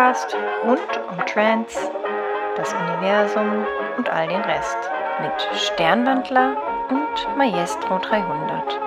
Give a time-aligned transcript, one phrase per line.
[0.00, 0.80] Podcast rund
[1.10, 1.78] um Trance,
[2.56, 3.66] das Universum
[3.98, 4.78] und all den Rest.
[5.20, 6.56] Mit Sternwandler
[6.88, 8.80] und Maestro 300.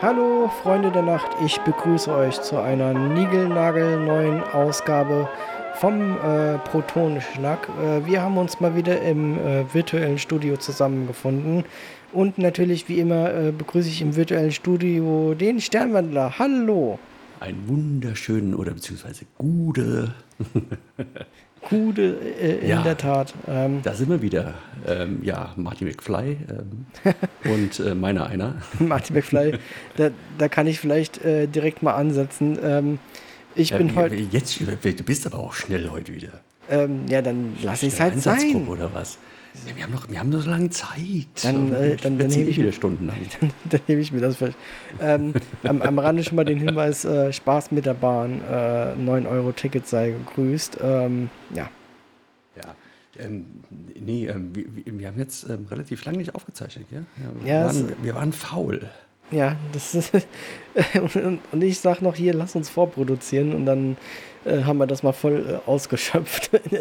[0.00, 5.28] Hallo Freunde der Nacht, ich begrüße euch zu einer niegelnagelneuen Ausgabe
[5.74, 7.68] vom äh, Protonenschnack.
[7.82, 11.64] Äh, wir haben uns mal wieder im äh, virtuellen Studio zusammengefunden.
[12.12, 16.38] Und natürlich, wie immer, äh, begrüße ich im virtuellen Studio den Sternwandler.
[16.38, 17.00] Hallo.
[17.42, 20.14] Einen wunderschönen oder beziehungsweise gute.
[21.68, 22.82] Gute, äh, in Ja.
[22.82, 23.34] der Tat.
[23.48, 24.54] Ähm, Da sind wir wieder.
[24.86, 26.86] Ähm, ja, Marty McFly ähm,
[27.52, 28.56] und äh, meiner einer.
[28.80, 29.58] Martin McFly,
[29.96, 32.58] da, da kann ich vielleicht äh, direkt mal ansetzen.
[32.62, 32.98] Ähm,
[33.54, 34.14] ich Ja, bin heute.
[34.16, 36.40] Jetzt, du bist aber auch schnell heute wieder.
[36.70, 38.66] Ähm, ja, dann lass ich es halt sein.
[38.68, 39.18] oder was?
[39.66, 41.26] Ja, wir haben noch, wir haben noch so lange Zeit.
[41.42, 43.16] Dann, äh, Ich dann- dann hebe ich- wieder stundenlang.
[43.68, 44.56] dann nehme ich mir das vielleicht.
[45.00, 49.26] Ähm, am, am Rande schon mal den Hinweis: äh, Spaß mit der Bahn, äh, 9
[49.26, 50.78] Euro Ticket sei gegrüßt.
[50.82, 51.68] Ähm, ja,
[52.56, 52.74] Ja.
[53.18, 53.44] Ähm,
[54.00, 54.64] nee, ähm, wir,
[54.98, 57.02] wir- haben jetzt ähm, relativ lange nicht aufgezeichnet, ja?
[57.42, 58.88] wir, Ja, waren, wir waren faul.
[59.30, 60.12] ja, das ist.
[61.14, 63.98] und, und ich sag noch hier: Lass uns vorproduzieren und dann
[64.46, 66.50] äh, haben wir das mal voll äh, ausgeschöpft.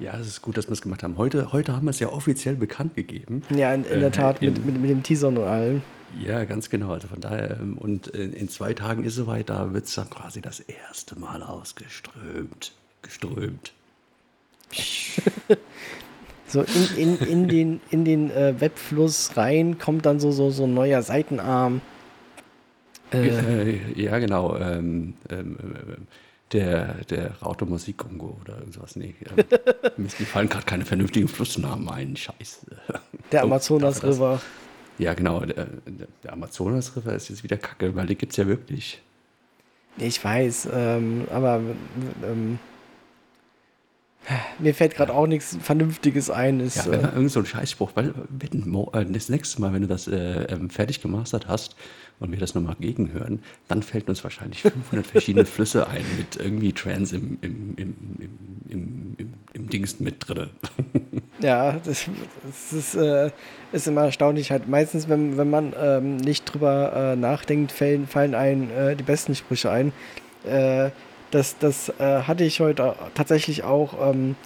[0.00, 1.18] Ja, es ist gut, dass wir es gemacht haben.
[1.18, 3.42] Heute, heute haben wir es ja offiziell bekannt gegeben.
[3.54, 5.82] ja, in, in Äh, der Tat, mit, in- mit, mit dem Teaser und allem.
[6.18, 6.92] Ja, ganz genau.
[6.92, 10.08] Also von daher, ähm, und in, in zwei Tagen ist soweit, da wird es dann
[10.10, 12.72] quasi das erste Mal ausgeströmt.
[13.02, 13.72] Geströmt.
[16.46, 16.62] So
[16.96, 20.74] in, in, in den, in den äh, Webfluss rein kommt dann so, so, so ein
[20.74, 21.80] neuer Seitenarm.
[23.12, 24.56] Äh, Äh, ja, genau.
[24.56, 26.06] Ähm, ähm, ähm,
[26.52, 28.96] der, der Rauter Musik-Ungo oder irgendwas.
[28.96, 29.44] Nee, ähm,
[29.96, 32.16] mir fallen gerade keine vernünftigen Flussnamen ein.
[32.16, 32.66] Scheiße.
[33.32, 34.10] der Oh, Amazonas er?
[34.10, 34.40] River.
[34.98, 35.40] Ja, genau.
[35.40, 35.66] Der,
[36.24, 39.00] der, Amazonas River ist jetzt wieder kacke, weil den gibt es ja wirklich.
[39.96, 41.60] Ich weiß, ähm, aber
[42.24, 42.58] ähm,
[44.58, 46.60] mir fällt gerade auch nichts Vernünftiges ein.
[46.60, 49.88] Ist, Ja, äh, irgend so einen Scheißspruch, weil wenn, äh, das nächste Mal, wenn du
[49.88, 51.76] das äh, ähm, fertig gemastert hast
[52.20, 56.72] und wir das nochmal gegenhören, dann fällt uns wahrscheinlich 500 verschiedene Flüsse ein mit irgendwie
[56.72, 58.30] Trans im, im, im, im,
[58.68, 60.50] im, im, im Dings mit drin.
[61.40, 62.06] ja, das,
[62.44, 63.30] das ist, äh,
[63.72, 64.50] ist immer erstaunlich.
[64.50, 69.02] Halt meistens, wenn, wenn man ähm, nicht drüber äh, nachdenkt, fallen, fallen einem äh, die
[69.02, 69.92] besten Sprüche ein.
[70.44, 70.90] Äh,
[71.30, 74.10] das das äh, hatte ich heute tatsächlich auch.
[74.10, 74.36] Ähm,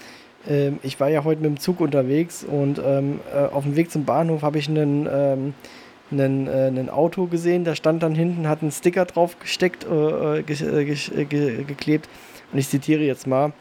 [0.46, 3.90] ähm, ich war ja heute mit dem Zug unterwegs und ähm, äh, auf dem Weg
[3.90, 5.54] zum Bahnhof habe ich einen, ähm,
[6.10, 10.38] einen, äh, einen Auto gesehen, da stand dann hinten, hat einen Sticker drauf gesteckt, äh,
[10.38, 12.08] äh, ge äh, ge äh, ge geklebt.
[12.52, 13.52] Und ich zitiere jetzt mal: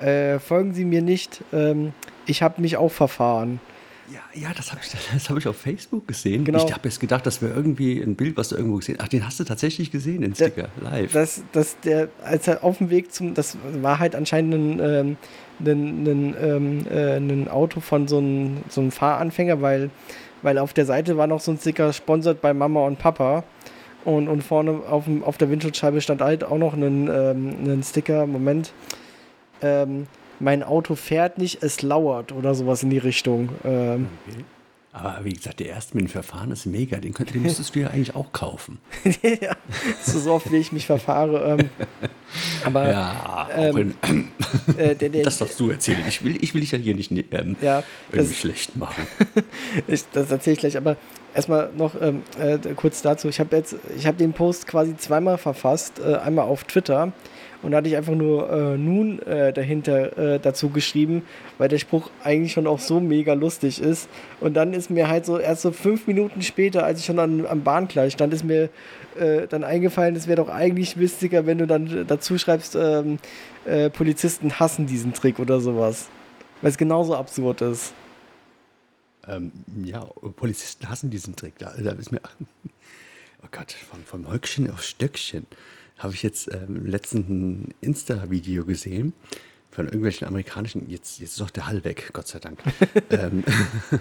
[0.00, 1.92] äh, Folgen Sie mir nicht, ähm,
[2.26, 3.60] ich habe mich auch verfahren.
[4.12, 6.44] Ja, ja, das habe ich, das hab ich auf Facebook gesehen.
[6.44, 6.64] Genau.
[6.66, 9.04] Ich habe jetzt gedacht, das wäre irgendwie ein Bild, was du irgendwo gesehen hast.
[9.04, 11.12] Ach, den hast du tatsächlich gesehen, den Der- Sticker, live.
[11.12, 15.16] dass, dass der, als er auf dem Weg zum, das war halt anscheinend ein, ähm,
[15.60, 19.90] ein, ein, ähm, äh, ein Auto von so einem so einem Fahranfänger, weil,
[20.42, 23.44] weil auf der Seite war noch so ein Sticker sponsert bei Mama und Papa.
[24.04, 28.26] Und, und vorne auf, dem, auf der Windschutzscheibe stand halt auch noch ein, ähm, Sticker,
[28.26, 28.72] Moment,
[29.62, 30.08] ähm,
[30.40, 33.50] mein Auto fährt nicht, es lauert oder sowas in die Richtung.
[33.64, 34.44] Ähm, Okay.
[34.94, 36.98] Aber wie gesagt, der erste mit dem Verfahren ist mega.
[36.98, 38.78] Den, könnt, den müsstest du ja eigentlich auch kaufen.
[39.22, 39.56] ja,
[40.04, 41.56] so, oft wie ich mich verfahre.
[41.58, 41.70] Ähm,
[42.64, 43.94] aber Ja, ähm,
[44.76, 46.02] äh, der, der, Das darfst du erzählen.
[46.06, 49.06] Ich will, ich will dich ja hier nicht ähm, Ja, irgendwie das- schlecht machen.
[49.86, 50.96] Ich, das erzähle ich gleich, aber
[51.34, 53.28] erstmal noch ähm, äh, kurz dazu.
[53.28, 57.12] Ich habe jetzt, ich habe den Post quasi zweimal verfasst, äh, einmal auf Twitter
[57.62, 61.22] und da hatte ich einfach nur äh, nun äh, dahinter äh, dazu geschrieben,
[61.58, 64.08] weil der Spruch eigentlich schon auch so mega lustig ist.
[64.40, 67.46] Und dann ist mir halt so erst so fünf Minuten später, als ich schon an,
[67.46, 68.68] am Bahngleis stand, ist mir
[69.18, 73.18] äh, dann eingefallen, es wäre doch eigentlich witziger, wenn du dann dazu schreibst, ähm,
[73.64, 76.08] äh, Polizisten hassen diesen Trick oder sowas.
[76.60, 77.92] Weil es genauso absurd ist.
[79.28, 79.52] Ähm,
[79.84, 80.00] ja,
[80.36, 81.58] Polizisten hassen diesen Trick.
[81.58, 82.20] Da, da ist mir.
[83.44, 85.48] Oh Gott, von, vom Höckchen auf Stöckchen
[85.98, 89.12] habe ich jetzt ähm, letztens ein Insta-Video gesehen
[89.70, 90.88] von irgendwelchen amerikanischen.
[90.88, 92.58] Jetzt, jetzt ist auch der Hall weg, Gott sei Dank.
[93.10, 93.42] ähm,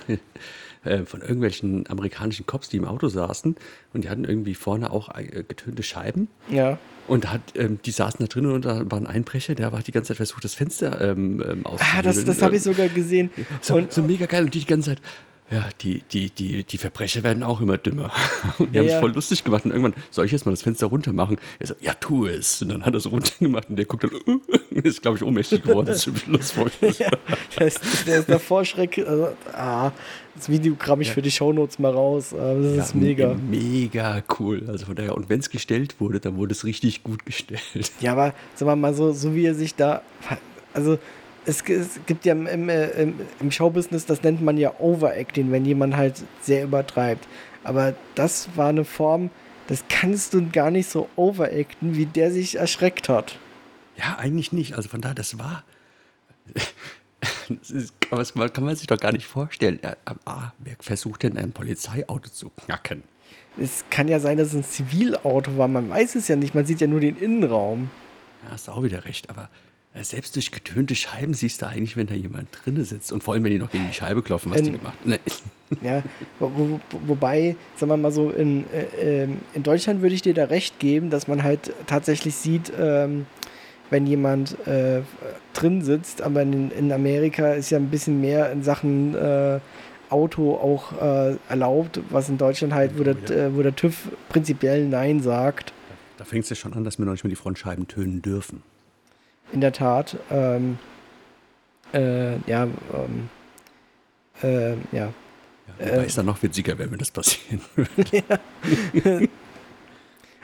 [0.83, 3.55] äh, von irgendwelchen amerikanischen Cops, die im Auto saßen
[3.93, 6.27] und die hatten irgendwie vorne auch äh, getönte Scheiben.
[6.49, 6.77] Ja.
[7.07, 9.91] Und hat, ähm, die saßen da drin und da war ein Einbrecher, der hat die
[9.91, 13.31] ganze Zeit versucht, das Fenster ähm, ähm, Ah, das, das habe ich sogar gesehen.
[13.61, 15.01] So, Und, so mega geil und die die ganze Zeit.
[15.51, 18.09] Ja, die, die, die, die Verbrecher werden auch immer dümmer.
[18.57, 18.99] Und die Ja, haben ja.
[19.01, 19.65] voll lustig gemacht.
[19.65, 21.37] Und irgendwann, soll ich jetzt mal das Fenster runter machen?
[21.59, 22.61] Er so, ja, tu es.
[22.61, 24.11] Und dann hat er es runtergemacht und der guckt dann,
[24.69, 26.53] ist, glaube ich, ohnmächtig geworden zum Schluss.
[26.99, 27.11] ja,
[27.59, 28.97] der ist, der ist davor Schreck.
[28.99, 29.91] Also, ah,
[30.35, 32.33] das Video kram ich für die Shownotes mal raus.
[32.33, 33.33] Ah, Das ist Ja, mega.
[33.33, 34.63] Mega cool.
[34.69, 37.91] Also von daher, und wenn es gestellt wurde, dann wurde es richtig gut gestellt.
[37.99, 40.01] Ja, aber sagen wir mal so, so wie er sich da.
[40.73, 40.97] Also,
[41.45, 45.65] es, gibt ja im, im, äh, im, im Showbusiness, das nennt man ja Overacting, wenn
[45.65, 47.27] jemand halt sehr übertreibt.
[47.63, 49.29] Aber das war eine Form,
[49.67, 53.37] das kannst du gar nicht so overacten, wie der sich erschreckt hat.
[53.97, 54.75] Ja, eigentlich nicht.
[54.75, 55.63] Also von daher, das war.
[57.49, 59.79] Das ist, aber das kann man sich doch gar nicht vorstellen.
[60.25, 63.03] Ah, wer versucht denn ein Polizeiauto zu knacken?
[63.59, 66.65] Es kann ja sein, dass es ein Zivilauto war, man weiß es ja nicht, man
[66.65, 67.91] sieht ja nur den Innenraum.
[68.43, 69.29] Ja, hast du auch wieder recht.
[69.29, 69.49] Aber
[69.95, 73.11] selbst durch getönte Scheiben siehst du eigentlich, wenn da jemand drinne sitzt.
[73.11, 75.19] Und vor allem, wenn die noch gegen die Scheibe klopfen, was die Ähm, gemacht ne.
[75.81, 76.03] Ja,
[76.39, 79.23] wo, wo, wobei, sagen wir mal so, in, äh,
[79.53, 83.25] in Deutschland würde ich dir da recht geben, dass man halt tatsächlich sieht, ähm,
[83.89, 85.01] wenn jemand äh,
[85.53, 89.59] drin sitzt, aber in, in Amerika ist ja ein bisschen mehr in Sachen äh,
[90.09, 94.85] Auto auch äh, erlaubt, was in Deutschland halt, wo der, äh, wo der TÜV prinzipiell
[94.87, 95.71] Nein sagt.
[96.17, 98.61] Da fängt es ja schon an, dass wir noch nicht mal die Frontscheiben tönen dürfen.
[99.51, 100.17] In der Tat.
[100.29, 100.77] Ähm,
[101.93, 103.29] äh, ja, ähm,
[104.41, 105.13] äh, ja.
[105.79, 106.05] Ja, Äh.
[106.05, 109.29] es dann noch witziger, wenn das passieren würde.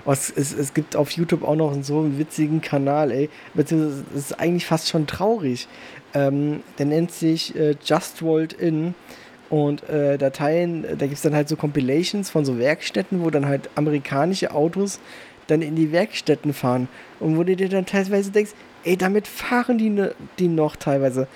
[0.06, 3.30] Oh, es, es, es gibt auf YouTube auch noch so einen witzigen Kanal, ey.
[3.54, 5.68] Beziehungsweise, es ist eigentlich fast schon traurig.
[6.14, 8.96] Ähm, der nennt sich äh, Just Rolled In.
[9.50, 13.48] Und äh, Dateien, da gibt es dann halt so Compilations von so Werkstätten, wo dann
[13.48, 15.02] halt amerikanische Autos
[15.48, 16.88] dann in die Werkstätten fahren.
[17.20, 18.52] Und wo du dir dann teilweise denkst,
[18.88, 21.28] ey, damit fahren die, ne, die noch teilweise.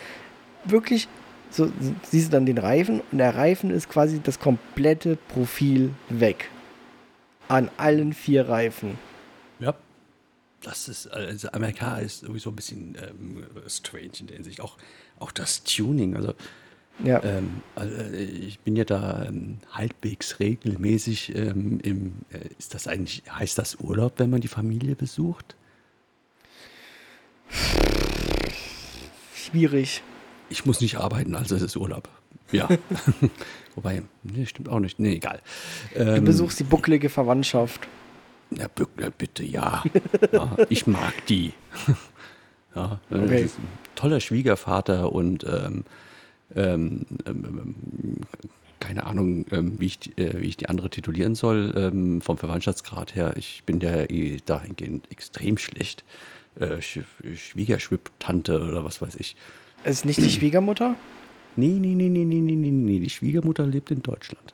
[0.65, 1.07] Wirklich,
[1.50, 1.71] so
[2.03, 6.50] siehst du dann den Reifen und der Reifen ist quasi das komplette Profil weg.
[7.48, 8.98] An allen vier Reifen.
[9.59, 9.75] Ja.
[10.63, 14.62] Das ist, also Amerika ist sowieso ein bisschen ähm, strange in der Hinsicht.
[14.62, 14.77] Auch,
[15.19, 16.15] auch das Tuning.
[16.15, 16.36] Also,
[17.04, 17.19] Ja.
[17.24, 22.88] ähm, also äh, ich bin ja da ähm, halbwegs regelmäßig ähm, im, äh, ist das
[22.88, 25.56] eigentlich, heißt das Urlaub, wenn man die Familie besucht?
[29.36, 30.01] Schwierig.
[30.50, 32.09] Ich muss nicht arbeiten, also es ist Urlaub.
[32.51, 32.68] Ja.
[33.75, 35.00] Wobei, nee, stimmt auch nicht.
[35.00, 35.42] Nee, egal.
[35.94, 37.88] Du Ähm, besuchst die bucklige Verwandtschaft.
[38.51, 38.68] Ja,
[39.18, 39.83] bitte, ja.
[40.33, 40.57] ja.
[40.69, 41.53] Ich mag die.
[42.75, 43.50] ja, äh, Okay.
[43.95, 45.86] toller Schwiegervater und ähm,
[46.54, 48.18] ähm, ähm, ähm,
[48.81, 53.15] keine Ahnung, ähm, wie, ich, die- äh, wie ich die andere titulieren soll vom Verwandtschaftsgrad
[53.15, 53.36] her.
[53.38, 56.04] Ich bin der eh dahingehend extrem schlecht.
[56.59, 57.00] Äh, Sch
[57.36, 59.36] Schwiegerschwipp-Tante oder was weiß ich.
[59.83, 60.95] Ist nicht die Schwiegermutter?
[61.56, 63.00] Nee, nee, nee, nee, nee, nee, nee, nee.
[63.00, 64.53] Die Schwiegermutter lebt in Deutschland.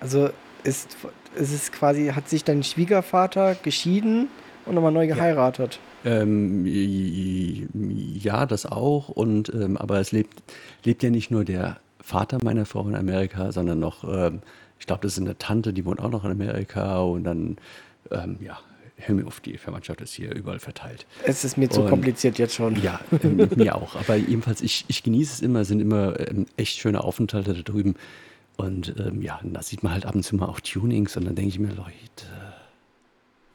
[0.00, 0.30] Also
[0.62, 0.96] ist,
[1.34, 4.28] ist es quasi, hat sich dein Schwiegervater geschieden
[4.66, 5.78] und nochmal neu geheiratet.
[6.04, 9.08] Ähm, ja, das auch.
[9.08, 10.42] Und ähm, aber es lebt,
[10.84, 14.40] lebt ja nicht nur der Vater meiner Frau in Amerika, sondern noch, ähm,
[14.78, 17.56] ich glaube, das ist eine Tante, die wohnt auch noch in Amerika und dann,
[18.10, 18.58] ähm, ja,
[18.98, 21.06] hör mir auf, die Verwandtschaft ist hier überall verteilt.
[21.24, 22.80] Es ist mir zu Und- kompliziert jetzt schon.
[22.82, 23.94] Ja, ähm, mir auch.
[23.96, 27.62] Aber jedenfalls, ich, ich genieße es immer, es sind immer ähm, echt schöne Aufenthalte da
[27.62, 27.94] drüben.
[28.56, 31.34] Und ähm, ja, da sieht man halt ab und zu mal auch Tunings und dann
[31.34, 31.92] denke ich mir, Leute,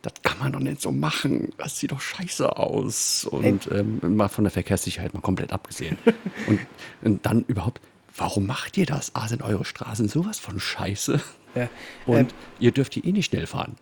[0.04, 1.50] das kann man doch nicht so machen.
[1.58, 3.26] Das sieht doch scheiße aus.
[3.26, 5.98] Und ähm, mal von der Verkehrssicherheit mal komplett abgesehen.
[6.48, 6.60] und,
[7.04, 7.82] und dann überhaupt,
[8.16, 9.16] warum macht ihr das?
[9.16, 11.20] Ah, sind eure Straßen sowas von scheiße?
[11.56, 11.70] Ja.
[12.06, 12.28] Und Ähm,
[12.60, 13.76] ihr dürft hier eh nicht schnell fahren.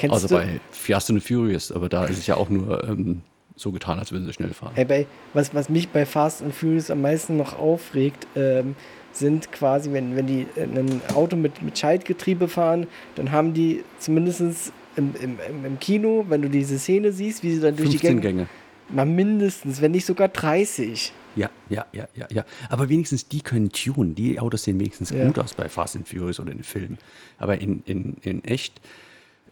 [0.00, 3.20] Kennst Außer du, bei Fast and Furious, aber da ist es ja auch nur ähm,
[3.54, 4.72] so getan, als würden sie schnell fahren.
[4.74, 8.76] Hey, bei, was, was mich bei Fast and Furious am meisten noch aufregt, ähm,
[9.12, 14.72] sind quasi, wenn, wenn die ein Auto mit, mit Schaltgetriebe fahren, dann haben die zumindest
[14.96, 18.22] im, im, im, Kino, wenn du diese Szene siehst, wie sie dann durch die 15
[18.22, 18.46] Gänge.
[18.46, 18.48] Gänge.
[18.88, 21.12] Mal mindestens, wenn nicht sogar 30.
[21.36, 22.46] Ja, ja, ja, ja, ja.
[22.70, 24.14] Aber wenigstens die können tunen.
[24.14, 25.26] Die Autos sehen wenigstens Ja.
[25.26, 26.96] gut aus bei Fast and Furious oder in den Filmen.
[27.38, 28.80] Aber in, in, in echt,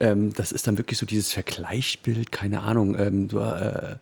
[0.00, 3.96] ähm, das ist dann wirklich so dieses Vergleichsbild, keine Ahnung, ähm, so, äh,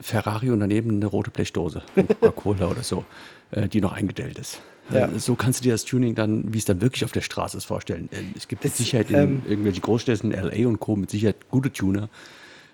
[0.00, 3.04] Ferrari und daneben eine rote Blechdose, Coca-Cola oder so,
[3.50, 4.60] äh, die noch eingedellt ist.
[4.90, 5.06] Ja.
[5.08, 7.56] Äh, so kannst du dir das Tuning dann, wie es dann wirklich auf der Straße
[7.56, 8.08] ist, vorstellen.
[8.12, 11.36] Äh, es gibt mit Das, Sicherheit in ähm, irgendwelchen Großstädten, LA und Co., mit Sicherheit
[11.50, 12.08] gute Tuner,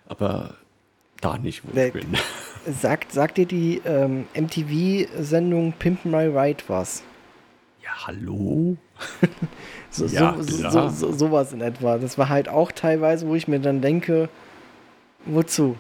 [0.07, 0.55] aber
[1.21, 2.07] da nicht, wo Wer- ich bin.
[2.81, 7.03] Sagt, sagt dir die ähm, MTV-Sendung Pimp My Ride was?
[7.83, 8.77] Ja, hallo?
[9.91, 11.97] So, Ja, so, so, so, so, sowas in etwa.
[11.97, 14.29] Das war halt auch teilweise, wo ich mir dann denke,
[15.25, 15.77] wozu?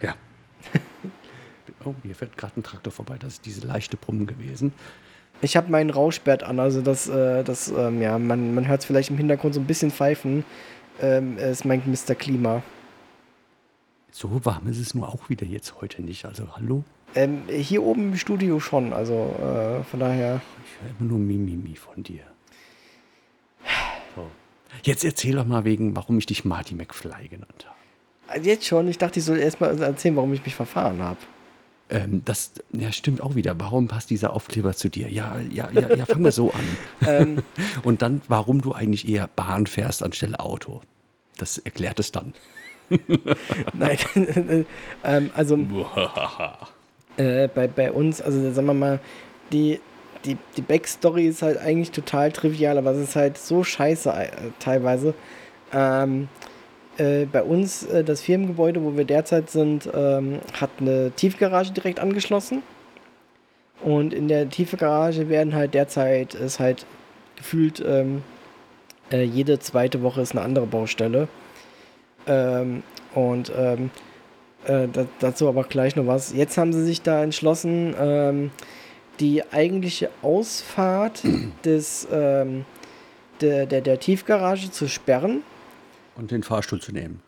[0.00, 0.14] Ja.
[1.84, 3.16] Oh, hier fährt gerade ein Traktor vorbei.
[3.18, 4.72] Das ist diese leichte Brummen gewesen.
[5.40, 8.86] Ich habe meinen Rauschbert an, also das, äh, das ähm, ja, man, man hört es
[8.86, 10.44] vielleicht im Hintergrund so ein bisschen pfeifen.
[11.00, 12.14] Ähm, es meint Mr.
[12.14, 12.62] Klima.
[14.12, 16.24] So warm ist es nur auch wieder jetzt heute nicht.
[16.24, 16.84] Also hallo?
[17.14, 20.40] Ähm, hier oben im Studio schon, also äh, von daher.
[20.64, 22.22] Ich höre immer nur Mimimi von dir.
[24.16, 24.26] So.
[24.82, 27.76] Jetzt erzähl doch mal wegen, warum ich dich Marty McFly genannt habe.
[28.28, 31.18] Also Jetzt schon, ich dachte, ich soll erst mal erzählen, warum ich mich verfahren habe.
[31.90, 33.58] Ähm, das ja, stimmt auch wieder.
[33.60, 35.10] Warum passt dieser Aufkleber zu dir?
[35.10, 37.06] Ja, ja, ja, ja fangen wir so an.
[37.06, 37.42] Ähm.
[37.82, 40.80] Und dann, warum du eigentlich eher Bahn fährst anstelle Auto.
[41.36, 42.32] Das erklärt es dann.
[43.74, 43.98] Nein,
[45.04, 45.58] ähm, also
[47.16, 49.00] äh, bei, bei uns, also sagen wir mal,
[49.52, 49.80] die,
[50.24, 54.28] die, die Backstory ist halt eigentlich total trivial, aber es ist halt so scheiße äh,
[54.58, 55.14] teilweise.
[55.72, 56.28] Ähm,
[56.98, 62.00] äh, bei uns, äh, das Firmengebäude, wo wir derzeit sind, ähm, hat eine Tiefgarage direkt
[62.00, 62.62] angeschlossen.
[63.82, 66.86] Und in der Tiefgarage werden halt derzeit, ist halt
[67.36, 68.22] gefühlt, ähm,
[69.10, 71.28] äh, jede zweite Woche ist eine andere Baustelle.
[72.26, 72.82] Ähm,
[73.14, 73.90] und ähm,
[74.66, 76.32] äh, da, dazu aber gleich noch was.
[76.32, 78.50] Jetzt haben sie sich da entschlossen, ähm,
[79.20, 81.22] die eigentliche Ausfahrt
[81.64, 82.64] des, ähm,
[83.40, 85.42] der, der, der Tiefgarage zu sperren.
[86.16, 87.20] Und den Fahrstuhl zu nehmen.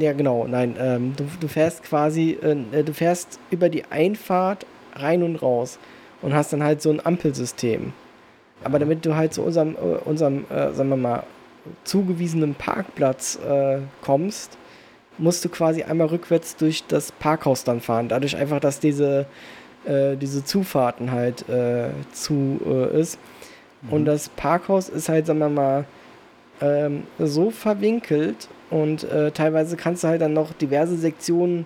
[0.00, 0.74] Ja, genau, nein.
[0.78, 5.78] Ähm, du, du fährst quasi, äh, du fährst über die Einfahrt rein und raus
[6.22, 7.92] und hast dann halt so ein Ampelsystem.
[8.64, 11.22] Aber damit du halt zu unserem, äh, unserem äh, sagen wir mal,
[11.84, 14.56] zugewiesenen Parkplatz äh, kommst,
[15.18, 18.08] musst du quasi einmal rückwärts durch das Parkhaus dann fahren.
[18.08, 19.26] Dadurch einfach, dass diese,
[19.84, 23.18] äh, diese Zufahrten halt äh, zu äh, ist.
[23.90, 25.84] Und das Parkhaus ist halt, sagen wir mal,
[26.60, 31.64] ähm, so verwinkelt und äh, teilweise kannst du halt dann noch diverse Sektionen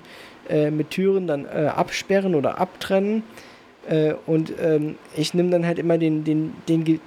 [0.48, 3.22] äh, mit Türen dann äh, absperren oder abtrennen.
[4.26, 7.00] Und ähm, ich nehme dann halt immer den, den, den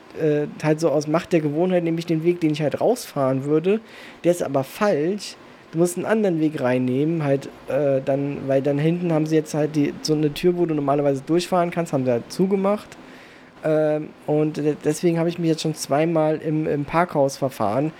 [0.61, 3.79] halt so aus Macht der Gewohnheit, nämlich den Weg, den ich halt rausfahren würde.
[4.25, 5.37] Der ist aber falsch.
[5.75, 9.53] Du musst einen anderen Weg reinnehmen, halt äh, dann, weil dann hinten haben sie jetzt
[9.53, 12.87] halt die, so eine Tür, wo du normalerweise durchfahren kannst, haben sie halt zugemacht.
[13.65, 17.91] Ähm, und de- deswegen habe ich mich jetzt schon zweimal im, im Parkhaus verfahren.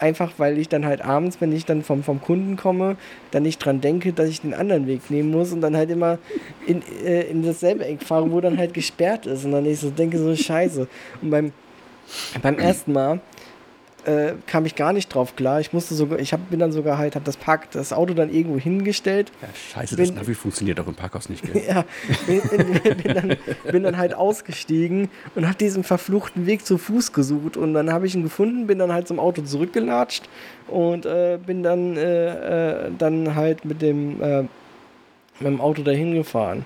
[0.00, 2.96] Einfach weil ich dann halt abends, wenn ich dann vom, vom Kunden komme,
[3.30, 6.18] dann nicht dran denke, dass ich den anderen Weg nehmen muss und dann halt immer
[6.66, 9.44] in, äh, in dasselbe Eck fahre, wo dann halt gesperrt ist.
[9.44, 10.88] Und dann ich so denke, so scheiße.
[11.22, 11.52] Und beim,
[12.42, 13.20] beim ersten Mal
[14.04, 15.60] äh, kam ich gar nicht drauf klar.
[15.60, 18.32] Ich musste sogar, ich hab, bin dann sogar halt, habe das Park, das Auto dann
[18.32, 21.42] irgendwo hingestellt Ja, scheiße, Bin- das Navi funktioniert auch im Parkhaus nicht.
[21.44, 21.62] Gell?
[21.68, 21.84] ja,
[22.26, 22.40] bin,
[23.02, 23.36] bin, dann,
[23.70, 28.06] bin dann halt ausgestiegen und habe diesen verfluchten Weg zu Fuß gesucht und dann habe
[28.06, 30.28] ich ihn gefunden, bin dann halt zum Auto zurückgelatscht
[30.68, 34.50] und äh, bin dann, äh, äh, dann halt mit dem, äh, mit
[35.52, 36.64] dem Auto dahin gefahren.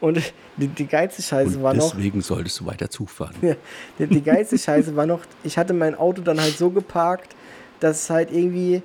[0.00, 0.20] Und
[0.56, 3.34] die, die geilste Scheiße Und war noch, deswegen solltest du weiter zufahren.
[3.42, 3.54] ja,
[3.98, 7.34] die, die geilste Scheiße war noch, ich hatte mein Auto dann halt so geparkt,
[7.80, 8.82] dass es halt irgendwie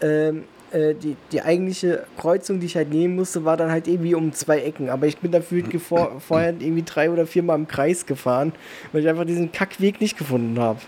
[0.00, 4.14] ähm, äh, die, die eigentliche Kreuzung, die ich halt nehmen musste, war dann halt irgendwie
[4.14, 4.88] um zwei Ecken.
[4.90, 8.52] Aber ich bin dafür vor, vorher irgendwie drei oder viermal im Kreis gefahren,
[8.92, 10.80] weil ich einfach diesen Kackweg nicht gefunden habe.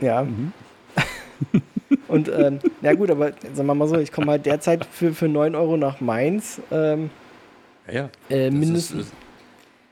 [0.00, 0.26] Ja.
[2.08, 5.28] Und ähm, ja gut, aber sagen wir mal so, ich komme halt derzeit für, für
[5.28, 6.60] 9 Euro nach Mainz.
[6.70, 7.10] Ähm,
[7.88, 8.10] Ja, ja.
[8.30, 9.06] äh, mindestens.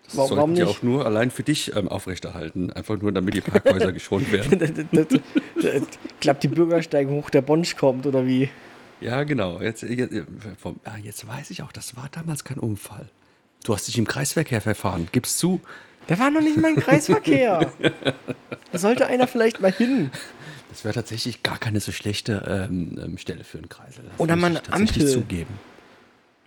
[0.06, 0.64] Das Warum sollten nicht?
[0.64, 2.70] auch nur allein für dich ähm, aufrechterhalten.
[2.72, 4.88] Einfach nur, damit die Parkhäuser geschont werden.
[6.20, 8.50] Klappt die Bürgersteige hoch, der Bonsch kommt oder wie?
[9.00, 9.60] Ja, genau.
[9.60, 10.14] Jetzt, jetzt,
[10.58, 13.08] vom, ah, jetzt weiß ich auch, das war damals kein Unfall.
[13.64, 15.08] Du hast dich im Kreisverkehr verfahren.
[15.10, 15.60] Gib's zu.
[16.08, 17.72] Der war noch nicht mal im Kreisverkehr.
[18.72, 20.10] Da sollte einer vielleicht mal hin.
[20.68, 24.04] Das wäre tatsächlich gar keine so schlechte ähm, ähm, Stelle für einen Kreisel.
[24.10, 25.06] Das Oder mal eine Ampel.
[25.06, 25.54] zugeben.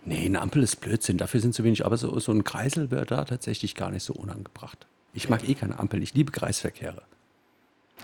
[0.08, 1.18] Nee, eine Ampel ist Blödsinn.
[1.18, 1.84] Dafür sind zu wenig.
[1.84, 4.86] Aber so, so ein Kreisel wäre da tatsächlich gar nicht so unangebracht.
[5.12, 6.02] Ich mag eh keine Ampel.
[6.02, 7.02] Ich liebe Kreisverkehre.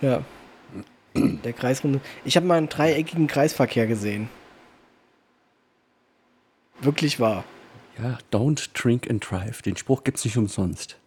[0.03, 0.23] Ja.
[1.15, 2.01] Der Kreisrunde.
[2.27, 4.29] Ich habe mal einen dreieckigen Kreisverkehr gesehen.
[6.83, 7.45] Wirklich wahr.
[7.99, 9.63] Ja, don't drink and drive.
[9.63, 10.99] Den Spruch gibt's nicht umsonst.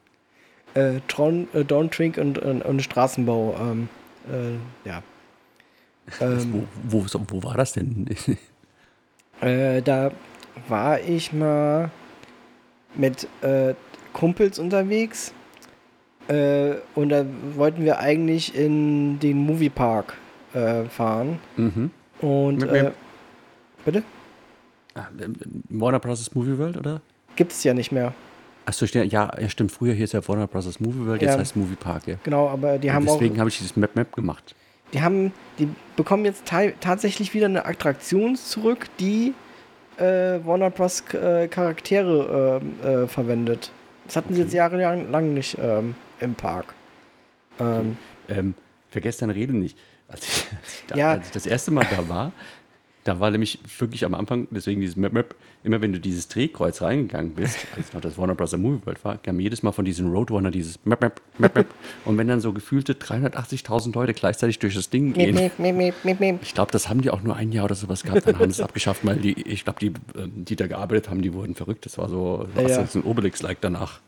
[0.73, 3.55] Äh, Tron, äh, Don't Drink und, und, und Straßenbau.
[3.59, 3.89] Ähm,
[4.31, 5.03] äh, ja.
[6.21, 8.07] Ähm, Wo, wo, wo war das denn?
[9.41, 10.11] äh, da
[10.67, 11.91] war ich mal
[12.95, 13.73] mit äh,
[14.13, 15.33] Kumpels unterwegs.
[16.27, 20.15] Äh, und da wollten wir eigentlich in den Moviepark
[20.53, 21.39] äh, fahren.
[21.55, 21.91] mhm.
[22.19, 22.91] Und Mit äh,
[23.85, 24.03] bitte?
[24.95, 25.35] ah, ähm,
[25.69, 26.33] Warner Bros.
[26.33, 27.01] Movie World, oder?
[27.35, 28.13] Gibt es ja nicht mehr.
[28.65, 29.71] Achso, ja, ja, stimmt.
[29.71, 30.79] Früher hieß ja Warner Bros.
[30.79, 31.39] Movie World, jetzt Ja.
[31.39, 32.15] heißt Movie Park, ja.
[32.23, 34.55] Genau, aber die Und haben auch, deswegen habe ich dieses Map Map gemacht.
[34.93, 39.33] die haben, die bekommen jetzt ta tatsächlich wieder eine Attraktion zurück, die
[39.97, 41.03] äh, Warner Bros.
[41.13, 43.71] Äh, Charaktere äh, äh, verwendet.
[44.05, 46.73] Das hatten sie jetzt jahrelang nicht ähm, im Park.
[47.59, 47.97] Ähm,
[48.29, 48.53] ähm,
[48.89, 49.77] vergesst deine Rede nicht.
[50.07, 50.47] Als ich,
[50.87, 51.11] da, Ja.
[51.11, 52.31] als ich das erste Mal da war,
[53.07, 55.33] da war nämlich wirklich am Anfang, deswegen dieses Map, Map,
[55.63, 58.55] immer wenn du dieses Drehkreuz reingegangen bist, als noch das Warner Bros.
[58.57, 61.67] Movie World war, kam jedes Mal von diesen Roadrunner dieses Map, Map, Map, Map.
[62.05, 65.37] Und wenn dann so gefühlte 380.000 Leute gleichzeitig durch das Ding gehen,
[66.41, 68.61] ich glaube, das haben die auch nur ein Jahr oder sowas gehabt, dann haben sie
[68.61, 71.85] es abgeschafft, weil die, ich glaube, die, ähm, die da gearbeitet haben, die wurden verrückt.
[71.85, 72.81] Das war so, was ja.
[72.81, 74.01] jetzt ein Obelix-like danach.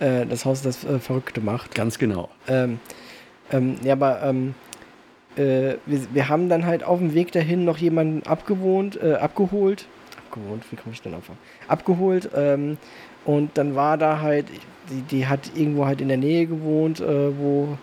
[0.00, 1.74] Äh, das Haus, das äh, Verrückte macht.
[1.74, 2.28] Ganz genau.
[2.46, 2.78] Ähm,
[3.50, 4.54] ähm, ja, aber ähm,
[5.38, 9.86] äh, wir, wir haben dann halt auf dem Weg dahin noch jemanden abgewohnt, äh, abgeholt.
[10.28, 11.30] Abgewohnt, wie komme ich denn auf?
[11.68, 12.30] Abgeholt.
[12.36, 12.76] Ähm,
[13.24, 14.46] und dann war da halt,
[14.90, 17.78] die, die hat irgendwo halt in der Nähe gewohnt, äh, wo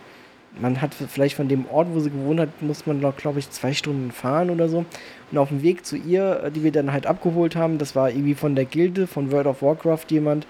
[0.59, 3.49] man hat vielleicht von dem Ort, wo sie gewohnt hat, muss man noch, glaube ich,
[3.49, 4.85] zwei Stunden fahren oder so.
[5.31, 8.09] Und auf dem Weg zu ihr, äh, die wir dann halt abgeholt haben, das war
[8.09, 10.47] irgendwie von der Gilde, von World of Warcraft jemand,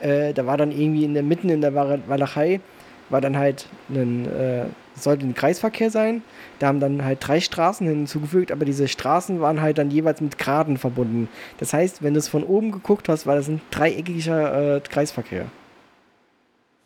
[0.00, 2.60] äh, da war dann irgendwie in der mitten in der Wa- Walachei,
[3.08, 4.64] war dann halt ein, äh,
[5.02, 6.22] sollte ein Kreisverkehr sein.
[6.58, 10.38] Da haben dann halt drei Straßen hinzugefügt, aber diese Straßen waren halt dann jeweils mit
[10.38, 11.28] Graden verbunden.
[11.58, 15.46] Das heißt, wenn du es von oben geguckt hast, war das ein dreieckiger äh, Kreisverkehr.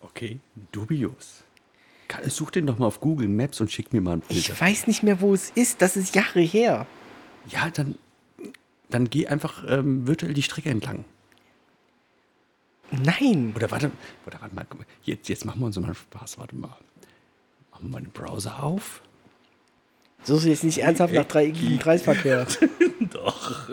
[0.00, 0.38] Okay,
[0.72, 1.44] dubios.
[2.26, 4.38] Such den doch mal auf Google Maps und schick mir mal ein Bild.
[4.38, 5.82] Ich weiß nicht mehr, wo es ist.
[5.82, 6.86] Das ist Jahre her.
[7.48, 7.96] Ja, dann,
[8.90, 11.04] dann geh einfach ähm, virtuell die Strecke entlang.
[12.90, 13.52] Nein.
[13.56, 13.90] Oder warte,
[14.26, 14.66] oder warte mal.
[15.02, 16.38] Jetzt, jetzt machen wir uns mal Spaß.
[16.38, 16.76] Warte mal.
[17.92, 19.02] Den Browser auf.
[20.22, 22.46] Suchst du jetzt nicht ernsthaft nach dreieckigem Kreisverkehr?
[23.12, 23.70] Doch.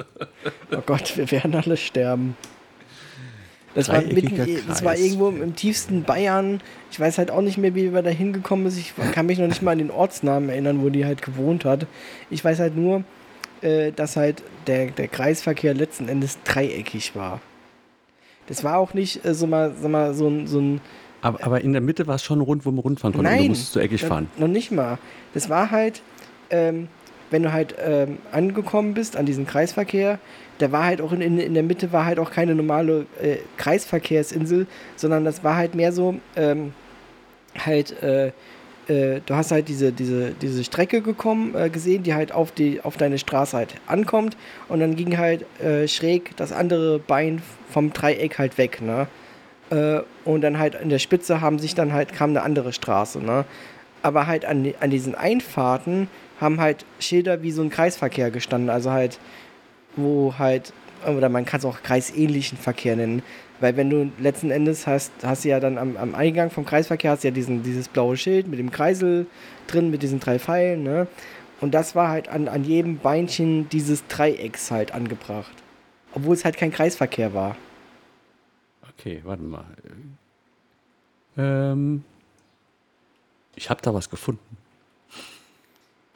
[0.72, 2.36] Oh Gott, wir werden alle sterben.
[3.74, 4.36] Das war, mitten,
[4.68, 6.62] das war irgendwo im, im tiefsten Bayern.
[6.92, 8.82] Ich weiß halt auch nicht mehr, wie wir da hingekommen sind.
[8.82, 11.88] Ich kann mich noch nicht mal an den Ortsnamen erinnern, wo die halt gewohnt hat.
[12.30, 13.06] Ich weiß halt nur,
[13.62, 17.40] äh, dass halt der, der Kreisverkehr letzten Endes dreieckig war.
[18.48, 20.82] Das war auch nicht äh, so mal, so, mal so, ein, so ein
[21.22, 23.30] Aber, aber in der Mitte war es schon rund, wo man rundfahren konnte.
[23.30, 24.28] Nein, Du musstest so eckig noch- fahren.
[24.38, 24.98] Noch nicht mal.
[25.34, 26.02] Das war halt,
[26.50, 26.88] ähm,
[27.30, 30.20] wenn du halt ähm, angekommen bist an diesen Kreisverkehr,
[30.58, 33.38] da war halt auch in, in, in der Mitte war halt auch keine normale äh,
[33.58, 36.74] Kreisverkehrsinsel, sondern das war halt mehr so, ähm,
[37.58, 38.28] halt, äh,
[38.88, 42.82] äh, du hast halt diese, diese, diese Strecke gekommen, äh, gesehen, die halt auf, die,
[42.82, 44.38] auf deine Straße halt ankommt
[44.70, 49.08] und dann ging halt äh, schräg das andere Bein vom Dreieck halt weg, ne?
[49.72, 53.20] Äh, und dann halt in der Spitze haben sich dann halt, kam eine andere Straße,
[53.20, 53.46] ne?
[54.04, 56.08] Aber halt an, an diesen Einfahrten
[56.40, 59.20] haben halt Schilder wie so ein Kreisverkehr gestanden, also halt,
[59.96, 60.74] wo halt,
[61.08, 63.22] oder man kann es auch kreisähnlichen Verkehr nennen,
[63.60, 67.12] weil wenn du letzten Endes hast, hast du ja dann am, am Eingang vom Kreisverkehr
[67.12, 69.28] hast du ja diesen, dieses blaue Schild mit dem Kreisel
[69.68, 71.08] drin, mit diesen drei Pfeilen, ne?
[71.62, 75.54] Und das war halt an, an jedem Beinchen dieses Dreiecks halt angebracht.
[76.14, 77.56] Obwohl es halt kein Kreisverkehr war.
[79.02, 79.66] Okay, warte mal.
[81.36, 82.04] Ähm,
[83.56, 84.58] ich habe da was gefunden.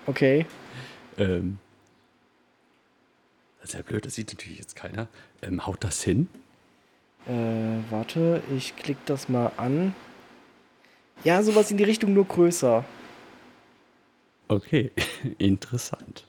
[0.06, 0.46] Okay.
[1.18, 1.58] Ähm,
[3.60, 5.08] das ist ja blöd, das sieht natürlich jetzt keiner.
[5.42, 6.30] Ähm, haut das hin?
[7.28, 7.32] Äh,
[7.90, 9.96] warte, ich klick das mal an.
[11.24, 12.86] Ja, sowas in die Richtung, nur größer.
[14.48, 14.92] Okay,
[15.40, 16.28] interessant.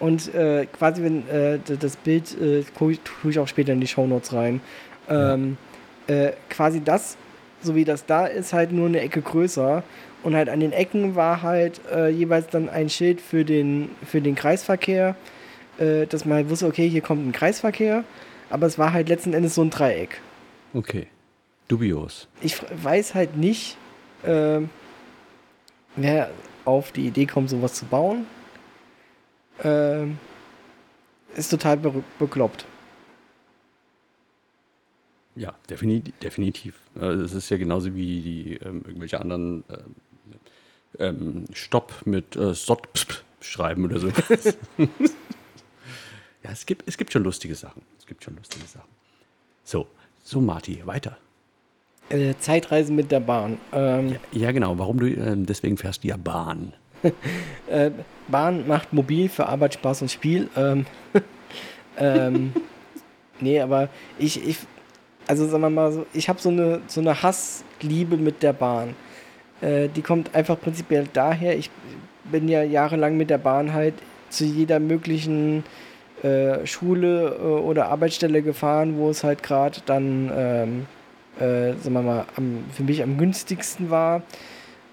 [0.00, 2.98] Und äh, quasi, wenn äh, das Bild äh, tue
[3.30, 4.60] ich auch später in die Shownotes rein.
[5.08, 5.56] Ähm,
[6.08, 7.16] äh, quasi das,
[7.62, 9.82] so wie das da ist, halt nur eine Ecke größer.
[10.24, 14.20] Und halt an den Ecken war halt äh, jeweils dann ein Schild für den, für
[14.20, 15.14] den Kreisverkehr,
[15.78, 18.04] äh, dass man halt wusste, okay, hier kommt ein Kreisverkehr.
[18.50, 20.20] Aber es war halt letzten Endes so ein Dreieck.
[20.74, 21.06] Okay.
[21.68, 22.28] Dubios.
[22.40, 23.76] ich weiß halt nicht,
[24.24, 24.70] ähm,
[25.96, 26.30] wer
[26.64, 28.26] auf die Idee kommt, sowas zu bauen.
[29.62, 30.18] Ähm,
[31.34, 32.64] ist total be bekloppt.
[35.38, 36.14] Ja, definitiv.
[36.18, 36.74] definitiv.
[37.00, 39.94] Also Es ist ja genauso wie die ähm, irgendwelche anderen ähm,
[40.98, 44.08] ähm, Stopp mit äh, Sot schreiben oder so.
[44.78, 47.82] ja, es gibt, es gibt schon lustige Sachen.
[47.98, 48.88] Es gibt schon lustige Sachen.
[49.62, 49.86] So,
[50.24, 51.16] so Marti, weiter.
[52.08, 53.58] Äh, Zeitreisen mit der Bahn.
[53.72, 54.76] Ähm, Ja, genau.
[54.78, 56.72] Warum du ähm, deswegen fährst du ja Bahn.
[57.68, 57.92] äh,
[58.26, 60.48] Bahn macht mobil für Arbeit, Spaß und Spiel.
[60.56, 60.86] Ähm,
[61.96, 62.52] ähm,
[63.40, 64.58] nee, aber ich, ich,
[65.28, 68.96] also sagen wir mal so, ich habe so eine, so eine Hassliebe mit der Bahn.
[69.60, 71.70] Äh, die kommt einfach prinzipiell daher, ich
[72.24, 73.94] bin ja jahrelang mit der Bahn halt
[74.30, 75.64] zu jeder möglichen
[76.22, 80.86] äh, Schule äh, oder Arbeitsstelle gefahren, wo es halt gerade dann, ähm,
[81.38, 84.22] äh, sagen wir mal, am, für mich am günstigsten war.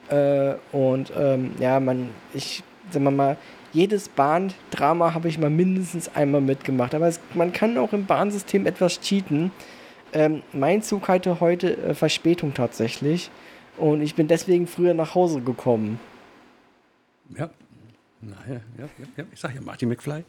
[0.10, 3.38] Äh, und ähm, ja, man, ich, sagen wir mal,
[3.74, 6.94] jedes Bahndrama habe ich mal mindestens einmal mitgemacht.
[6.94, 9.52] Aber es, man kann auch im Bahnsystem etwas cheaten.
[10.16, 13.30] Ähm, mein Zug hatte heute äh, Verspätung tatsächlich.
[13.78, 16.00] Und ich bin deswegen früher nach Hause gekommen.
[17.38, 17.50] Ja.
[18.22, 19.24] Naja, ja, ja, ja.
[19.34, 20.24] Ich sag ja Martin McFly.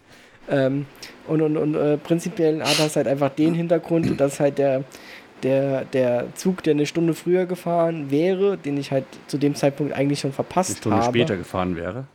[0.49, 0.87] Ähm,
[1.29, 4.83] und und, und äh, prinzipiell hat das halt einfach den Hintergrund, dass halt der,
[5.45, 9.93] der, der Zug, der eine Stunde früher gefahren wäre, den ich halt zu dem Zeitpunkt
[9.93, 11.19] eigentlich schon verpasst Eine Stunde habe.
[11.19, 12.07] später gefahren wäre.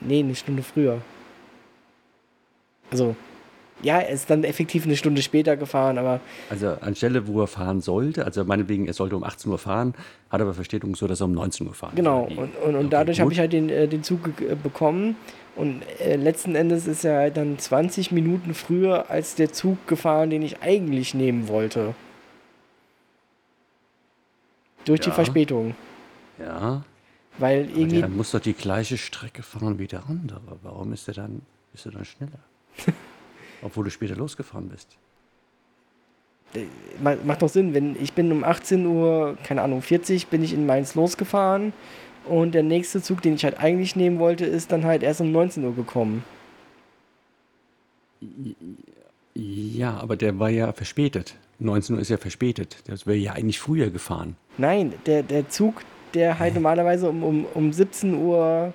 [0.00, 1.00] Nee, eine Stunde früher.
[2.90, 3.16] Also,
[3.82, 7.80] ja, er ist dann effektiv eine Stunde später gefahren, aber Also anstelle, wo er fahren
[7.80, 9.94] sollte, also meinetwegen, er sollte um 18 Uhr fahren,
[10.30, 12.28] hat aber Verspätung so, dass er um 19 Uhr fahren genau.
[12.28, 12.38] soll.
[12.38, 15.16] Und, und, und Okay, dadurch habe ich halt den, äh, den Zug äh, bekommen.
[15.56, 20.30] Und äh, letzten Endes ist er halt dann 20 Minuten früher als der Zug gefahren,
[20.30, 21.94] den ich eigentlich nehmen wollte.
[24.84, 25.14] Durch die Ja.
[25.14, 25.74] Verspätung.
[26.38, 26.84] Ja,
[27.38, 27.98] Weil aber irgendwie.
[28.00, 30.40] der muss doch die gleiche Strecke fahren wie der andere.
[30.62, 32.38] Warum ist er dann, bist du dann schneller?
[33.62, 34.96] Obwohl du später losgefahren bist.
[37.00, 40.52] Ma- macht doch Sinn, wenn ich bin um 18 Uhr, keine Ahnung, 40 bin ich
[40.52, 41.72] in Mainz losgefahren
[42.26, 45.30] und der nächste Zug, den ich halt eigentlich nehmen wollte, ist dann halt erst um
[45.30, 46.24] 19 Uhr gekommen.
[49.34, 51.36] Ja, aber der war ja verspätet.
[51.58, 52.78] 19 Uhr ist ja verspätet.
[52.86, 54.36] Das wäre ja eigentlich früher gefahren.
[54.58, 55.82] Nein, der, der Zug,
[56.14, 58.72] der halt normalerweise um, um, um 17 Uhr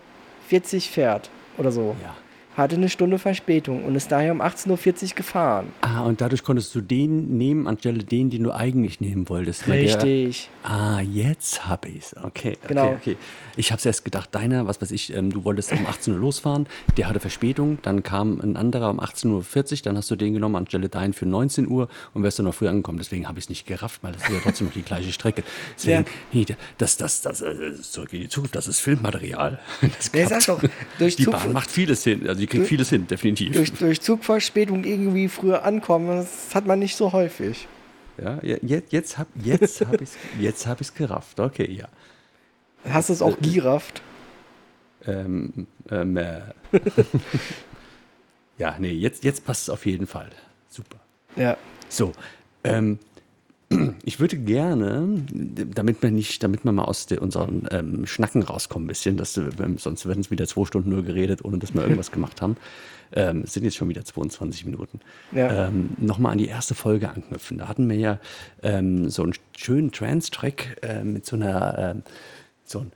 [0.48, 2.16] 40 fährt oder so, Ja.
[2.58, 5.68] Hatte eine Stunde Verspätung und ist daher um 18.40 Uhr gefahren.
[5.82, 9.68] Ah, und dadurch konntest du den nehmen anstelle den, den du eigentlich nehmen wolltest.
[9.68, 10.50] weil der- Richtig.
[10.64, 12.16] Ah, jetzt hab ich's.
[12.18, 12.92] Okay, okay, Genau.
[12.94, 13.18] okay.
[13.58, 16.68] Ich hab's erst gedacht, deiner, was weiß ich, ähm, du wolltest um 18 Uhr losfahren,
[16.98, 20.56] der hatte Verspätung, dann kam ein anderer um 18.40 Uhr, dann hast du den genommen
[20.56, 22.98] anstelle deinen für 19 Uhr und wärst du noch früher angekommen.
[22.98, 25.44] Deswegen habe ich es nicht gerafft, weil das ist ja trotzdem noch die gleiche Strecke.
[25.78, 26.12] Deswegen, Ja.
[26.34, 26.46] nee,
[26.78, 29.60] das, das, das, äh, zurück in die Zukunft, das ist Filmmaterial.
[29.82, 30.44] Das Ja, klappt.
[30.44, 33.54] sag doch, durch die Zug- Bahn macht vieles hin, also die kriegt vieles hin, definitiv.
[33.54, 37.68] Durch, durch Zugverspätung irgendwie früher ankommen, das hat man nicht so häufig.
[38.18, 41.40] ja, jetzt, jetzt hab, jetzt hab ich's, jetzt hab ich's gerafft.
[41.40, 41.88] Okay, ja.
[42.90, 44.02] Hast du es auch girafft?
[45.08, 46.42] Ähm, ähm, äh.
[48.58, 50.30] ja, nee, jetzt, jetzt passt es auf jeden Fall.
[50.70, 51.00] Super.
[51.36, 51.58] Ja.
[51.90, 52.12] So,
[52.64, 53.00] ähm,
[54.04, 55.08] ich würde gerne,
[55.74, 59.38] damit wir nicht, damit wir mal aus der, unseren ähm, Schnacken rauskommen ein bisschen, dass,
[59.38, 62.42] äh, wenn- sonst werden es wieder zwei Stunden nur geredet, ohne dass wir irgendwas gemacht
[62.42, 62.58] haben.
[63.14, 65.00] Ähm, es sind jetzt schon wieder 22 Minuten.
[65.32, 65.68] Ja.
[65.68, 67.58] Ähm, Nochmal an die erste Folge anknüpfen.
[67.60, 68.20] Da hatten wir ja
[68.64, 72.04] ähm, so einen schönen Trance-Track äh, mit so einer, ähm,
[72.64, 72.92] so ein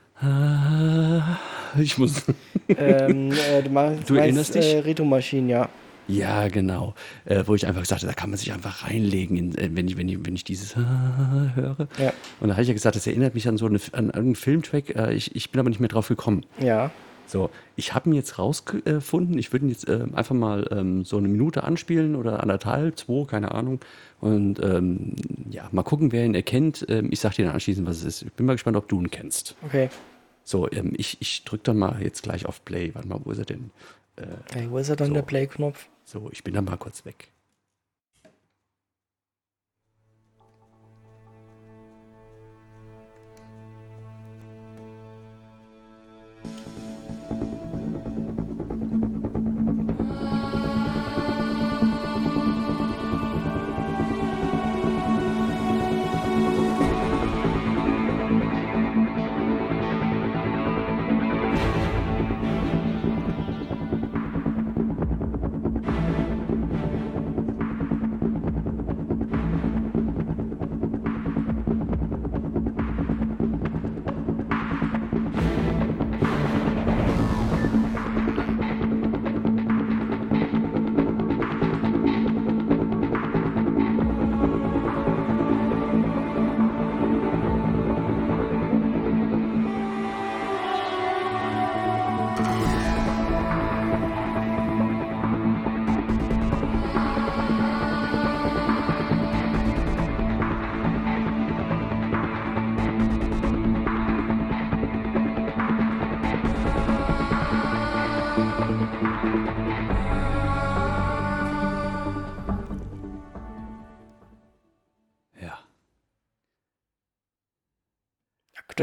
[1.79, 2.23] ich muss.
[2.67, 4.65] ähm, äh, du meinst, Du erinnerst dich?
[4.73, 5.69] Äh, Retro-Maschinen, ja.
[6.09, 6.95] Ja, genau.
[7.25, 9.87] Äh, wo ich einfach gesagt habe, da kann man sich einfach reinlegen, in, äh, wenn,
[9.87, 11.87] ich, wenn, ich, wenn ich dieses höre.
[11.97, 12.13] Ja.
[12.39, 14.95] Und da habe ich ja gesagt, das erinnert mich an so eine, an irgendeinen Filmtrack.
[14.95, 16.45] Äh, ich, ich bin aber nicht mehr drauf gekommen.
[16.59, 16.91] Ja.
[17.27, 19.37] So, ich habe ihn jetzt rausgefunden.
[19.37, 23.25] Ich würde ihn jetzt ähm, einfach mal ähm, so eine Minute anspielen oder anderthalb, zwei,
[23.25, 23.79] keine Ahnung.
[24.19, 25.15] Und ähm,
[25.51, 26.87] ja, mal gucken, wer ihn erkennt.
[26.89, 28.21] Ähm, ich sage dir dann anschließend, was es ist.
[28.23, 29.55] Ich bin mal gespannt, ob du ihn kennst.
[29.63, 29.89] Okay.
[30.43, 32.95] So, ähm, ich, ich drücke dann mal jetzt gleich auf Play.
[32.95, 33.69] Warte mal, wo ist er denn?
[34.51, 35.13] Hey, wo ist er dann, So.
[35.13, 35.87] der Play-Knopf?
[36.09, 37.31] So, ich bin dann mal kurz weg.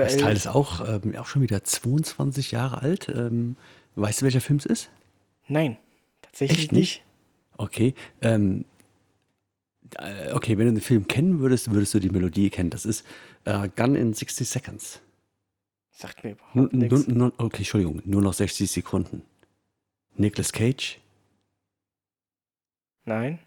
[0.03, 0.07] Aktuell.
[0.07, 3.09] Das Teil ist auch, ähm, auch schon wieder 22 Jahre alt.
[3.09, 3.57] Ähm,
[3.95, 4.91] weißt du, welcher Film es ist?
[5.49, 5.77] Nein,
[6.23, 6.81] tatsächlich Echt nicht.
[6.81, 7.05] nicht?
[7.59, 7.95] Okay.
[8.21, 8.65] Ähm,
[9.99, 12.71] äh, okay, wenn du den Film kennen würdest, würdest du die Melodie kennen.
[12.71, 13.05] Das ist
[13.45, 15.01] äh, Gun in 60 Seconds.
[15.91, 17.07] Sagt mir überhaupt nichts.
[17.39, 19.23] okay, Entschuldigung, nur noch 60 Sekunden.
[20.17, 20.99] Nicolas Cage?
[23.05, 23.39] Nein.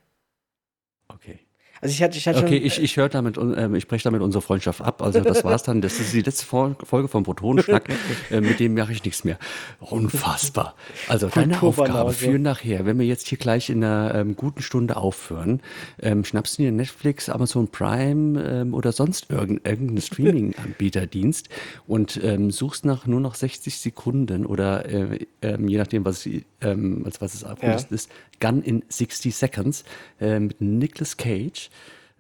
[1.08, 1.40] Okay.
[1.82, 4.22] Also ich hatte, ich hatte Okay, schon, ich, ich höre damit, ähm, ich breche damit
[4.22, 5.02] unsere Freundschaft ab.
[5.02, 5.82] Also das war's dann.
[5.82, 7.90] Das ist die letzte Fol- Folge vom Protonenschnack.
[8.32, 9.38] äh, mit dem mache ich nichts mehr.
[9.80, 10.76] Unfassbar.
[11.08, 11.62] Also deine.
[11.62, 15.62] Aufgabe für nachher, wenn wir jetzt hier gleich in einer ähm, guten Stunde aufhören,
[16.02, 21.50] ähm, schnappst du dir Netflix, Amazon Prime ähm, oder sonst irgend, irgendeinen Streaming-Anbieterdienst
[21.88, 26.28] und ähm, suchst nach nur noch 60 Sekunden oder äh, ähm, je nachdem, was,
[26.62, 29.84] ähm, als was es abgelistet ist, Gun in 60 Seconds
[30.20, 31.69] äh, mit Nicolas Cage.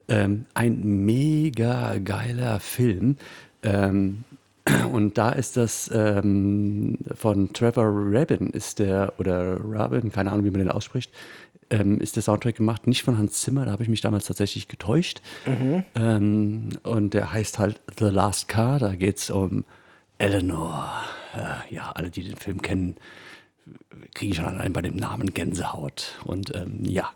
[0.07, 3.17] Ähm, ein mega geiler Film.
[3.63, 4.23] Ähm,
[4.91, 10.51] und da ist das ähm, von Trevor Rabin ist der, oder Rabin, keine Ahnung, wie
[10.51, 11.11] man den ausspricht,
[11.69, 14.67] ähm, ist der Soundtrack gemacht, nicht von Hans Zimmer, da habe ich mich damals tatsächlich
[14.67, 15.21] getäuscht.
[15.95, 19.65] Ähm, und der heißt halt The Last Car, da geht es um
[20.17, 20.91] Eleanor.
[21.35, 22.95] Äh, ja, alle, die den Film kennen,
[24.13, 26.19] kriegen schon allein bei dem Namen Gänsehaut.
[26.25, 27.11] Und ähm, ja,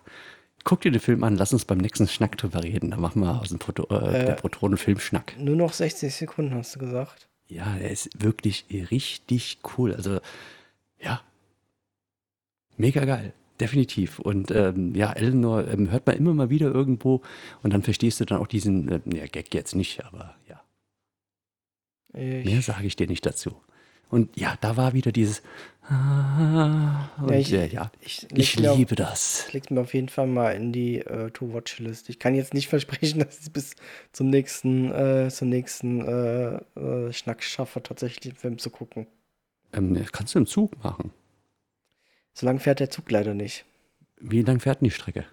[0.63, 2.91] guck dir den Film an, lass uns beim nächsten Schnack drüber reden.
[2.91, 5.36] Da machen wir aus dem Proto äh, der Protonen-Film-Schnack.
[5.39, 7.28] nur noch 60 Sekunden, hast du gesagt.
[7.47, 9.93] Ja, er ist wirklich richtig cool.
[9.93, 10.19] Also,
[10.99, 11.21] ja,
[12.78, 13.34] mega geil.
[13.60, 14.19] Definitiv.
[14.19, 17.21] Und ähm, ja, Eleanor ähm, hört man immer mal wieder irgendwo
[17.62, 20.62] und dann verstehst du dann auch diesen, äh, ja, Gag jetzt nicht, aber ja,
[22.13, 23.56] Ich, mehr sage ich dir nicht dazu.
[24.13, 25.41] Und ja, da war wieder dieses,
[25.89, 29.52] ah, und Ja, ja, ich- ich, ja, ich ich, mir auf- liebe das.
[29.54, 32.10] leg's mir auf jeden Fall mal in die äh, To-Watch-List.
[32.10, 33.76] Ich kann jetzt nicht versprechen, dass ich es bis
[34.12, 39.08] zum nächsten, äh, zum nächsten äh, äh, Schnack schaffe, tatsächlich den Film zu gucken.
[39.73, 41.10] Ähm, kannst du im Zug machen.
[42.36, 43.65] Solange fährt der Zug leider nicht.
[44.19, 45.26] Wie lang fährt denn die Strecke?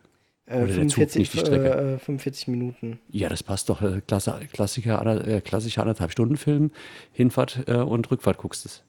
[0.50, 1.70] Äh, Oder der Zug, nicht die Strecke.
[1.70, 2.98] äh, äh, 45 Minuten.
[3.08, 3.80] Ja, das passt doch.
[3.82, 6.72] Äh, Klasse, Klassiker, äh, klassischer anderthalb Stunden Film,
[7.12, 8.82] Hinfahrt äh, und Rückfahrt guckst es.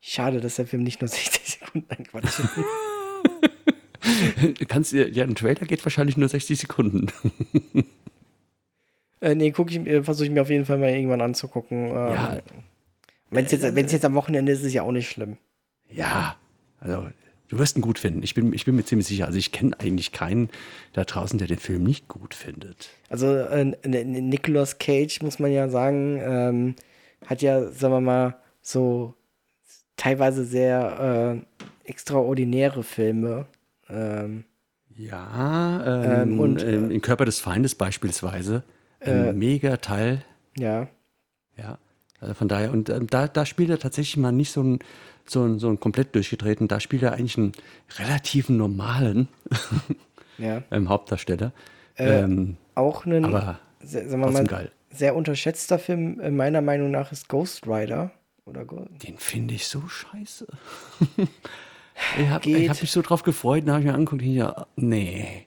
[0.00, 2.40] Schade, dass der Film nicht nur 60 Sekunden Quatsch.
[4.68, 7.06] Kannst dir, ja, ein Trailer geht wahrscheinlich nur 60 Sekunden.
[9.20, 11.86] äh, nee, guck ich, äh, versuche ich mir auf jeden Fall mal irgendwann anzugucken.
[11.86, 12.38] Ähm, Ja.
[13.30, 15.38] Wenn es jetzt, wenn's jetzt am Wochenende ist, ist es ja auch nicht schlimm.
[15.88, 16.36] Ja,
[16.80, 17.06] also
[17.52, 18.22] du wirst ihn gut finden.
[18.22, 19.26] Ich bin, ich bin mir ziemlich sicher.
[19.26, 20.48] Also ich kenne eigentlich keinen
[20.94, 22.88] da draußen, der den Film nicht gut findet.
[23.10, 26.74] Also äh, Nicolas Cage, muss man ja sagen, ähm,
[27.26, 29.12] hat ja, sagen wir mal, so
[29.96, 31.42] teilweise sehr
[31.84, 33.44] äh, extraordinäre Filme.
[33.90, 34.44] Ähm,
[34.96, 38.62] Ja, ähm, Ähm, und, und ähm, im Körper des Feindes beispielsweise.
[39.00, 40.24] Ein Äh, mega Teil.
[40.56, 40.88] ja,
[41.58, 41.76] Ja,
[42.18, 44.78] also von daher, und ähm, da, da spielt er tatsächlich mal nicht so ein,
[45.30, 47.52] so ein, so ein komplett durchgetreten, da spielt er eigentlich einen
[47.98, 49.28] relativen normalen
[50.38, 50.62] ja.
[50.70, 51.52] ähm, Hauptdarsteller.
[51.96, 54.72] Äh, ähm, Auch ein, aber sehr, sagen wir trotzdem mal, geil.
[54.90, 58.12] sehr unterschätzter Film, äh, meiner Meinung nach, ist Ghost Rider.
[58.44, 60.46] Oder Go Den finde ich so scheiße.
[62.18, 65.46] ich habe hab mich so drauf gefreut, dann habe ich mir angeguckt, und ja, nee.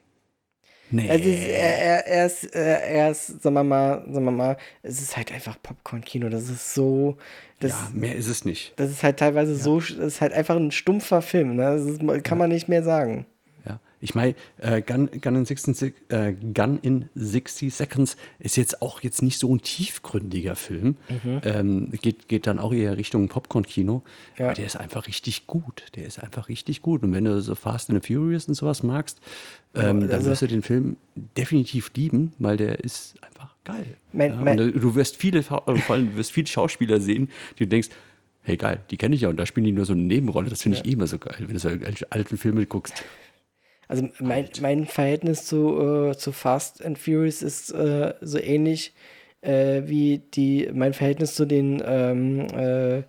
[0.90, 1.10] Nee.
[1.10, 5.00] Also ist, er, er, er ist, er, ist, sagen wir mal, sagen wir mal, es
[5.00, 6.28] ist halt einfach Popcorn-Kino.
[6.28, 7.16] Das ist so,
[7.60, 8.72] das, ja, mehr ist es nicht.
[8.76, 11.56] das ist halt teilweise so, das ist halt einfach ein stumpfer Film.
[11.56, 11.62] Ne?
[11.62, 13.26] Das ist, kann man nicht mehr sagen.
[14.00, 14.02] Ja.
[14.02, 19.00] Ich meine, äh, Gun, Gun, in 60, äh, Gun in 60 Seconds ist jetzt auch
[19.02, 20.96] jetzt nicht so ein tiefgründiger Film.
[21.42, 24.02] Ähm, geht, geht dann auch eher Richtung Popcorn-Kino.
[24.38, 24.46] Ja.
[24.46, 25.84] Aber der ist einfach richtig gut.
[25.96, 27.02] Der ist einfach richtig gut.
[27.02, 29.18] Und wenn du so Fast and the Furious und sowas magst,
[29.74, 30.96] ähm, dann also- wirst du den Film
[31.36, 33.96] definitiv lieben, weil der ist einfach geil.
[34.12, 37.30] Mein- ja, mein- und du wirst viele, äh, vor allem du wirst viele Schauspieler sehen,
[37.58, 37.88] die du denkst,
[38.42, 40.48] hey geil, die kenne ich ja und da spielen die nur so eine Nebenrolle.
[40.50, 41.70] Das finde ich eh immer so geil, wenn du so
[42.10, 43.02] alten Filme guckst.
[43.88, 48.94] Also mein, mein Verhältnis zu, äh, zu Fast and Furious ist äh, so ähnlich
[49.42, 53.02] äh, wie die, mein Verhältnis zu den ähm, äh,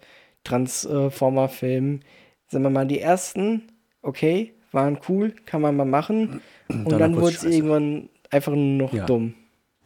[0.43, 2.01] Transformer-Filmen.
[2.47, 3.63] Sagen wir mal, die ersten,
[4.01, 6.41] okay, waren cool, kann man mal machen.
[6.67, 9.05] Und Danach dann wurde es irgendwann einfach nur noch Ja.
[9.05, 9.33] dumm.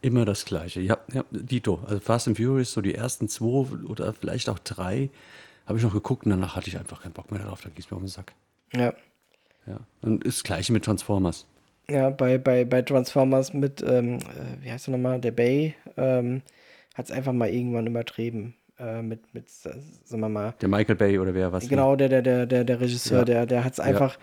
[0.01, 0.81] Immer das Gleiche.
[0.81, 1.79] Ja, ja, Dito.
[1.85, 5.09] Also Fast and Furious, so die ersten zwei oder vielleicht auch drei,
[5.67, 7.61] habe ich noch geguckt und danach hatte ich einfach keinen Bock mehr darauf.
[7.61, 8.33] Da ging es mir auf den Sack.
[8.73, 8.93] Ja.
[9.67, 9.79] Ja.
[10.01, 11.45] Und ist das Gleiche mit Transformers.
[11.89, 16.41] Ja, bei, bei, bei Transformers mit, ähm, äh, wie heißt er nochmal, der Bay, ähm,
[16.95, 18.55] hat es einfach mal irgendwann übertrieben.
[18.79, 21.67] Äh, mit, mit, sagen wir mal, Der Michael Bay oder wer was?
[21.67, 23.25] Genau, der, der, der, der, der Regisseur, Ja.
[23.25, 24.17] der, der hat es einfach,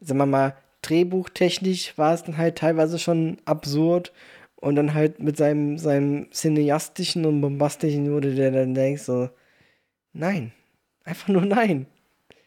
[0.00, 4.12] sagen wir mal, drehbuchtechnisch war es dann halt teilweise schon absurd
[4.56, 9.28] und dann halt mit seinem, seinem cineastischen und bombastischen wurde der dann denkst so,
[10.12, 10.52] nein,
[11.04, 11.86] einfach nur nein.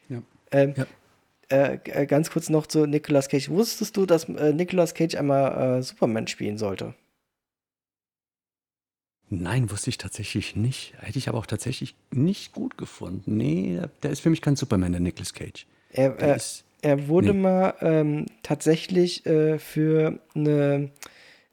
[0.08, 0.22] Ja.
[0.52, 0.86] Ähm, Ja.
[1.50, 3.48] Äh, äh, ganz kurz noch zu Nicolas Cage.
[3.48, 6.94] Wusstest du, dass äh, Nicolas Cage einmal äh, Superman spielen sollte?
[9.30, 10.94] Nein, wusste ich tatsächlich nicht.
[10.98, 13.36] Hätte ich aber auch tatsächlich nicht gut gefunden.
[13.36, 15.66] Nee, der ist für mich kein Superman, der Nicolas Cage.
[15.90, 17.40] Er, Der äh, ist, er wurde Nee.
[17.40, 20.90] mal ähm, tatsächlich für eine,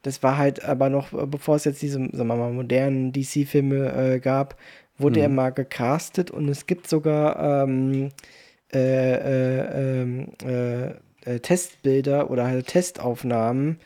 [0.03, 4.57] das war halt aber noch, bevor es jetzt diese, sagen wir mal, modernen DC-Filme gab,
[4.97, 5.35] wurde er Mhm.
[5.35, 8.11] mal gecastet und es gibt sogar ähm,
[8.73, 10.89] äh, äh, ähm, äh,
[11.25, 13.79] äh, Testbilder oder halt Testaufnahmen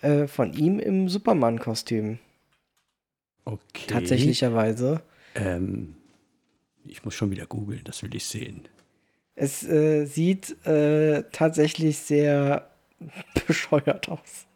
[0.00, 2.18] äh, von ihm im Superman-Kostüm.
[3.44, 3.86] Okay.
[3.88, 5.02] Tatsächlicherweise.
[5.34, 5.94] Ähm,
[6.84, 8.68] ich muss schon wieder googeln, das will ich sehen.
[9.34, 12.70] Es sieht tatsächlich sehr
[13.46, 14.46] bescheuert aus.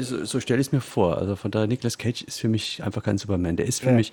[0.00, 1.18] So, so stelle ich es mir vor.
[1.18, 3.56] Also von daher, Nicolas Cage ist für mich einfach kein Superman.
[3.56, 3.96] Der ist für Ja.
[3.96, 4.12] mich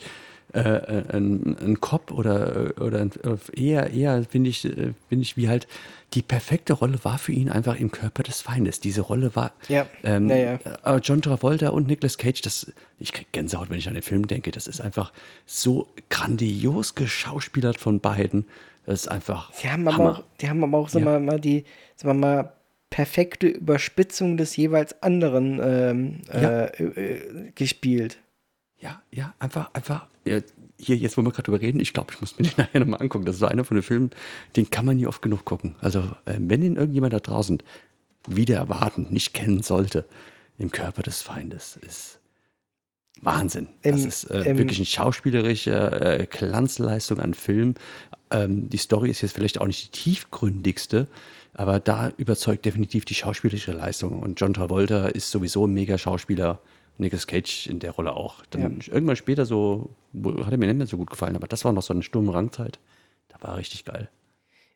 [0.53, 3.11] äh, ein, ein Cop oder, oder ein,
[3.55, 5.67] eher, eher finde ich, äh, finde ich, wie halt
[6.15, 8.79] die perfekte Rolle war für ihn einfach im Körper des Feindes.
[8.79, 10.59] Diese Rolle war Ja, ähm, ja, ja.
[10.83, 14.27] äh, John Travolta und Nicolas Cage, das, ich krieg Gänsehaut, wenn ich an den Film
[14.27, 14.49] denke.
[14.51, 15.13] Das ist einfach
[15.45, 18.45] so grandios geschauspielert von beiden.
[18.85, 21.19] Das ist einfach Die haben aber auch, die haben aber auch, sagen Ja.
[21.19, 21.63] mal, die,
[21.95, 22.53] sagen wir mal,
[22.89, 26.65] perfekte Überspitzung des jeweils anderen ähm, Ja.
[26.65, 28.17] äh, äh, gespielt.
[28.81, 30.07] Ja, ja, einfach, einfach,
[30.77, 33.01] hier, jetzt wo wir gerade drüber reden, ich glaube, ich muss mir den nachher nochmal
[33.01, 33.25] angucken.
[33.25, 34.11] Das ist so einer von den Filmen,
[34.55, 35.75] den kann man nie oft genug gucken.
[35.81, 37.61] Also, äh, wenn ihn irgendjemand da draußen
[38.27, 40.05] wieder erwarten, nicht kennen sollte,
[40.57, 42.19] im Körper des Feindes, ist
[43.21, 43.67] Wahnsinn.
[43.81, 45.71] das Im- ist äh, wirklich eine schauspielerische
[46.19, 47.75] äh, Glanzleistung an Film.
[48.31, 51.07] Ähm, die Story ist jetzt vielleicht auch nicht die tiefgründigste,
[51.53, 54.19] aber da überzeugt definitiv die schauspielerische Leistung.
[54.21, 56.59] Und John Travolta ist sowieso ein mega Schauspieler.
[56.99, 58.45] Nicolas Cage in der Rolle auch.
[58.51, 59.89] Dann irgendwann später so,
[60.43, 62.33] hat er mir nicht mehr so gut gefallen, aber das war noch so eine stumme
[62.33, 62.79] Rangzeit.
[63.29, 64.09] Da war richtig geil.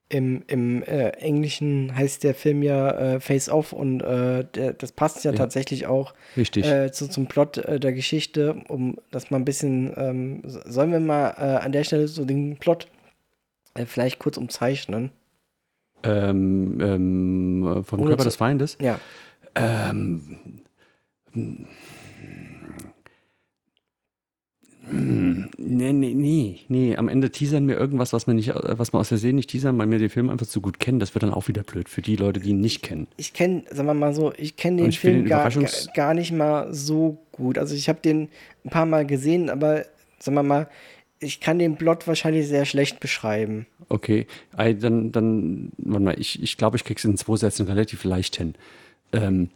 [0.10, 4.92] Im, im äh, Englischen heißt der Film ja äh, Face Off und äh, der, das
[4.92, 5.38] passt ja, Ja.
[5.38, 6.14] tatsächlich auch
[6.56, 10.92] äh, zu, zum Plot äh, der Geschichte, um das mal ein bisschen, ähm, so- sollen
[10.92, 12.88] wir mal äh, an der Stelle so den Plot
[13.88, 15.12] vielleicht kurz umzeichnen?
[16.04, 18.78] ähm, ähm, vom Ohne Körper des Feindes.
[18.82, 19.00] Ja.
[19.56, 20.38] Ähm,
[21.32, 21.66] hm,
[24.86, 26.96] Nee, nee, nee, nee.
[26.98, 29.90] Am Ende teasern wir irgendwas, was man nicht, was man aus Versehen nicht teasern, weil
[29.90, 31.00] wir den Film einfach zu gut kennen.
[31.00, 33.08] Das wird dann auch wieder blöd für die Leute, die ihn nicht kennen.
[33.18, 35.50] ich kenne, sagen wir mal so, ich kenne den ich Film den gar,
[35.96, 37.58] gar, nicht mal so gut.
[37.58, 38.30] Also ich habe den
[38.66, 39.86] ein paar Mal gesehen, aber
[40.20, 40.68] sagen wir mal,
[41.20, 43.66] ich kann den Plot wahrscheinlich sehr schlecht beschreiben.
[43.90, 48.36] Okay, dann, dann, warte mal, ich, ich glaube, ich krieg's in zwei Sätzen relativ leicht
[48.36, 48.56] hin.
[49.14, 49.50] Ähm,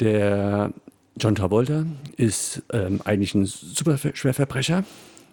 [0.00, 0.72] der
[1.16, 4.84] John Travolta ist ähm, eigentlich ein super Schwerverbrecher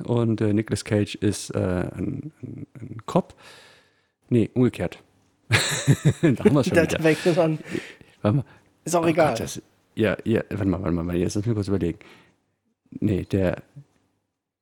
[0.03, 3.33] und äh, Nicolas Cage ist äh, ein, ein, ein Cop.
[4.29, 4.99] Nee, umgekehrt.
[5.49, 5.57] da
[6.45, 7.43] haben wir schon Da wieder.
[7.43, 7.59] an.
[8.21, 8.45] Warte mal.
[8.85, 9.29] Ist auch Oh egal.
[9.31, 9.61] Gott, das,
[9.95, 11.99] ja, ja, warte mal, warte mal, jetzt lass mich kurz überlegen.
[12.91, 13.63] Nee, der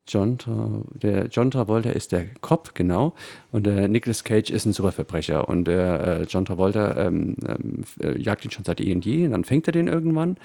[0.07, 3.13] John, Tra der John Travolta ist der Cop, genau.
[3.51, 5.47] Und der Nicolas Cage ist ein Superverbrecher.
[5.47, 9.25] Und der äh, John Travolta ähm, ähm, äh, jagt ihn schon seit eh und je.
[9.25, 10.37] Und dann fängt er den irgendwann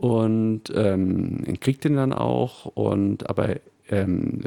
[0.00, 2.64] und ähm, kriegt den dann auch.
[2.64, 3.56] Und aber
[3.90, 4.40] ähm,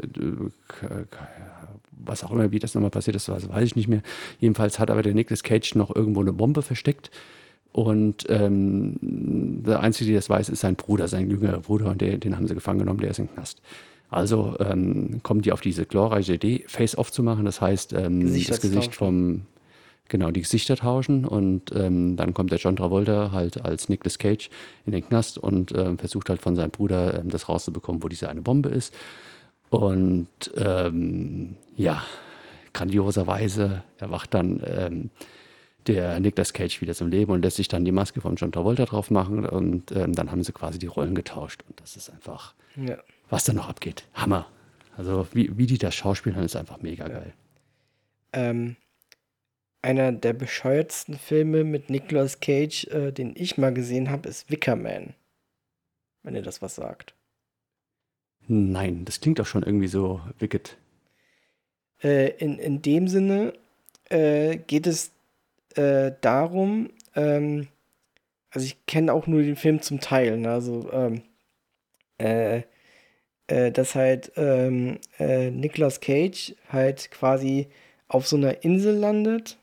[1.92, 4.02] was auch immer, wie das nochmal passiert ist, weiß ich nicht mehr.
[4.40, 7.12] Jedenfalls hat aber der Nicolas Cage noch irgendwo eine Bombe versteckt.
[7.70, 12.18] Und ähm, der Einzige, der das weiß, ist sein Bruder, sein jüngerer Bruder, und der,
[12.18, 13.62] den haben sie gefangen genommen, der ist im Knast.
[14.10, 18.60] Also ähm, kommen die auf diese glorreiche Idee, Face-Off zu machen, das heißt, ähm, das
[18.60, 19.42] Gesicht vom,
[20.08, 24.50] genau, die Gesichter tauschen und ähm, dann kommt der John Travolta halt als Nicolas Cage
[24.86, 28.28] in den Knast und ähm, versucht halt von seinem Bruder ähm, das rauszubekommen, wo diese
[28.28, 28.94] eine Bombe ist.
[29.70, 32.04] Und ähm, ja,
[32.72, 35.10] grandioserweise erwacht dann ähm,
[35.86, 38.84] der Nicolas Cage wieder zum Leben und lässt sich dann die Maske von John Travolta
[38.84, 42.54] drauf machen und ähm, dann haben sie quasi die Rollen getauscht und das ist einfach,
[42.76, 42.96] Ja.
[43.30, 44.04] was da noch abgeht.
[44.14, 44.46] Hammer.
[44.96, 47.32] Also wie, wie die das schauspielern, ist einfach mega geil.
[48.32, 48.76] Ähm,
[49.84, 55.14] einer der bescheuertsten Filme mit Nicolas Cage, äh, den ich mal gesehen habe, ist Wickerman.
[56.22, 57.14] Wenn ihr das was sagt.
[58.46, 60.78] Nein, das klingt doch schon irgendwie so wicked.
[62.02, 63.52] Äh, in, in dem Sinne
[64.08, 65.12] äh, geht es
[65.76, 67.68] äh, darum, ähm,
[68.50, 70.50] also ich kenne auch nur den Film zum Teil, ne?
[70.50, 71.22] also ähm,
[72.18, 72.62] äh,
[73.48, 77.68] äh, dass halt ähm, äh, Nicolas Cage halt quasi
[78.08, 79.58] auf so einer Insel landet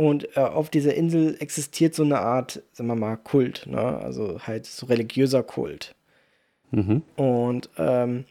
[0.00, 3.78] und äh, auf dieser Insel existiert so eine Art, sagen wir mal, Kult, ne?
[3.78, 5.94] also halt so religiöser Kult.
[6.70, 7.02] Mhm.
[7.16, 8.24] Und ähm,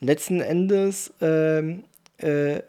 [0.00, 1.84] letzten Endes ähm,
[2.18, 2.60] äh,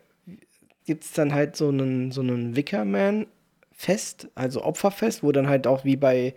[0.86, 5.84] gibt es dann halt so einen, so einen Wickerman-Fest, also Opferfest, wo dann halt auch
[5.84, 6.34] wie bei,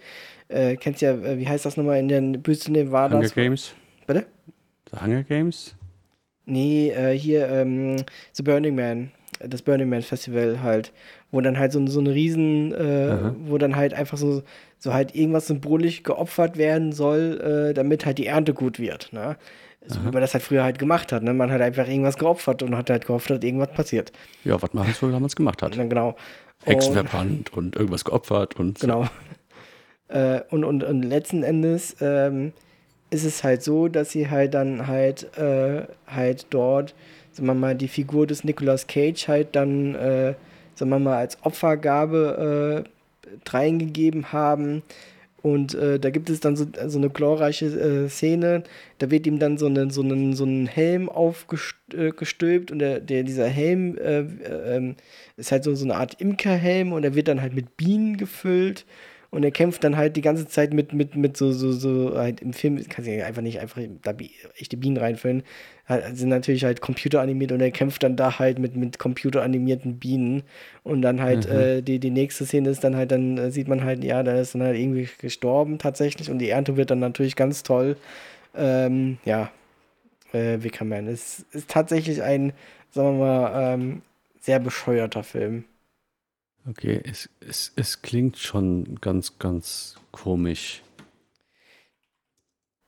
[0.49, 3.19] äh, kennst ja, äh, wie heißt das nochmal in den Wüste Nevada?
[3.19, 3.73] Hunger Games?
[4.09, 4.27] Bitte?
[4.91, 5.77] The Hunger Games?
[6.45, 7.99] Nee, äh, hier, ähm,
[8.33, 9.13] The Burning Man.
[9.39, 10.93] das Burning Man Festival halt,
[11.35, 14.45] wo dann halt so, so eine riesen, äh, wo dann halt einfach so,
[14.79, 19.13] so halt irgendwas symbolisch geopfert werden soll, äh, damit halt die Ernte gut wird.
[19.13, 19.37] Ne?
[19.87, 21.25] So wie man das halt früher halt gemacht hat.
[21.25, 21.35] Ne?
[21.35, 24.13] Man hat einfach irgendwas geopfert und hat halt gehofft, dass irgendwas passiert.
[24.45, 25.77] Ja, was man halt so damals gemacht hat.
[25.77, 26.15] Dann genau.
[26.65, 28.87] Hexen Und- verbrannt und irgendwas geopfert und so.
[28.87, 29.07] Genau.
[30.09, 32.53] Äh, und, und, und letzten Endes ähm,
[33.09, 36.95] ist es halt so, dass sie halt dann halt, äh, halt dort,
[37.33, 40.35] sagen wir mal, die Figur des Nicolas Cage halt dann, äh,
[40.75, 44.83] sagen wir mal, als Opfergabe äh, reingegeben haben.
[45.43, 48.63] Und äh, da gibt es dann so, so eine glorreiche äh, Szene,
[48.99, 53.25] da wird ihm dann so, eine, so, einen, so einen Helm aufgestülpt und der, der,
[53.25, 54.97] dieser Helm äh, äh, ähm,
[55.37, 58.87] ist halt so, so eine Art Imkerhelm und er wird dann halt mit Bienen gefüllt
[59.35, 62.41] und er kämpft dann halt die ganze Zeit mit, mit, mit so, so, so, halt
[62.41, 64.15] im Film, kann sich einfach nicht einfach da
[64.57, 65.43] echte Bienen reinfüllen,
[65.89, 70.45] halt, sind natürlich halt computeranimiert und er kämpft dann da halt mit, mit computeranimierten Bienen
[70.85, 73.83] und dann halt äh, die, die nächste Szene ist dann halt, dann äh, sieht man
[73.83, 77.35] halt, ja, da ist dann halt irgendwie gestorben tatsächlich und die Ernte wird dann natürlich
[77.35, 77.97] ganz toll.
[78.57, 79.51] Ähm, ja,
[80.33, 82.53] äh, Wickerman ist, ist tatsächlich ein,
[82.93, 84.03] sagen wir mal, ähm,
[84.39, 85.65] sehr bescheuerter Film.
[86.67, 90.83] Okay, es, es, es klingt schon ganz, ganz komisch.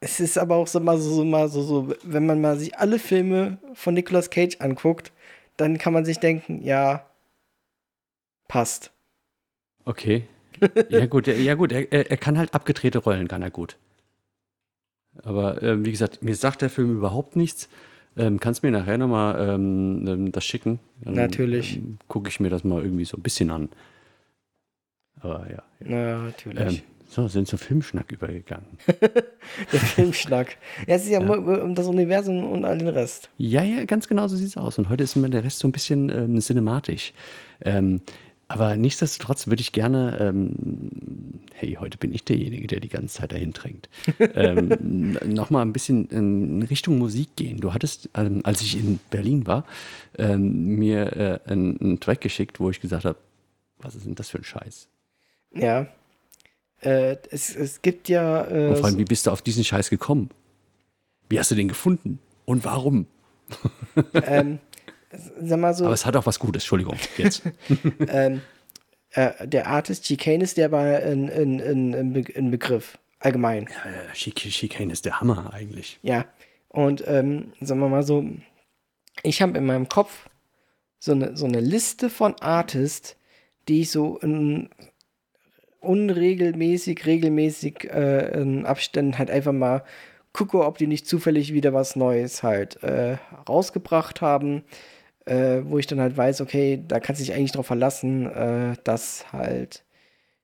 [0.01, 2.79] Es ist aber auch so mal so, so mal so, so, wenn man mal sich
[2.79, 5.13] alle Filme von Nicolas Cage anguckt,
[5.57, 7.07] dann kann man sich denken, ja,
[8.49, 8.93] passt.
[9.85, 10.27] Okay.
[10.89, 13.77] Ja gut, ja, gut, er, er kann halt abgedrehte Rollen, kann er gut.
[15.23, 17.69] Aber ähm, wie gesagt, mir sagt der Film überhaupt nichts.
[18.17, 20.79] Ähm, kannst mir nachher nochmal ähm, ähm, das schicken?
[21.03, 21.77] Dann, Natürlich.
[21.77, 23.69] Ähm, Gucke ich mir das mal irgendwie so ein bisschen an.
[25.21, 25.63] Aber ja.
[25.81, 26.79] Na, natürlich.
[26.79, 28.67] Ähm, so, sind zum Filmschnack übergegangen.
[29.73, 30.57] Der Filmschnack.
[30.87, 33.31] Ja, es ist ja, nur um das Universum und all den Rest.
[33.39, 34.79] Ja, ja, ganz genau so sieht es aus.
[34.79, 37.13] Und heute ist mir der Rest so ein bisschen ähm, cinematisch.
[37.65, 38.01] Ähm,
[38.49, 43.33] aber nichtsdestotrotz würde ich gerne, ähm, hey, heute bin ich derjenige, der die ganze Zeit
[43.33, 43.89] dahin drängt,
[44.19, 47.61] ähm, nochmal ein bisschen in Richtung Musik gehen.
[47.61, 49.65] Du hattest, ähm, als ich in Berlin war,
[50.17, 51.17] ähm, mir
[51.47, 53.19] äh, einen, einen Track geschickt, wo ich gesagt habe,
[53.79, 54.89] was ist denn das für ein Scheiß?
[55.53, 55.89] Ja.
[56.81, 58.47] Äh, es, es gibt ja.
[58.47, 60.31] Äh, Und vor allem, wie bist du auf diesen Scheiß gekommen?
[61.29, 62.21] Wie hast du den gefunden?
[62.45, 63.07] Und warum?
[64.15, 64.59] ähm,
[65.41, 65.85] sag mal so.
[65.85, 67.43] Aber es hat auch was Gutes, Entschuldigung, jetzt.
[68.09, 68.43] ähm,
[69.11, 73.67] äh, der Artist Chicane ist der war ein, ein, ein, ein, Be ein Begriff, allgemein.
[73.67, 75.99] Äh, Chic Chicane ist der Hammer eigentlich.
[76.03, 76.27] Ja.
[76.69, 78.25] Und ähm, sagen wir mal so,
[79.23, 80.29] ich habe in meinem Kopf
[80.99, 83.17] so eine, so eine Liste von Artists,
[83.69, 84.69] die ich so in
[85.81, 89.85] unregelmäßig, regelmäßig äh, in Abständen halt einfach mal
[90.33, 93.17] gucke, ob die nicht zufällig wieder was Neues halt äh,
[93.49, 94.65] rausgebracht haben,
[95.27, 98.77] äh, wo ich dann halt weiß, okay, da kannst du dich eigentlich drauf verlassen, äh,
[98.85, 99.85] dass halt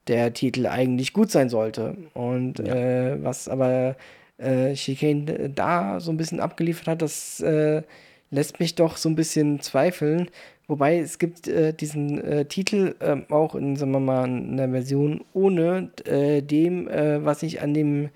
[0.09, 1.97] der Titel eigentlich gut sein sollte.
[2.15, 3.97] Und äh, was aber
[4.39, 7.83] äh, Chicane da so ein bisschen abgeliefert hat, das äh,
[8.31, 10.29] lässt mich doch so ein bisschen zweifeln.
[10.67, 15.25] Wobei es gibt äh, diesen äh, Titel ähm, auch in, sagen wir mal, einer Version
[15.33, 18.11] ohne dem, was ich an dem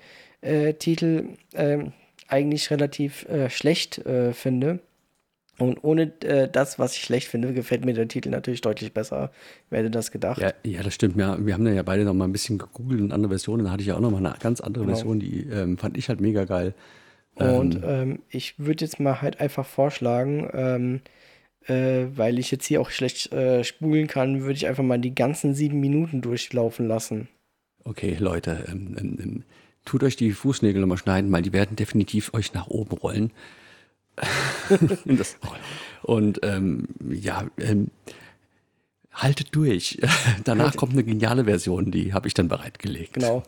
[0.78, 1.92] Titel ähm,
[2.28, 4.02] eigentlich relativ schlecht
[4.32, 4.80] finde.
[5.58, 9.30] Und ohne äh, das, was ich schlecht finde, gefällt mir der Titel natürlich deutlich besser.
[9.70, 10.40] Wer hätte das gedacht?
[10.40, 11.16] Ja, ja, das stimmt.
[11.16, 13.64] Ja, wir haben dann ja beide noch mal ein bisschen gegoogelt und andere Versionen.
[13.64, 14.96] Da hatte ich ja auch noch mal eine ganz andere Genau.
[14.96, 16.74] Version, die ähm, fand ich halt mega geil.
[17.36, 21.00] Und ähm, ich würde jetzt mal halt einfach vorschlagen, ähm,
[21.66, 25.14] äh, weil ich jetzt hier auch schlecht äh, spulen kann, würde ich einfach mal die
[25.14, 27.28] ganzen sieben Minuten durchlaufen lassen.
[27.84, 29.42] Okay, Leute, ähm, ähm, ähm,
[29.84, 33.32] tut euch die Fußnägel nochmal schneiden, weil die werden definitiv euch nach oben rollen.
[35.04, 35.36] Das,
[36.02, 37.90] und ähm, ja, ähm,
[39.12, 39.98] haltet durch.
[40.44, 43.14] Danach kommt eine geniale Version, die habe ich dann bereitgelegt.
[43.14, 43.42] Genau.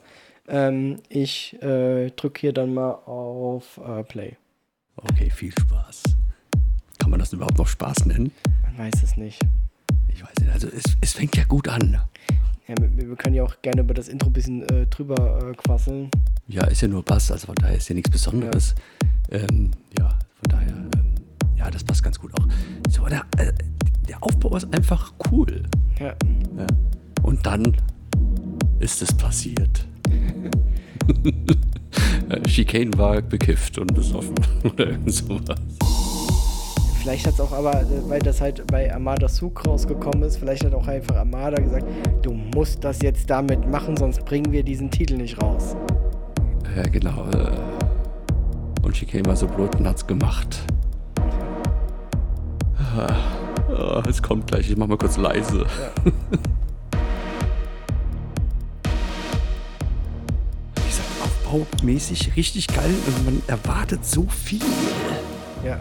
[0.49, 4.37] Ähm, ich äh, drücke hier dann mal auf äh, Play.
[4.97, 6.03] Okay, viel Spaß.
[6.99, 8.33] Kann man das überhaupt noch Spaß nennen?
[8.63, 9.41] Man weiß es nicht.
[10.09, 10.51] Ich weiß nicht.
[10.53, 12.01] Also es, es fängt ja gut an.
[12.69, 15.55] Ja, wir, wir können ja auch gerne über das Intro ein bisschen äh, drüber äh,
[15.55, 16.11] quasseln.
[16.49, 18.75] Ja, ist ja nur Bass, also von daher ist ja nichts Besonderes.
[19.33, 21.15] Ja, ähm, ja von daher, ähm,
[21.57, 22.47] ja, das passt ganz gut auch.
[22.91, 23.55] So, der, äh,
[24.07, 25.63] der Aufbau ist einfach cool.
[25.99, 26.09] Ja.
[26.09, 26.67] Ja.
[27.23, 27.75] Und dann
[28.81, 29.87] ist es passiert.
[32.47, 35.59] Chicane war bekifft und besoffen oder irgend sowas.
[37.09, 40.63] Vielleicht hat es auch aber, äh, weil das halt bei Armada Suk rausgekommen ist, vielleicht
[40.63, 41.87] hat auch einfach Armada gesagt,
[42.21, 45.75] du musst das jetzt damit machen, sonst bringen wir diesen Titel nicht raus.
[46.77, 47.25] Ja, genau.
[47.31, 50.59] Äh, und Chicane war so blöd und hat's gemacht.
[52.95, 53.17] Ah,
[53.71, 55.61] Oh, es kommt gleich, ich mach mal kurz leise.
[55.61, 55.65] Ja.
[60.77, 64.61] Wie gesagt, aufbaumäßig richtig geil und man erwartet so viel.
[65.65, 65.79] Ja.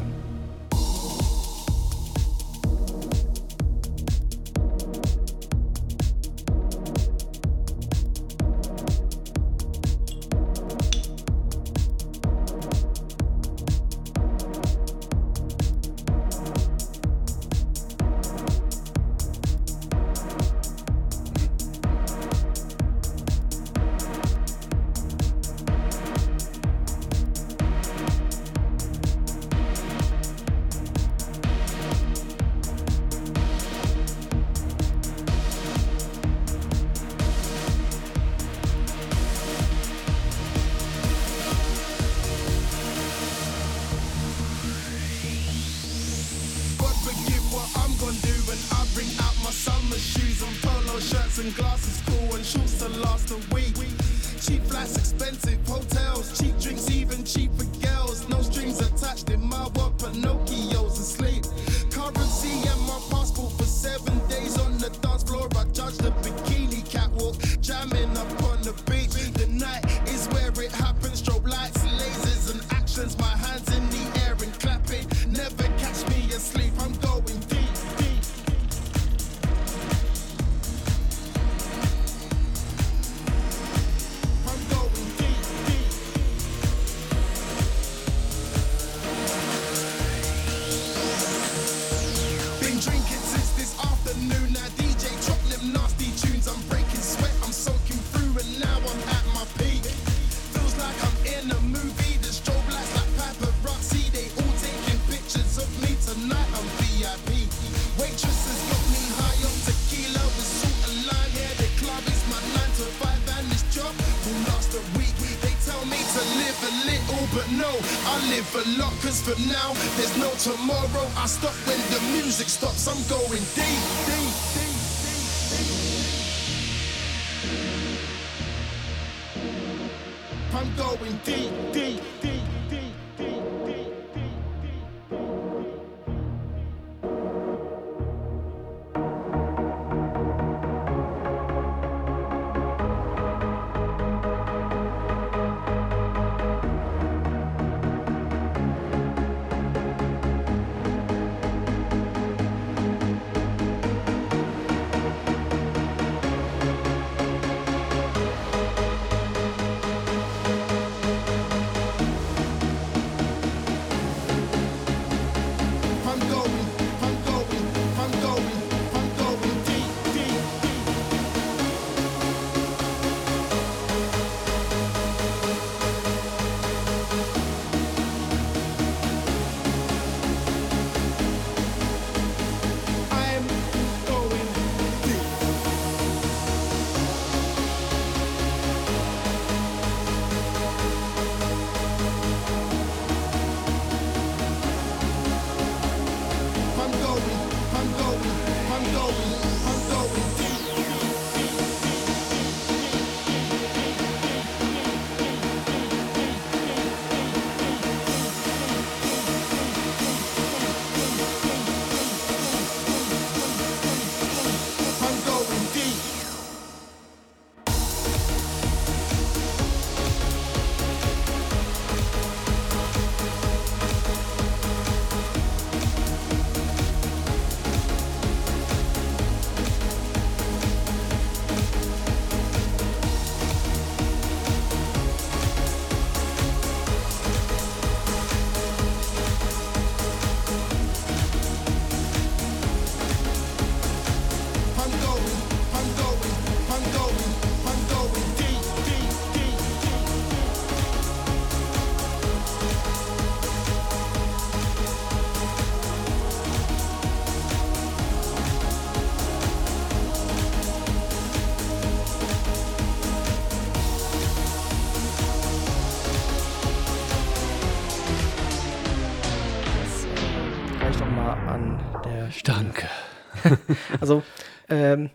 [274.69, 275.09] Ähm,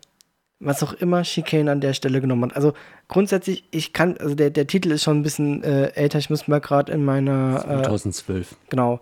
[0.60, 2.56] was auch immer Chicane an der Stelle genommen hat.
[2.56, 2.72] Also
[3.08, 6.48] grundsätzlich, ich kann, also der, der Titel ist schon ein bisschen äh, älter, ich muss
[6.48, 7.64] mal gerade in meiner.
[7.68, 8.56] Äh, 2012.
[8.70, 9.00] Genau.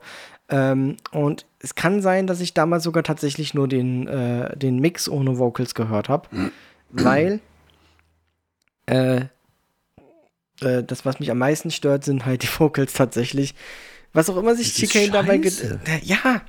[0.49, 5.09] Ähm, und es kann sein, dass ich damals sogar tatsächlich nur den, äh, den Mix
[5.09, 6.29] ohne Vocals gehört habe,
[6.91, 7.41] weil
[8.87, 9.27] äh,
[10.61, 13.55] äh, das, was mich am meisten stört, sind halt die Vocals tatsächlich.
[14.13, 15.37] Was auch immer sich Chicane dabei.
[15.37, 16.43] Äh, ja.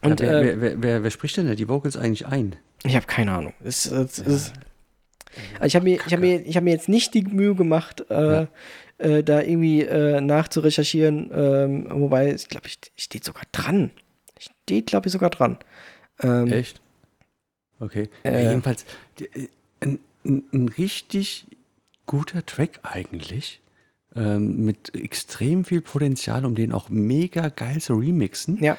[0.00, 2.54] Und Und wer, äh, wer, wer, wer, wer spricht denn da die Vocals eigentlich ein?
[2.84, 3.52] Ich habe keine Ahnung.
[3.62, 4.52] Es, es, es,
[5.54, 8.04] also ich habe mir, ich hab mir, ich hab mir jetzt nicht die Mühe gemacht,
[8.10, 8.46] äh,
[8.98, 11.30] äh, da irgendwie äh, nachzurecherchieren.
[11.32, 13.90] Ähm, wobei, ich glaube, ich steht sogar dran.
[14.38, 15.58] Steht, glaube ich, sogar dran.
[16.22, 16.80] Ähm, Echt?
[17.80, 18.08] Okay.
[18.24, 18.42] Äh.
[18.44, 18.84] ja, jedenfalls,
[19.18, 19.48] die- äh,
[19.80, 21.46] ein, ein, ein richtig
[22.06, 23.60] guter Track eigentlich.
[24.16, 28.56] Ähm, mit extrem viel Potenzial, um den auch mega geil zu remixen.
[28.62, 28.76] ja.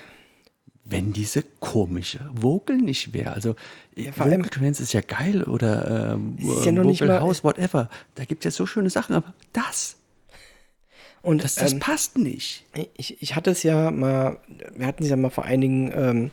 [0.90, 3.34] Wenn diese komische Vocal nicht wäre.
[3.34, 3.56] Also
[3.96, 7.90] Ja, Trance ist ja geil oder ähm, ja House, whatever.
[8.16, 9.98] Da gibt es ja so schöne Sachen, aber das,
[11.22, 12.66] Und das, das ähm, passt nicht.
[12.96, 14.38] ich, ich hatte es ja mal,
[14.76, 16.32] wir hatten es ja mal vor einigen, ähm,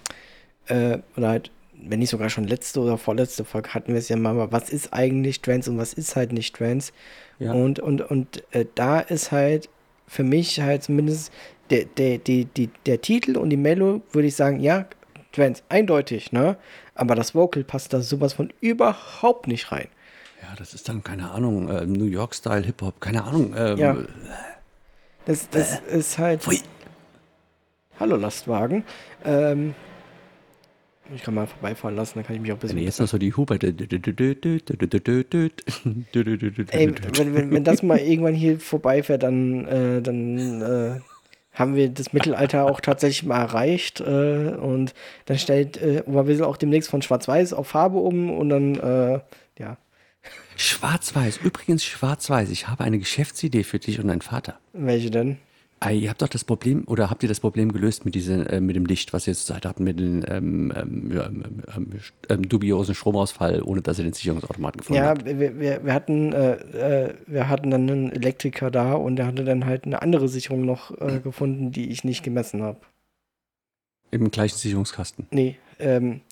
[0.69, 4.17] äh, oder halt, wenn nicht sogar schon letzte oder vorletzte Folge, hatten wir es ja
[4.17, 6.93] mal, was ist eigentlich Trance und was ist halt nicht Trance.
[7.39, 7.53] Ja.
[7.53, 9.69] Und, und, und äh, da ist halt
[10.07, 11.33] für mich halt zumindest
[11.71, 14.87] der, der, die, die, der Titel und die Mello, würde ich sagen, ja,
[15.33, 16.57] Trance, eindeutig, ne?
[16.95, 19.89] Aber das Vocal passt da sowas von überhaupt nicht rein.
[20.43, 23.55] Ja, das ist dann, keine Ahnung, äh, New York-Style, Hip-Hop, keine Ahnung.
[23.57, 23.97] Ähm, Ja.
[25.27, 26.43] Das, das ist halt.
[26.43, 26.61] Pfui.
[27.99, 28.85] Hallo Lastwagen.
[29.25, 29.75] Ähm,
[31.15, 32.79] ich kann mal vorbeifahren lassen, dann kann ich mich auch ein bisschen.
[32.79, 33.57] jetzt noch so die Huber.
[33.61, 33.71] Ey,
[36.15, 41.01] wenn, wenn, wenn das mal irgendwann hier vorbeifährt, dann, äh, dann äh,
[41.53, 44.01] haben wir das Mittelalter auch tatsächlich mal erreicht.
[44.01, 44.95] Äh, und
[45.27, 49.21] dann stellt äh, Oberwissel auch demnächst von Schwarz-Weiß auf Farbe um und dann, äh,
[49.59, 49.79] ja,
[50.57, 52.51] Schwarz-Weiß, übrigens Schwarz-Weiß.
[52.51, 54.59] Ich habe eine Geschäftsidee für dich und deinen Vater.
[54.73, 55.39] welche denn?
[55.79, 58.61] Ah, ihr habt doch das Problem, oder habt ihr das Problem gelöst mit, diese, äh,
[58.61, 61.45] mit dem Licht, was ihr zur Seite habt, mit dem ähm, ähm, ja, ähm,
[61.77, 61.91] ähm,
[62.31, 65.27] ähm, dubiosen Stromausfall, ohne dass ihr den Sicherungsautomaten gefunden Ja, habt?
[65.27, 66.55] wir, wir, wir, hatten, äh,
[67.09, 70.65] äh, wir hatten dann einen Elektriker da und der hatte dann halt eine andere Sicherung
[70.65, 72.81] noch äh, gefunden, die ich nicht gemessen habe.
[74.11, 75.27] Im gleichen Sicherungskasten.
[75.31, 76.23] Nee, ähm,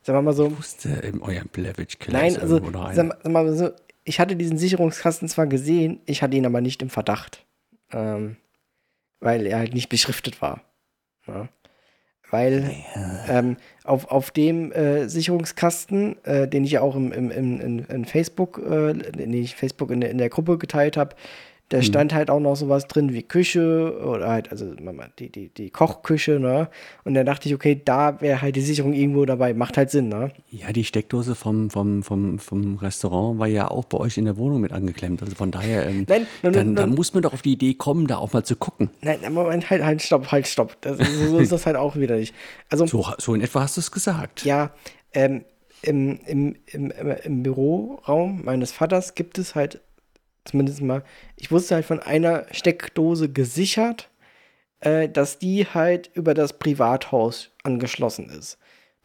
[0.00, 0.46] sagen wir mal so.
[0.46, 2.94] Ich wusste, in eurem Blavish Keller Nein, also, irgendwo noch einer.
[2.94, 3.70] sag, mal- sag mal so,
[4.04, 7.44] ich hatte diesen Sicherungskasten zwar gesehen, ich hatte ihn aber nicht im Verdacht.
[7.92, 8.36] Ähm,
[9.24, 10.60] weil er halt nicht beschriftet war.
[11.26, 11.48] Ja.
[12.30, 12.70] Weil
[13.28, 17.78] ähm, auf, auf dem äh, Sicherungskasten, äh, den ich ja auch im, im, im, in,
[17.78, 21.16] in Facebook, äh, nee, Facebook in in der Gruppe geteilt habe,
[21.74, 24.74] da stand halt auch noch sowas drin wie Küche oder halt, also
[25.18, 26.68] die, die, die Kochküche, ne?
[27.02, 30.08] Und da dachte ich, okay, da wäre halt die Sicherung irgendwo dabei, macht halt Sinn,
[30.08, 30.30] ne?
[30.50, 34.36] Ja, die Steckdose vom, vom, vom, vom Restaurant war ja auch bei euch in der
[34.36, 35.20] Wohnung mit angeklemmt.
[35.20, 37.74] Also von daher, ähm, Nein, nein, dann, nein, dann muss man doch auf die Idee
[37.74, 38.90] kommen, da auch mal zu gucken.
[39.02, 40.80] Nein, Moment, halt, halt, stopp, halt, stopp.
[40.82, 42.34] Das, so, ist das halt auch wieder nicht.
[42.70, 44.44] Also, So, so in etwa hast du es gesagt.
[44.44, 44.70] ja,
[45.12, 45.44] ähm,
[45.82, 46.92] im, im, im,
[47.24, 49.80] im Büroraum meines Vaters gibt es halt
[50.44, 51.02] zumindest mal,
[51.36, 54.10] ich wusste halt von einer Steckdose gesichert,
[54.80, 58.58] äh, dass die halt über das Privathaus angeschlossen ist.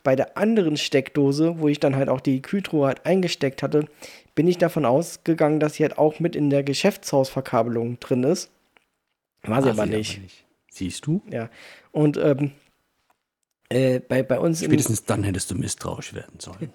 [0.03, 3.85] Bei der anderen Steckdose, wo ich dann halt auch die Kühltruhe halt eingesteckt hatte,
[4.35, 8.49] bin ich davon ausgegangen, dass sie halt auch mit in der Geschäftshausverkabelung drin ist.
[9.43, 10.45] War sie aber sie nicht.
[10.71, 11.21] Siehst du?
[11.29, 11.49] Ja.
[11.91, 12.51] Und ähm,
[13.69, 16.73] äh, bei, bei uns Spätestens dann hättest du misstrauisch werden sollen.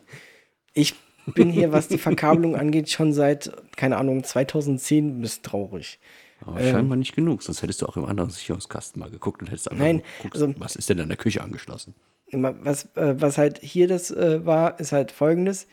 [0.74, 0.94] ich
[1.26, 5.98] bin hier, was die Verkabelung angeht, schon seit, keine Ahnung, 2010 misstrauisch.
[6.40, 6.72] Aber Ähm.
[6.72, 9.84] scheinbar nicht genug, sonst hättest du auch im anderen Sicherungskasten mal geguckt und hättest einfach
[9.84, 11.94] Nein, geguckt, also- was ist denn in der Küche angeschlossen.
[12.32, 15.66] Was, äh, was halt hier das äh, war, ist halt folgendes.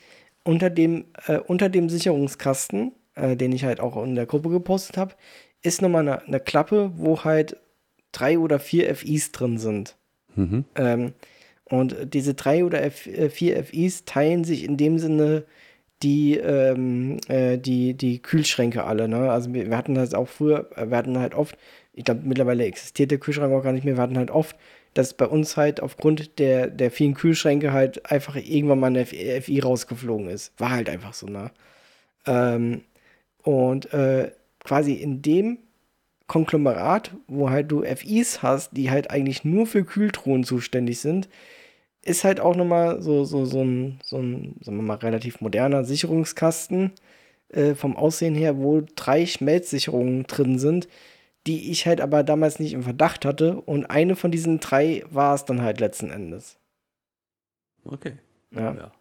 [0.44, 4.98] Unter dem, äh, unter dem Sicherungskasten, äh, den ich halt auch in der Gruppe gepostet
[4.98, 5.16] habe,
[5.64, 7.58] ist nochmal eine, eine Klappe, wo halt
[8.12, 9.96] drei oder vier FIs drin sind.
[10.36, 10.66] Mhm.
[10.76, 11.14] Ähm,
[11.72, 15.46] und diese drei oder F äh, vier FIs teilen sich in dem Sinne
[16.04, 19.08] die, ähm, äh, die, die Kühlschränke alle.
[19.08, 19.32] Ne?
[19.32, 21.58] Also wir, wir hatten das auch früher, äh, wir hatten halt oft,
[21.94, 24.58] ich glaube mittlerweile existiert der Kühlschrank auch gar nicht mehr, wir hatten halt oft,
[24.94, 29.60] dass bei uns halt aufgrund der, der vielen Kühlschränke halt einfach irgendwann mal eine FI
[29.62, 30.52] rausgeflogen ist.
[30.58, 31.52] War halt einfach so, ne?
[32.28, 32.82] Ähm,
[33.44, 35.60] und äh, quasi in dem
[36.28, 41.30] Konglomerat, wo halt du FIs hast, die halt eigentlich nur für Kühltruhen zuständig sind,
[42.04, 45.84] ist halt auch nochmal so, so, so ein, so ein, sagen wir mal, relativ moderner
[45.84, 46.92] Sicherungskasten
[47.50, 50.88] äh, vom Aussehen her, wo drei Schmelzsicherungen drin sind,
[51.48, 53.62] die ich halt aber damals nicht im Verdacht hatte.
[53.62, 56.58] Und eine von diesen drei war es dann halt letzten Endes.
[57.86, 58.14] Okay.
[58.52, 58.74] Ja.
[58.74, 58.92] Ja.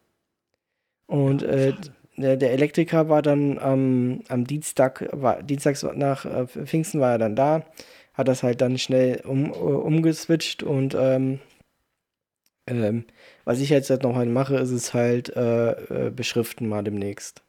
[1.07, 1.75] Und äh,
[2.17, 7.19] der, der Elektriker war dann am am Dienstag, war, Dienstags nach äh, Pfingsten war er
[7.19, 7.65] dann da,
[8.15, 11.41] hat das halt dann schnell um, umgeswitcht und ähm,
[12.71, 13.05] ähm,
[13.45, 17.43] was ich jetzt halt noch halt mache, ist es halt äh, äh, beschriften mal demnächst.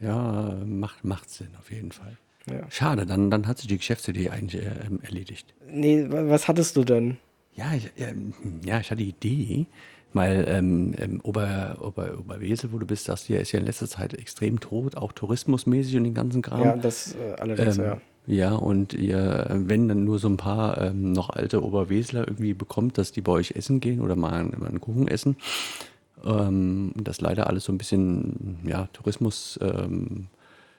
[0.00, 2.16] Ja, macht, macht Sinn, auf jeden Fall.
[2.50, 2.68] Ja.
[2.70, 5.54] Schade, dann, dann hat sich die Geschäftsidee eigentlich äh, ähm, erledigt.
[5.68, 7.18] Nee, wa- was hattest du denn?
[7.54, 8.32] Ja, ich, ähm,
[8.64, 9.66] ja, ich hatte die Idee,
[10.12, 13.86] weil ähm, ähm, Ober, Ober, Oberwesel, wo du bist, das hier ist ja in letzter
[13.88, 16.62] Zeit extrem tot, auch tourismusmäßig und den ganzen Kram.
[16.62, 18.00] Ja, das äh, allerdings, Ähm, ja.
[18.26, 19.18] Ja, und ihr,
[19.50, 23.20] äh, wenn dann nur so ein paar ähm, noch alte Oberwesler irgendwie bekommt, dass die
[23.20, 25.36] bei euch essen gehen oder mal, einen- mal einen Kuchen essen,
[26.24, 30.28] ähm, das leider alles so ein bisschen, ja, Tourismus, ähm,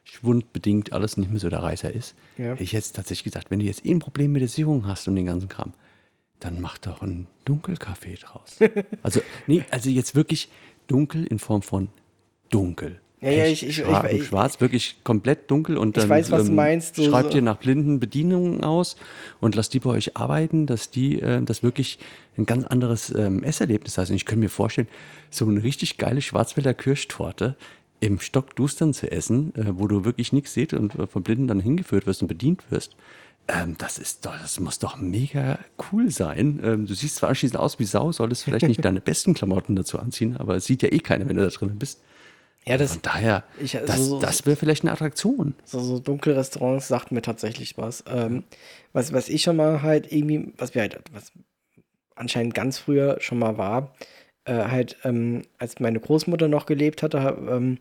[0.05, 2.45] schwundbedingt alles nicht mehr so der Reißer ist, Ja.
[2.51, 5.07] hätte ich jetzt tatsächlich gesagt, wenn du jetzt eh ein Problem mit der Sicherung hast
[5.07, 5.73] und den ganzen Kram,
[6.39, 8.57] dann mach doch einen Dunkelkaffee draus.
[9.03, 10.49] also, nee, also jetzt wirklich
[10.87, 11.87] dunkel in Form von
[12.49, 12.99] dunkel.
[13.24, 16.30] Ja, ja, ich- ich- schwarz, ich- ich- schwarz, wirklich komplett dunkel und Ich dann weiß,
[16.32, 18.95] was ähm, meinst, so- schreibt so- ihr nach blinden Bedienungen aus
[19.39, 21.99] und lasst die bei euch arbeiten, dass die äh, das wirklich
[22.38, 24.09] ein ganz anderes ähm, Esserlebnis heißt.
[24.11, 24.88] Und ich könnte mir vorstellen,
[25.30, 27.55] so eine richtig geile Schwarzwälder Kirschtorte
[27.99, 31.59] im Stockdustern zu essen, äh, wo du wirklich nichts siehst und äh, von Blinden dann
[31.61, 32.95] hingeführt wirst und bedient wirst.
[33.47, 35.59] Ähm, das ist doch, das muss doch mega
[35.91, 36.61] cool sein.
[36.63, 39.99] Ähm, du siehst zwar anschließend aus wie Sau, solltest vielleicht nicht deine besten Klamotten dazu
[39.99, 42.01] anziehen, aber es sieht ja eh keiner, wenn du da drin bist.
[42.66, 45.53] Ja, das, Von daher, Ich- also das, so- das wäre vielleicht eine Attraktion.
[45.66, 48.03] so, so dunkle Restaurants sagt mir tatsächlich was.
[48.07, 48.43] Ähm,
[48.93, 49.11] was.
[49.14, 51.32] Was ich schon mal halt irgendwie, was wir halt, was
[52.16, 53.93] anscheinend ganz früher schon mal war,
[54.45, 57.80] äh, halt, ähm, als meine Großmutter noch gelebt hatte, ha- ähm,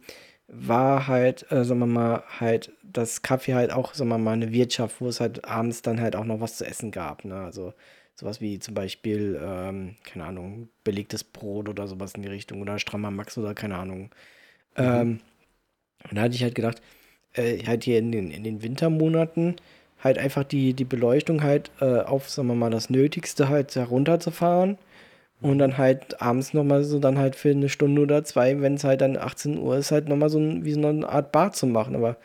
[0.49, 4.53] war halt, äh, sagen wir mal, halt das Kaffee halt auch, sagen wir mal, eine
[4.53, 7.25] Wirtschaft, wo es halt abends dann halt auch noch was zu essen gab.
[7.25, 7.35] Ne?
[7.37, 7.73] Also
[8.15, 12.79] sowas wie zum Beispiel, ähm, keine Ahnung, belegtes Brot oder sowas in die Richtung oder
[12.79, 14.11] strammer Max oder keine Ahnung.
[14.77, 15.21] Ähm,
[16.11, 16.83] und da hatte ich halt gedacht,
[17.35, 19.57] äh, halt hier in den, in den Wintermonaten
[20.03, 24.79] halt einfach die, die Beleuchtung halt äh, auf, sagen wir mal, das Nötigste halt herunterzufahren
[25.41, 28.85] und dann halt abends nochmal so dann halt für eine Stunde oder zwei, wenn es
[28.85, 31.67] halt dann 18 Uhr ist, halt nochmal so ein, wie so eine Art Bar zu
[31.67, 31.97] machen.
[31.97, 32.17] Aber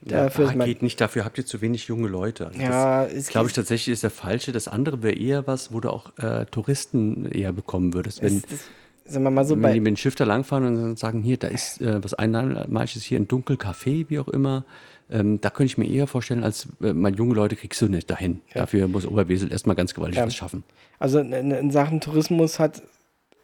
[0.00, 2.46] dafür ja, ist mein, geht nicht, dafür habt ihr zu wenig junge Leute.
[2.46, 4.52] Also ja, das, glaube ich tatsächlich ist der falsche.
[4.52, 8.22] Das andere wäre eher was, wo du auch äh, Touristen eher bekommen würdest.
[8.22, 8.64] Wenn, ist, ist,
[9.04, 11.36] sagen wir mal so wenn bei, die mit dem Schiff da langfahren und sagen, hier,
[11.36, 14.64] da ist äh, was Einmaliges hier, ein Dunkelcafé, wie auch immer.
[15.10, 18.10] Ähm, da könnte ich mir eher vorstellen, als äh, mal junge Leute kriegst du nicht
[18.10, 18.40] dahin.
[18.54, 20.26] Dafür muss Oberwesel erstmal ganz gewaltig Ja.
[20.26, 20.64] was schaffen.
[20.98, 22.82] Also in, in Sachen Tourismus hat,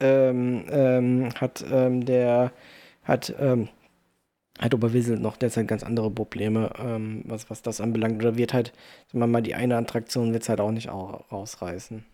[0.01, 2.53] ähm, ähm, hat ähm, der
[3.03, 3.69] hat, ähm,
[4.59, 8.23] hat Oberwesel noch derzeit ganz andere Probleme, ähm, was, was das anbelangt.
[8.23, 8.73] Oder wird halt,
[9.09, 12.05] sagen wir mal, die eine Attraktion wird es halt auch nicht au rausreißen.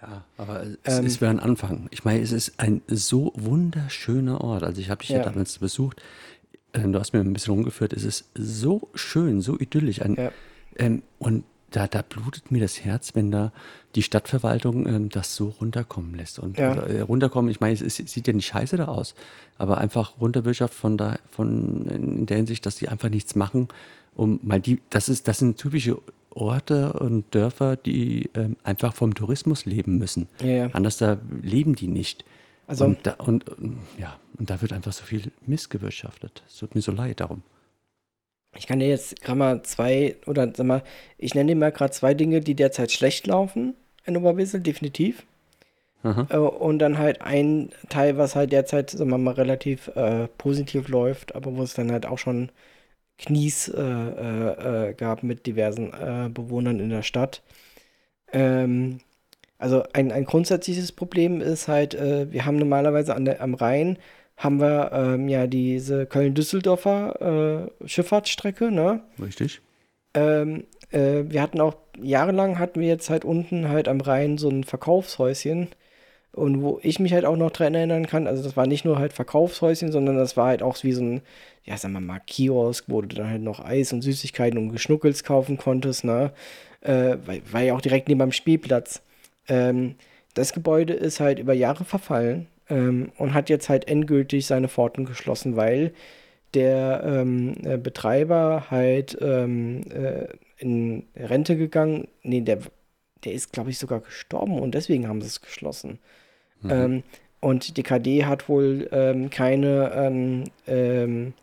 [0.00, 1.06] Ja, aber es, Ähm.
[1.06, 1.88] es wäre ein Anfang.
[1.90, 4.62] Ich meine, es ist ein so wunderschöner Ort.
[4.62, 5.18] Also ich habe dich ja.
[5.18, 5.24] Ja.
[5.24, 6.00] damals besucht.
[6.72, 7.92] Ähm, du hast mir ein bisschen rumgeführt.
[7.92, 10.00] Es ist so schön, so idyllisch.
[10.02, 10.30] Ein, Ja.
[10.76, 13.52] ähm, und da, da blutet mir das Herz, wenn da
[13.94, 16.38] die Stadtverwaltung ähm, das so runterkommen lässt.
[16.38, 16.74] Und Ja.
[16.74, 19.14] äh, runterkommen, ich meine, es, ist- sieht ja nicht scheiße da aus,
[19.58, 23.68] aber einfach runterwirtschaft von da, von in der Hinsicht, dass die einfach nichts machen,
[24.14, 25.98] um mal die, das ist, das sind typische
[26.38, 30.28] Orte und Dörfer, die ähm, einfach vom Tourismus leben müssen.
[30.40, 30.66] Ja, ja.
[30.72, 32.24] Anders da leben die nicht.
[32.66, 36.42] Also- und, da, und ähm, ja, und da wird einfach so viel Mist gewirtschaftet.
[36.46, 37.42] Es tut mir so leid darum.
[38.56, 40.82] Ich kann dir jetzt gerade mal zwei, oder sag mal,
[41.18, 43.74] ich nenne dir mal gerade zwei Dinge, die derzeit schlecht laufen
[44.04, 45.24] in Oberwesel, definitiv.
[46.02, 46.26] Aha.
[46.30, 50.88] Äh, und dann halt ein Teil, was halt derzeit, sagen wir mal, relativ äh, positiv
[50.88, 52.50] läuft, aber wo es dann halt auch schon
[53.18, 57.42] Knies äh, äh, äh, gab mit diversen äh, Bewohnern in der Stadt.
[58.32, 59.00] Ähm,
[59.58, 63.98] also ein, ein grundsätzliches Problem ist halt, äh, wir haben normalerweise an der, am Rhein
[64.36, 69.02] haben wir ähm, ja diese Köln-Düsseldorfer äh, Schifffahrtsstrecke, ne?
[69.20, 69.60] Richtig?
[70.14, 74.48] Ähm, äh, wir hatten auch jahrelang hatten wir jetzt halt unten halt am Rhein so
[74.48, 75.68] ein Verkaufshäuschen.
[76.38, 78.98] Und wo ich mich halt auch noch dran erinnern kann, also das war nicht nur
[78.98, 81.22] halt Verkaufshäuschen, sondern das war halt auch wie so ein,
[81.64, 85.24] ja, sagen wir mal, Kiosk, wo du dann halt noch Eis und Süßigkeiten und Geschnuckels
[85.24, 86.32] kaufen konntest, ne?
[86.80, 87.16] Äh,
[87.52, 89.02] war ja auch direkt neben am Spielplatz.
[89.48, 89.96] Ähm,
[90.34, 95.04] das Gebäude ist halt über Jahre verfallen ähm, und hat jetzt halt endgültig seine Pforten
[95.04, 95.92] geschlossen, weil
[96.54, 100.28] der ähm, äh, Betreiber halt ähm, äh,
[100.58, 102.08] in Rente gegangen.
[102.22, 102.60] Nee, der,
[103.24, 105.98] der ist, glaube ich, sogar gestorben und deswegen haben sie es geschlossen.
[106.64, 107.02] Ähm,
[107.40, 111.34] und die KD hat wohl ähm, keine, ähm, ähm,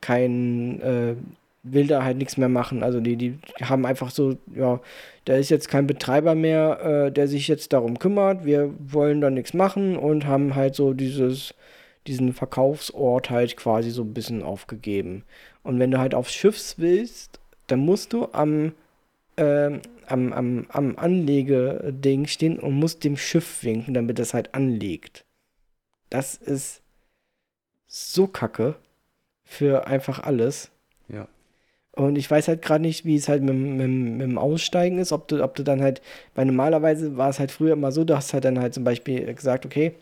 [0.00, 1.14] kein, äh,
[1.62, 2.82] will da halt nichts mehr machen.
[2.82, 4.80] Also die, die haben einfach so, ja,
[5.26, 8.44] da ist jetzt kein Betreiber mehr, äh, der sich jetzt darum kümmert.
[8.46, 11.54] Wir wollen da nichts machen und haben halt so dieses,
[12.06, 15.24] diesen Verkaufsort halt quasi so ein bisschen aufgegeben.
[15.62, 18.72] Und wenn du halt aufs Schiffs willst, dann musst du am
[19.36, 25.24] ähm, am, am, am Anlegeding stehen und muss dem Schiff winken, damit es halt anlegt.
[26.10, 26.82] Das ist
[27.86, 28.76] so kacke
[29.44, 30.70] für einfach alles.
[31.08, 31.28] Ja.
[31.92, 35.12] Und ich weiß halt gerade nicht, wie es halt mit, mit, mit dem Aussteigen ist,
[35.12, 36.00] ob du, ob du dann halt,
[36.34, 39.34] weil normalerweise war es halt früher immer so, du hast halt dann halt zum Beispiel
[39.34, 39.94] gesagt, okay,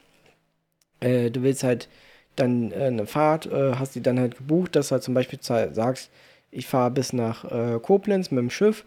[1.01, 1.89] äh, du willst halt
[2.35, 5.39] dann äh, eine Fahrt, äh, hast die dann halt gebucht, dass du halt zum Beispiel
[5.41, 6.11] sagst,
[6.51, 8.85] ich fahre bis nach äh, Koblenz mit dem Schiff,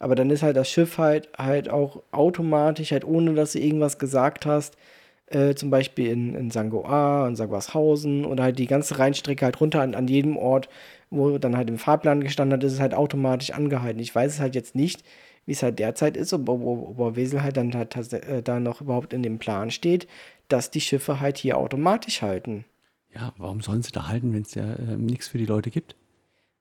[0.00, 3.98] aber dann ist halt das Schiff halt halt auch automatisch, halt ohne dass du irgendwas
[3.98, 4.76] gesagt hast,
[5.26, 9.82] äh, zum Beispiel in, in Sangoa und Sangwashausen oder halt die ganze Rheinstrecke halt runter
[9.82, 10.68] an, an jedem Ort,
[11.10, 14.00] wo dann halt im Fahrplan gestanden hat, ist es halt automatisch angehalten.
[14.00, 15.04] Ich weiß es halt jetzt nicht,
[15.46, 18.80] wie es halt derzeit ist, ob, ob, ob Wesel halt dann halt äh, da noch
[18.80, 20.08] überhaupt in dem Plan steht,
[20.48, 22.64] dass die Schiffe halt hier automatisch halten.
[23.14, 25.96] Ja, warum sollen sie da halten, wenn es ja äh, nichts für die Leute gibt?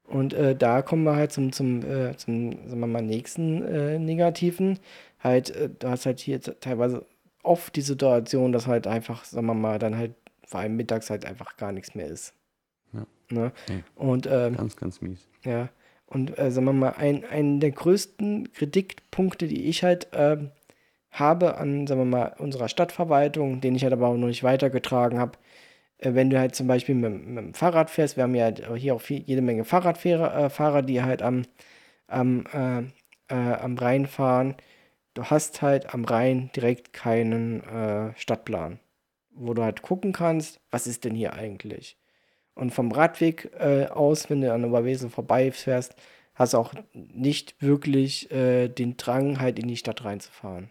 [0.09, 3.99] Und äh, da kommen wir halt zum, zum, äh, zum sagen wir mal, nächsten äh,
[3.99, 4.79] Negativen.
[5.19, 7.05] Halt, äh, du hast halt hier teilweise
[7.43, 11.25] oft die Situation, dass halt einfach, sagen wir mal, dann halt vor allem mittags halt
[11.25, 12.33] einfach gar nichts mehr ist.
[12.91, 13.05] Ja.
[13.29, 13.51] Ne?
[13.69, 13.83] Nee.
[13.95, 15.27] Und ähm, Ganz, ganz mies.
[15.43, 15.69] ja,
[16.07, 20.49] und äh, sagen wir mal, ein, ein der größten Kritikpunkte, die ich halt ähm,
[21.11, 25.19] habe an, sagen wir mal, unserer Stadtverwaltung, den ich halt aber auch noch nicht weitergetragen
[25.19, 25.37] habe,
[26.01, 28.95] wenn du halt zum Beispiel mit, mit, dem Fahrrad fährst, wir haben ja halt hier
[28.95, 31.43] auch viel, jede Menge Fahrradfahrer, äh, Fahrer, die halt am,
[32.07, 32.79] am, äh,
[33.33, 34.55] äh, am Rhein fahren.
[35.13, 38.79] Du hast halt am Rhein direkt keinen äh, Stadtplan,
[39.31, 41.97] wo du halt gucken kannst, was ist denn hier eigentlich.
[42.55, 45.95] Und vom Radweg äh, aus, wenn du an Oberwesel vorbeifährst,
[46.35, 50.69] hast du auch nicht wirklich den Drang, halt in die Stadt reinzufahren.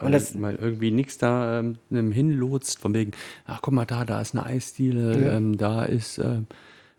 [0.00, 3.12] Und das- weil irgendwie nichts da ähm, hinlotst, von wegen,
[3.46, 5.32] ach guck mal da, da ist eine Eisdiele, Ja.
[5.36, 6.46] ähm, da ist ähm,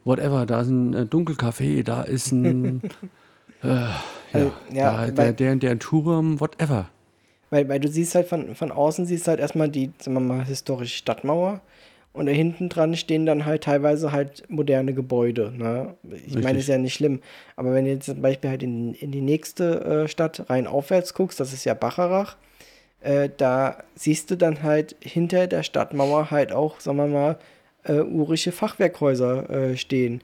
[0.04, 2.82] whatever, da ist ein äh, Dunkelcafé, da ist ein
[3.64, 3.93] äh, ja,
[4.34, 6.89] Also, ja, da, der, der, der Turm, whatever.
[7.52, 10.45] Weil, weil du siehst halt von, von außen, siehst halt erstmal die, sagen wir mal,
[10.45, 11.62] historische Stadtmauer.
[12.12, 15.54] Und da hinten dran stehen dann halt teilweise halt moderne Gebäude.
[15.56, 15.95] Ne?
[16.26, 16.58] Ich meine, Richtig.
[16.60, 17.22] ist ja nicht schlimm.
[17.56, 21.14] Aber wenn du jetzt zum Beispiel halt in, in die nächste äh, Stadt rein aufwärts
[21.14, 22.36] guckst, das ist ja Bacharach,
[23.02, 27.39] äh, da siehst du dann halt hinter der Stadtmauer halt auch, sagen wir mal,
[27.84, 30.22] äh, urische Fachwerkhäuser äh, stehen.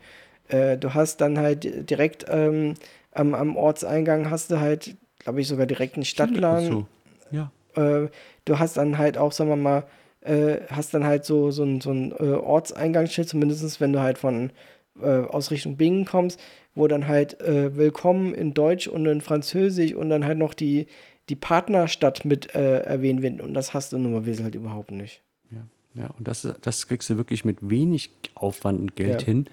[0.49, 2.73] Äh, du hast dann halt direkt ähm,
[3.11, 6.65] am, am Ortseingang hast du halt, glaube ich, sogar direkt einen Stadtplan.
[6.65, 6.85] So.
[7.31, 7.51] Ja.
[7.75, 8.09] Äh,
[8.43, 9.83] du hast dann halt auch, sagen wir mal,
[10.71, 14.49] hast dann halt so, so ein, so ein Ortseingangsschild, zumindest wenn du halt von
[14.99, 16.39] aus Richtung Bingen kommst,
[16.73, 20.87] wo dann halt Willkommen in Deutsch und in Französisch und dann halt noch die,
[21.29, 23.41] die Partnerstadt mit äh, erwähnt wird.
[23.41, 25.21] Und das hast du in Nummerwesel halt überhaupt nicht.
[25.51, 25.65] Ja,
[26.03, 29.25] ja, und das, das kriegst du wirklich mit wenig Aufwand und Geld Ja.
[29.25, 29.45] hin,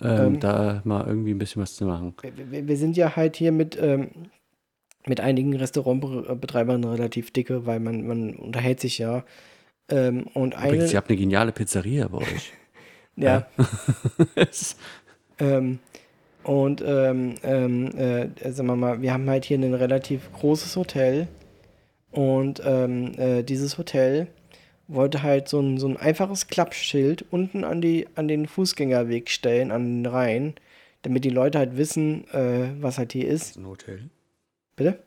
[0.00, 2.14] ähm, Ähm, da mal irgendwie ein bisschen was zu machen.
[2.50, 4.10] Wir, wir- sind ja halt hier mit, ähm,
[5.06, 9.24] mit einigen Restaurantbetreibern relativ dicke, weil man, man unterhält sich ja.
[9.88, 12.52] Ähm, und eine, Übrigens, ihr habt eine geniale Pizzeria bei euch.
[13.16, 13.46] ja,
[14.34, 14.76] Es-
[15.40, 15.78] Ähm,
[16.44, 21.28] und ähm, ähm, äh, sagen wir mal, wir haben halt hier ein relativ großes Hotel.
[22.10, 24.28] Und ähm, äh, dieses Hotel
[24.86, 29.70] wollte halt so ein, so ein einfaches Klappschild unten an, die, an den Fußgängerweg stellen,
[29.70, 30.54] an den Rhein,
[31.02, 33.56] damit die Leute halt wissen, äh, was halt hier ist.
[33.56, 34.08] ein Hotel.
[34.74, 34.98] Bitte?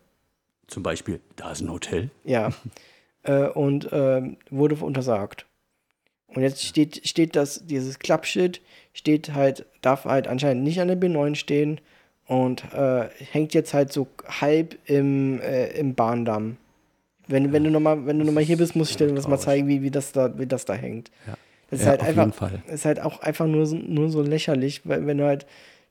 [0.67, 2.11] Zum Beispiel, da ist ein Hotel.
[2.23, 2.51] Ja.
[3.23, 5.47] äh, und ähm, wurde untersagt.
[6.27, 8.61] Und jetzt steht, steht das, dieses Klappschild,
[8.93, 11.79] steht halt, darf halt anscheinend nicht an der B9 stehen
[12.27, 14.07] und äh, hängt jetzt halt so
[14.41, 16.57] halb im, äh, im Bahndamm.
[17.27, 19.27] Wenn, wenn du nochmal, wenn du noch mal hier bist, muss ich dir Ja, das
[19.27, 21.11] mal zeigen, wie, wie, das da, wie das da hängt.
[21.27, 21.37] Ja.
[21.69, 25.07] Das ist Ja, halt einfach, ist halt auch einfach nur so, nur so lächerlich, weil
[25.07, 25.45] wenn du halt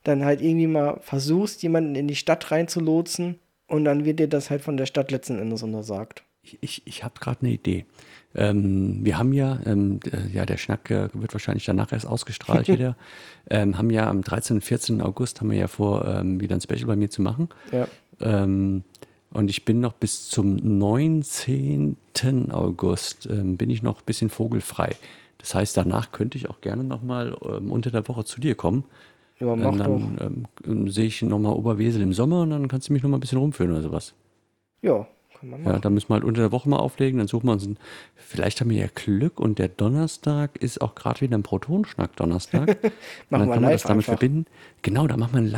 [0.05, 4.51] dann halt irgendwie mal versuchst, jemanden in die Stadt reinzulotsen und dann wird dir das
[4.51, 6.23] halt von der Stadt letzten Endes untersagt.
[6.43, 7.85] Ich, ich, ich habe gerade eine Idee.
[8.35, 12.69] Ähm, wir haben ja, ähm, d- ja, der Schnack äh, wird wahrscheinlich danach erst ausgestrahlt
[12.69, 12.97] wieder.
[13.49, 14.57] Ähm, haben ja am 13.
[14.59, 15.01] und 14.
[15.03, 17.49] August haben wir ja vor, ähm, wieder ein Special bei mir zu machen.
[17.73, 17.89] Ja.
[18.21, 18.85] Ähm,
[19.33, 21.97] und ich bin noch bis zum 19.
[22.53, 24.95] August ähm, bin ich noch ein bisschen vogelfrei.
[25.39, 28.85] Das heißt, danach könnte ich auch gerne nochmal ähm, unter der Woche zu dir kommen.
[29.39, 29.79] Ja, mach Ähm,
[30.19, 33.23] dann ähm, sehe ich nochmal Oberwesel im Sommer und dann kannst du mich nochmal ein
[33.23, 34.15] bisschen rumführen oder sowas.
[34.83, 35.07] Ja.
[35.65, 37.79] Ja, da müssen wir halt unter der Woche mal auflegen, dann suchen wir uns einen.
[38.17, 42.69] Vielleicht haben wir ja Glück und der Donnerstag ist auch gerade wieder ein Protonschnack Donnerstag.
[42.83, 42.93] Und Machen
[43.31, 44.19] dann wir kann man das damit einfach.
[44.19, 44.47] verbinden.
[44.83, 45.49] Genau, da machen wir einen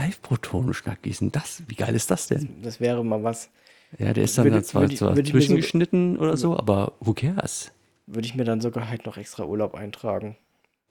[1.19, 1.63] denn das?
[1.69, 2.49] Wie geil ist das denn?
[2.63, 3.51] Das wäre mal was.
[3.99, 7.73] Ja, der ist dann Würde- zwar, zwar mir so- zwischengeschnitten oder so, aber who cares?
[8.07, 10.37] Würde ich mir dann sogar halt noch extra Urlaub eintragen.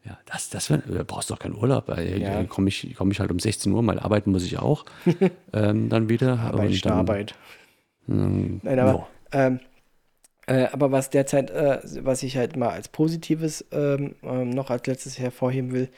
[0.04, 1.88] Ja, das, das wär, da brauchst du doch keinen Urlaub.
[1.88, 2.34] Weil Ja.
[2.36, 4.86] Dann komme ich, komm ich halt um 16 Uhr, mal arbeiten muss ich auch.
[5.54, 6.40] ähm, dann wieder.
[6.40, 7.36] Arbeit Und dann, Arbeit.
[8.10, 9.60] Ähm, Nein, aber, ähm,
[10.48, 14.88] äh, aber was derzeit, äh, was ich halt mal als Positives ähm, ähm, noch als
[14.88, 15.90] letztes hervorheben will,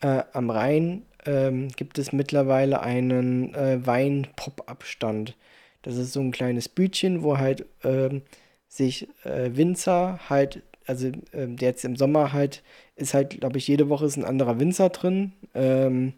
[0.00, 5.36] äh, am Rhein ähm, gibt es mittlerweile einen äh, Wein-Pop-Up-Stand.
[5.82, 8.22] Das ist so ein kleines Bütchen, wo halt ähm,
[8.68, 12.62] sich äh, Winzer halt, also ähm, der jetzt im Sommer halt,
[12.96, 15.32] ist halt, glaube ich, jede Woche ist ein anderer Winzer drin.
[15.54, 16.14] Ähm,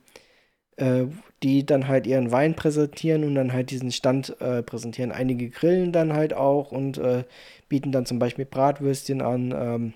[0.77, 1.05] äh,
[1.43, 5.13] die dann halt ihren Wein präsentieren und dann halt diesen Stand äh, präsentieren.
[5.13, 7.25] Einige grillen dann halt auch und äh,
[7.69, 9.53] bieten dann zum Beispiel Bratwürstchen an.
[9.57, 9.93] Ähm,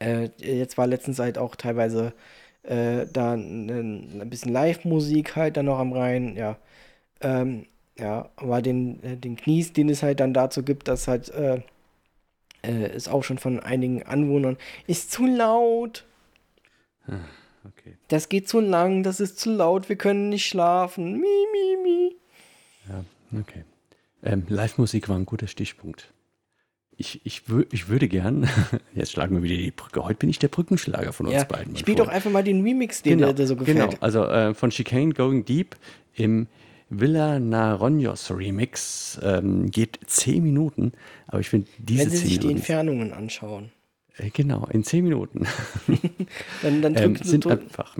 [0.00, 2.12] äh, jetzt war letztens halt auch teilweise
[2.62, 6.58] äh, da ein, ein bisschen Live-Musik halt dann noch am Rhein, ja.
[7.20, 7.66] Ähm,
[7.98, 11.62] ja, aber den, äh, den Knies, den es halt dann dazu gibt, dass halt äh,
[12.62, 16.04] äh, ist auch schon von einigen Anwohnern, ist zu laut.
[17.68, 17.96] Okay.
[18.08, 21.12] Das geht zu lang, das ist zu laut, wir können nicht schlafen.
[21.14, 21.20] Mi,
[21.52, 22.16] mi, mi.
[22.88, 23.04] Ja,
[23.40, 23.64] okay.
[24.22, 26.12] Ähm, Live-Musik war ein guter Stichpunkt.
[26.96, 28.48] Ich, ich, wür, ich würde gern,
[28.94, 30.02] jetzt schlagen wir wieder die Brücke.
[30.04, 31.76] Heute bin ich der Brückenschlager von uns Ja, beiden.
[31.76, 32.16] spiel doch Freund.
[32.16, 33.76] einfach mal den Remix, den genau, dir, so gefällt.
[33.78, 35.76] Genau, also äh, von Chicane Going Deep
[36.14, 36.48] im
[36.90, 40.92] Villa Naronjos Remix ähm, geht 10 Minuten,
[41.28, 42.56] aber ich finde diese Wenn Sie 10 sich die Minuten.
[42.58, 43.70] Entfernungen anschauen,
[44.32, 45.46] genau, in 10 Minuten.
[46.62, 47.96] dann, dann ähm, sind drück, einfach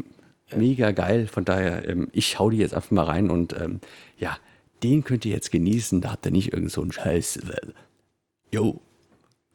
[0.57, 1.27] mega geil.
[1.27, 3.81] Von daher, ähm, ich hau die jetzt einfach mal rein und ähm,
[4.19, 4.37] ja,
[4.83, 6.01] den könnt ihr jetzt genießen.
[6.01, 7.37] Da habt ihr nicht irgend so einen Scheiß.
[7.37, 7.73] Äh,
[8.53, 8.81] yo,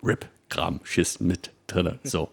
[0.03, 1.99] Rip, Kram, Schiss mit drin.
[2.03, 2.29] So.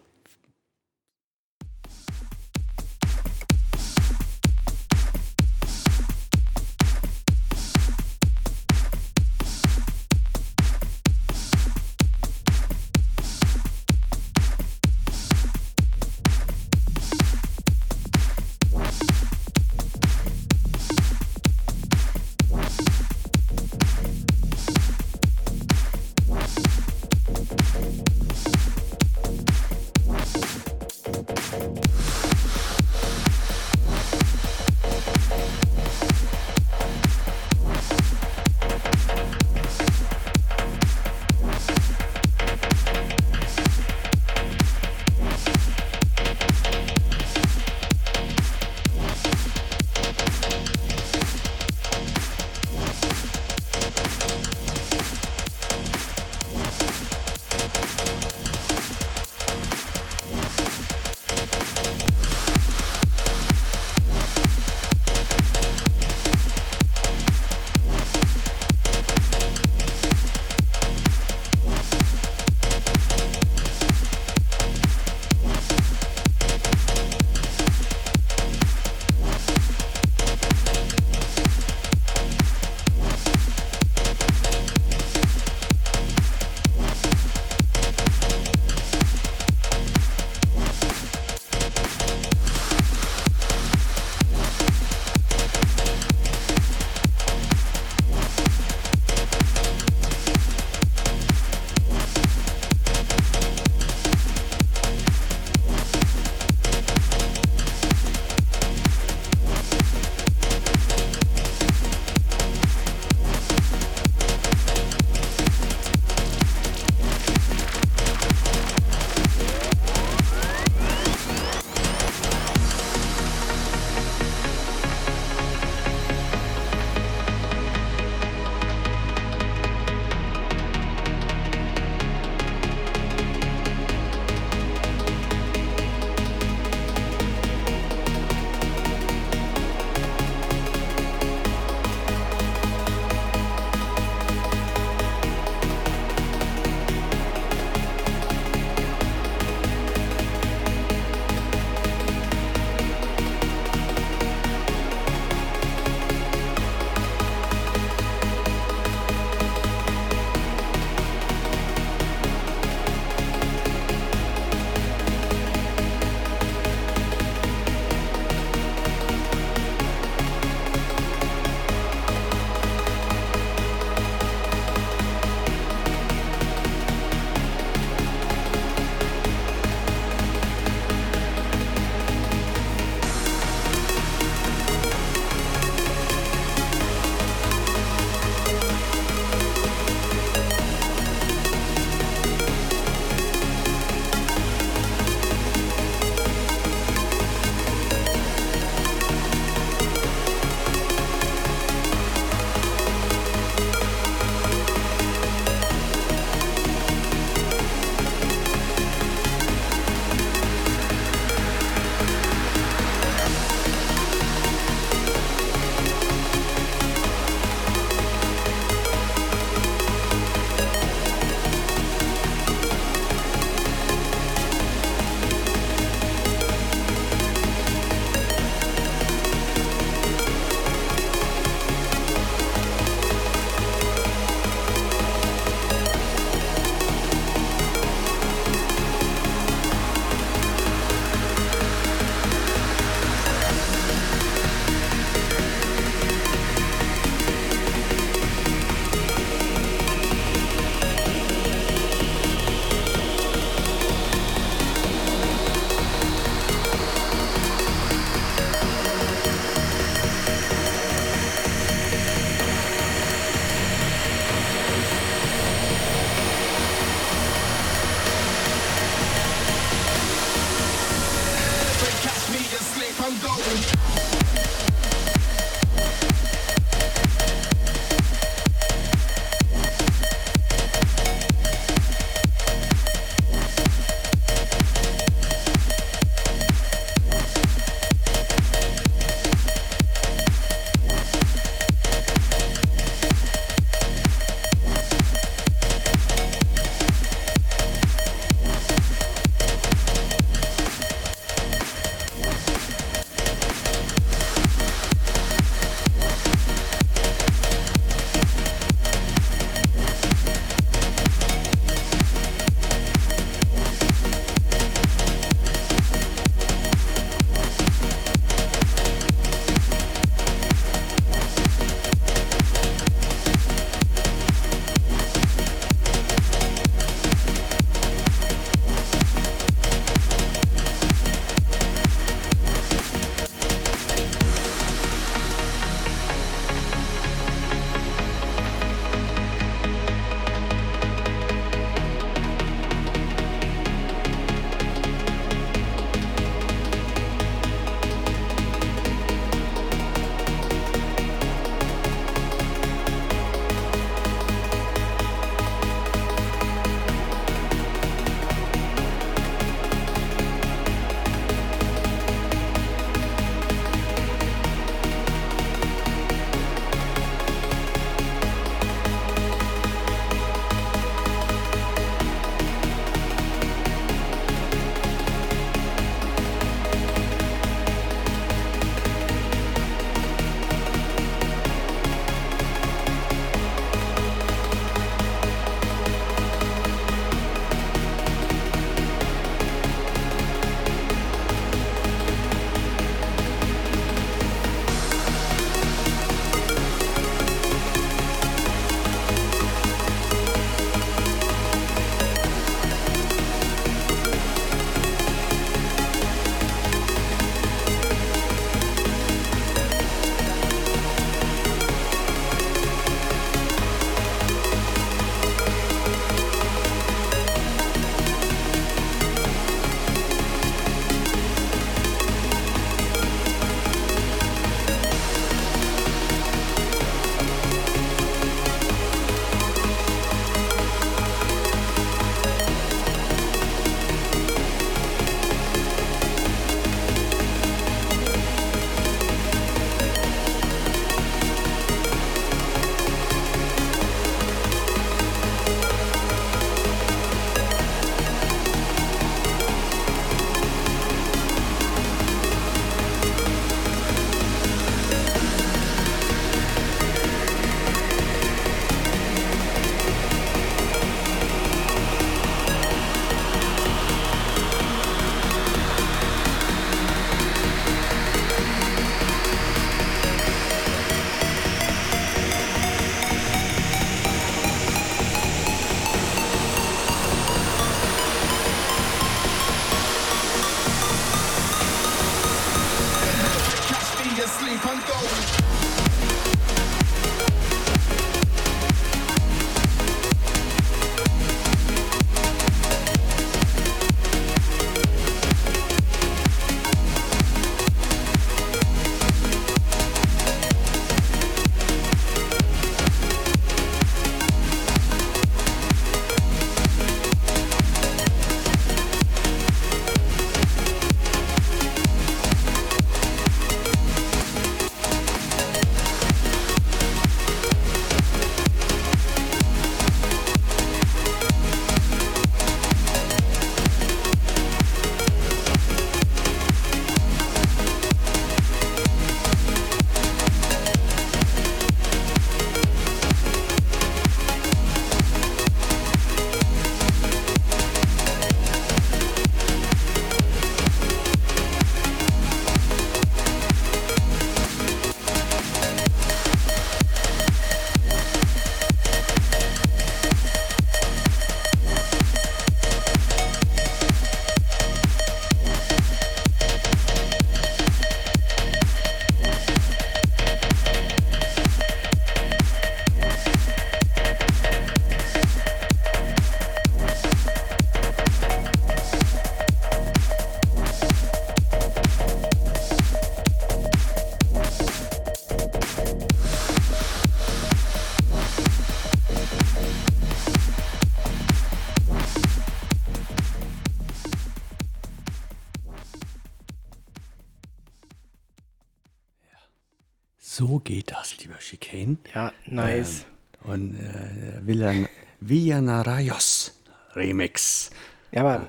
[592.13, 593.05] Ja, nice.
[593.45, 594.87] Ähm, und äh, Villan
[595.19, 596.53] Villanarayos
[596.95, 597.69] Remix.
[598.11, 598.47] ja, aber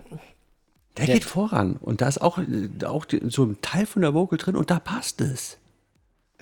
[0.97, 1.77] Der Der- geht voran.
[1.81, 2.39] Und da ist auch,
[2.85, 5.59] auch so ein Teil von der Vocal drin und da passt es.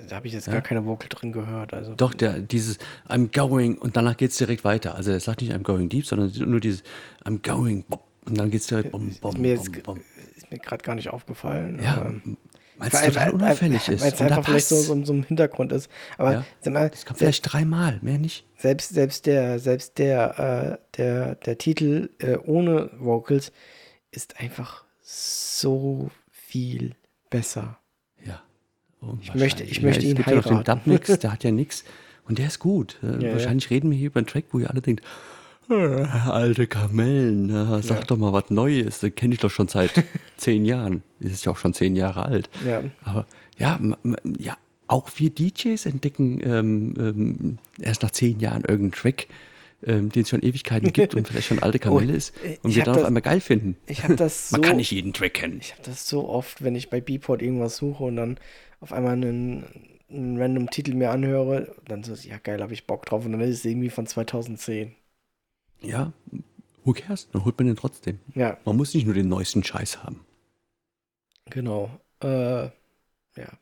[0.09, 1.73] da habe ich jetzt gar keine Vocal drin gehört.
[1.75, 2.79] Also Doch, der, dieses
[3.09, 4.95] I'm going und danach geht es direkt weiter.
[4.95, 6.83] Also er sagt nicht I'm going deep, sondern nur dieses
[7.25, 7.85] I'm going
[8.27, 10.01] und dann geht es direkt bom, bom, ist mir jetzt bom, bom.
[10.37, 11.81] ist mir gerade gar nicht aufgefallen.
[11.83, 12.37] Ja, Ähm,
[12.81, 14.03] weil es total weil- unauffällig ist.
[14.03, 15.89] Weil es einfach vielleicht so, so, so im Hintergrund ist.
[16.19, 16.45] Aber Ja.
[16.61, 18.45] sag mal, Das kommt vielleicht dreimal, mehr nicht.
[18.59, 23.53] selbst, selbst der, selbst der, äh, der, der Titel äh, ohne Vocals
[24.11, 26.95] ist einfach so viel
[27.31, 27.79] besser.
[28.25, 28.43] Ja.
[29.35, 30.81] möchte- ich möchte ja, ihn es gibt ja noch den heiraten.
[30.85, 31.85] Dubmix, der hat ja nichts.
[32.29, 32.99] Und der ist gut.
[33.03, 35.05] Äh, Ja, Wahrscheinlich reden wir hier über einen Track, wo ihr alle denkt,
[35.71, 38.05] alte Kamellen, äh, sag Ja.
[38.07, 39.01] doch mal was Neues.
[39.01, 39.93] Den kenne ich doch schon seit
[40.37, 41.03] zehn Jahren.
[41.21, 42.51] Das ist ja auch schon zehn Jahre alt.
[42.67, 42.83] Ja.
[43.05, 43.27] Aber
[43.59, 43.79] ja,
[44.39, 44.57] ja,
[44.87, 49.29] auch wir DJs entdecken ähm, ähm, erst nach zehn Jahren irgendeinen Track,
[49.87, 52.75] ähm, den es schon Ewigkeiten gibt und vielleicht schon alte Kamelle Oh, ist äh, und
[52.75, 53.77] wir hab dann auf das- einmal geil finden.
[53.87, 54.57] Ich habe das so.
[54.57, 55.59] Man kann nicht jeden Track kennen.
[55.61, 58.39] Ich habe das so oft, wenn ich bei Beatport irgendwas suche und dann
[58.81, 59.65] auf einmal einen,
[60.11, 63.41] einen random Titel mir anhöre, dann so, ja geil, habe ich Bock drauf und dann
[63.43, 64.93] ist es irgendwie von 2010.
[65.83, 66.13] Ja,
[66.85, 67.29] who cares?
[67.33, 68.19] Dann holt man den trotzdem.
[68.35, 70.25] Ja, Man muss nicht nur den neuesten Scheiß haben.
[71.49, 71.91] genau.
[72.23, 73.59] Äh, ja.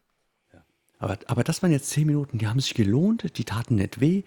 [1.01, 4.25] Aber, aber das waren jetzt zehn Minuten, die haben sich gelohnt, die taten nicht weh.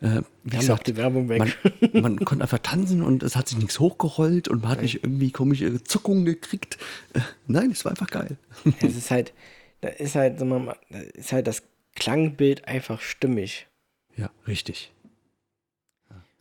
[0.00, 1.58] Äh, wie haben auch die Werbung weg.
[1.92, 5.02] man, man konnte einfach tanzen und es hat sich nichts hochgerollt und man hat nicht
[5.02, 6.78] irgendwie komische Zuckungen gekriegt.
[7.14, 8.36] Äh, nein, es war einfach geil.
[8.80, 9.32] es ist halt,
[9.80, 10.72] da ist halt, da
[11.14, 11.64] ist halt das
[11.96, 13.66] Klangbild einfach stimmig.
[14.16, 14.92] Ja, richtig.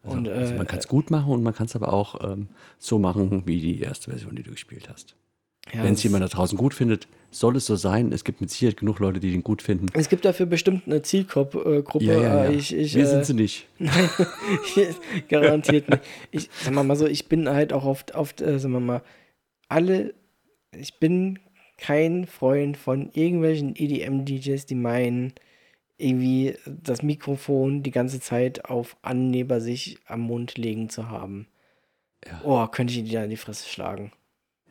[0.04, 2.32] Also, Und, also äh, man kann es gut machen und man kann es aber auch
[2.32, 2.48] ähm,
[2.80, 5.16] so machen, wie die erste Version, die du gespielt hast.
[5.74, 8.12] Ja, Wenn es jemand da draußen gut findet, soll es so sein.
[8.12, 9.86] Es gibt mit Sicherheit genug Leute, die den gut finden.
[9.94, 11.86] Es gibt dafür bestimmt eine Zielgruppe.
[11.88, 13.68] Äh, Ja, ja, äh, Ich, ich, Wir äh, sind sie nicht.
[13.80, 14.10] Nein,
[15.30, 16.04] garantiert nicht.
[16.32, 19.02] Ich sag mal, mal so, ich bin halt auch oft, oft, äh, sagen wir mal,
[19.70, 20.14] alle,
[20.76, 21.40] ich bin
[21.78, 25.34] kein Freund von irgendwelchen EDM-DJs, die meinen,
[26.02, 31.48] irgendwie das Mikrofon die ganze Zeit auf Anneber sich am Mund legen zu haben.
[32.26, 32.42] Ja.
[32.44, 34.12] Oh, könnte ich ihn dir in die Fresse schlagen.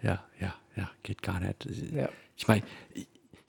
[0.03, 1.67] Ja, ja, ja, geht gar nicht.
[1.95, 2.09] Ja.
[2.37, 2.63] Ich meine,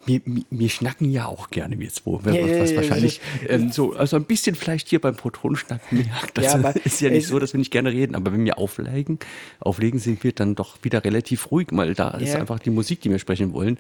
[0.06, 2.20] wir, wir, schnacken ja auch gerne, wir zwei.
[2.24, 5.92] Was, Ja, ja, was ja, wahrscheinlich ähm, so, also ein bisschen vielleicht hier beim Protonenschnack
[5.92, 6.32] merkt.
[6.34, 9.20] Das Ja, ist ja nicht so, dass wir nicht gerne reden, aber wenn wir auflegen,
[9.60, 13.12] auflegen, sind wir dann doch wieder relativ ruhig, weil da ist einfach die Musik, die
[13.12, 13.78] wir sprechen wollen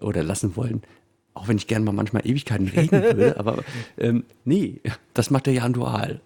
[0.00, 0.82] oder lassen wollen.
[1.34, 3.64] Auch wenn ich gerne mal manchmal Ewigkeiten reden würde, aber
[3.98, 4.80] ähm, nee,
[5.14, 6.20] das macht der Jan Dual.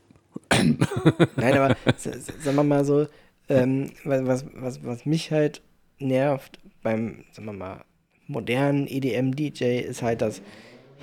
[1.37, 3.07] Nein, aber sagen wir mal so,
[3.49, 5.63] ähm, was, was, was, mich halt
[5.99, 7.85] nervt beim, sagen wir mal,
[8.27, 10.43] modernen EDM-DJ ist halt das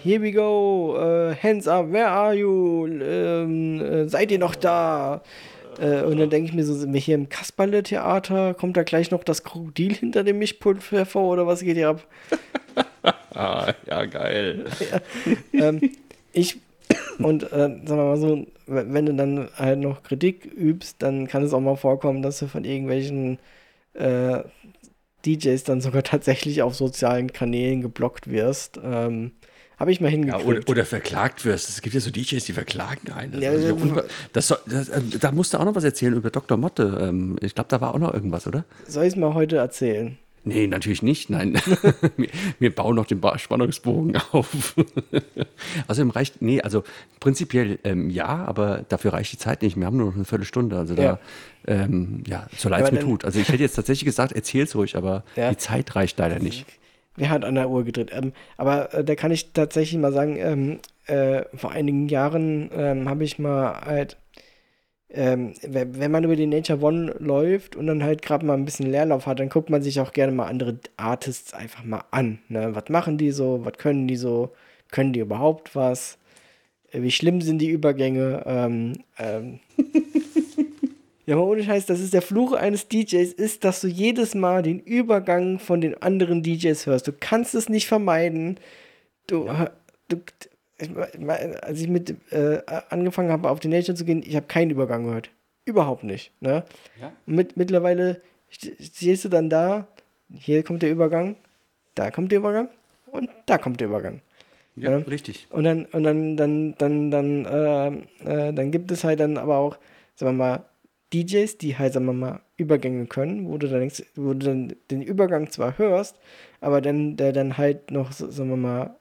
[0.03, 2.85] Here we go, äh, hands up, where are you?
[2.85, 5.23] Ähm, äh, seid ihr noch da?
[5.79, 8.53] Äh, und dann denke ich mir so, sind wir hier im Kasperle-Theater?
[8.53, 12.07] Kommt da gleich noch das Krokodil hinter dem Mischpult hervor oder was geht hier ab?
[13.33, 14.65] ah, ja, geil.
[15.53, 15.91] ähm,
[16.33, 16.57] ich
[17.19, 21.43] und äh, sagen wir mal so, wenn du dann halt noch Kritik übst, dann kann
[21.43, 23.39] es auch mal vorkommen, dass du von irgendwelchen
[23.93, 24.43] äh,
[25.25, 28.79] DJs dann sogar tatsächlich auf sozialen Kanälen geblockt wirst.
[28.83, 29.31] Ähm,
[29.77, 30.41] Habe ich mal hingekriegt.
[30.41, 31.69] Ja, oder, oder, verklagt wirst.
[31.69, 33.41] Es gibt ja so DJs, die verklagen einen.
[33.41, 34.03] Ja, also, ja,
[34.33, 36.57] das, das, äh, da musst du auch noch was erzählen über Dr.
[36.57, 36.97] Motte.
[37.01, 38.63] Ähm, ich glaube, da war auch noch irgendwas, oder?
[38.87, 40.17] Soll ich es mal heute erzählen?
[40.47, 41.29] Nee, natürlich nicht.
[41.29, 41.55] Nein,
[42.17, 42.29] wir,
[42.59, 44.75] wir, bauen noch den Spannungsbogen auf.
[45.87, 46.83] Außerdem reicht, nee, also
[47.19, 49.75] prinzipiell ähm, ja, aber dafür reicht die Zeit nicht.
[49.75, 50.77] Wir haben nur noch eine Viertelstunde.
[50.77, 51.19] Also da, ja,
[51.67, 53.25] ähm, ja so leid es mir tut.
[53.25, 55.49] Also ich hätte jetzt tatsächlich gesagt, erzähl's ruhig, aber ja.
[55.49, 56.65] die Zeit reicht leider nicht.
[57.17, 58.11] Wer hat an der Uhr gedreht?
[58.13, 63.09] Ähm, aber äh, da kann ich tatsächlich mal sagen, ähm, äh, vor einigen Jahren ähm,
[63.09, 64.17] habe ich mal halt
[65.15, 68.89] ähm, wenn man über die Nature One läuft und dann halt gerade mal ein bisschen
[68.91, 72.39] Leerlauf hat, dann guckt man sich auch gerne mal andere Artists einfach mal an.
[72.49, 72.75] Ne?
[72.75, 73.63] Was machen die so?
[73.63, 74.53] Was können die so?
[74.91, 76.17] Können die überhaupt was?
[76.91, 78.43] Äh, wie schlimm sind die Übergänge?
[78.45, 79.59] Ähm, ähm.
[81.25, 84.61] ja, mal ohne Scheiß, das ist der Fluch eines DJs, ist, dass du jedes Mal
[84.61, 87.07] den Übergang von den anderen DJs hörst.
[87.07, 88.59] Du kannst es nicht vermeiden.
[89.27, 89.71] Du, ja.
[90.07, 90.17] du
[91.61, 95.05] als ich mit äh, angefangen habe, auf die Nation zu gehen, ich habe keinen Übergang
[95.05, 95.29] gehört.
[95.63, 96.31] Überhaupt nicht.
[96.41, 96.63] Ne?
[96.99, 97.11] Ja.
[97.25, 99.87] Mit, mittlerweile stehst du dann da,
[100.29, 101.37] hier kommt der Übergang,
[101.95, 102.69] da kommt der Übergang
[103.07, 104.21] und da kommt der Übergang.
[104.75, 104.97] Ja, ja?
[104.97, 105.47] richtig.
[105.49, 107.87] Und dann, und dann, dann, dann, dann, äh,
[108.49, 109.77] äh, dann gibt es halt dann aber auch,
[110.15, 110.65] sagen wir mal,
[111.23, 115.01] DJs, die halt, sagen wir mal, Übergänge können, wo du dann, wo du dann den
[115.01, 116.19] Übergang zwar hörst,
[116.61, 118.95] aber dann, der dann halt noch, sagen wir mal,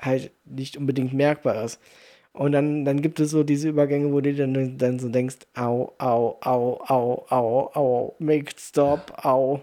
[0.00, 1.80] halt nicht unbedingt merkbar ist.
[2.32, 5.92] Und dann, dann gibt es so diese Übergänge, wo du dann, dann so denkst, au,
[5.98, 9.60] au, au, au, au, au, make it stop, au.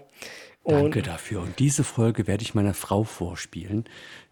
[0.62, 1.40] Und Danke dafür.
[1.40, 3.84] Und diese Folge werde ich meiner Frau vorspielen,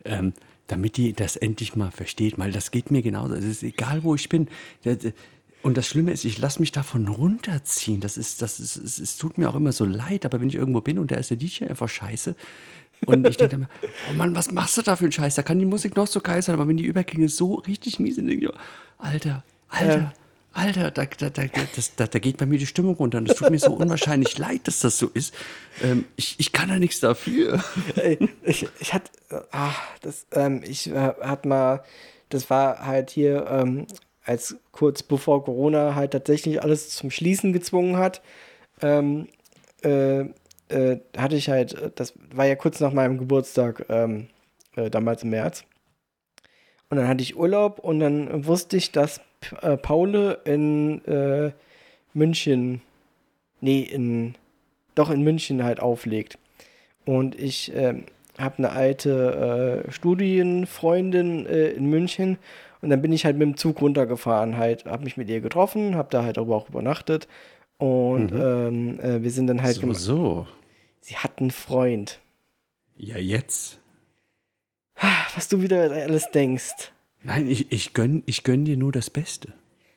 [0.04, 0.34] ähm,
[0.66, 3.34] damit die das endlich mal versteht, weil das geht mir genauso.
[3.34, 4.48] Es ist egal, wo ich bin.
[5.66, 8.00] Und das Schlimme ist, ich lasse mich davon runterziehen.
[8.00, 10.54] Das ist, das ist, es, es tut mir auch immer so leid, aber wenn ich
[10.54, 12.36] irgendwo bin und der ist der DJ einfach scheiße,
[13.04, 13.68] und ich denke mir,
[14.08, 15.34] oh Mann, was machst du da für einen Scheiß?
[15.34, 18.14] Da kann die Musik noch so geil sein, aber wenn die Übergänge so richtig mies
[18.14, 18.52] sind, denke ich,
[18.98, 20.12] Alter, Alter, ja.
[20.52, 21.42] Alter, da, da, da,
[21.74, 23.18] das, da, da geht bei mir die Stimmung runter.
[23.18, 25.34] Und es tut mir so unwahrscheinlich leid, dass das so ist.
[25.82, 27.64] Ähm, ich, ich kann da nichts dafür.
[28.44, 29.10] Ich, ich hatte,
[29.50, 31.82] ach, das, ähm, ich äh, hatte mal,
[32.28, 33.88] das war halt hier, ähm,
[34.26, 38.22] als kurz bevor Corona halt tatsächlich alles zum Schließen gezwungen hat.
[38.82, 39.28] Ähm,
[39.82, 40.24] äh,
[40.68, 44.28] äh, hatte ich halt, das war ja kurz nach meinem Geburtstag, ähm,
[44.74, 45.64] äh, damals im März.
[46.90, 49.20] Und dann hatte ich Urlaub und dann wusste ich, dass
[49.62, 51.52] äh, Paule in äh,
[52.14, 52.82] München,
[53.60, 54.34] nee, in,
[54.94, 56.38] doch in München halt auflegt.
[57.04, 58.02] Und ich äh,
[58.38, 62.38] habe eine alte äh, Studienfreundin äh, in München
[62.86, 65.96] und dann bin ich halt mit dem Zug runtergefahren, halt, habe mich mit ihr getroffen,
[65.96, 67.26] habe da halt aber auch übernachtet
[67.78, 68.40] und mhm.
[68.40, 69.74] ähm, äh, wir sind dann halt.
[69.74, 70.46] So, so.
[71.00, 72.20] Sie hat einen Freund.
[72.96, 73.80] Ja, jetzt.
[75.34, 76.92] Was du wieder alles denkst.
[77.24, 79.52] Nein, ich, ich, gönn, ich gönn dir nur das Beste.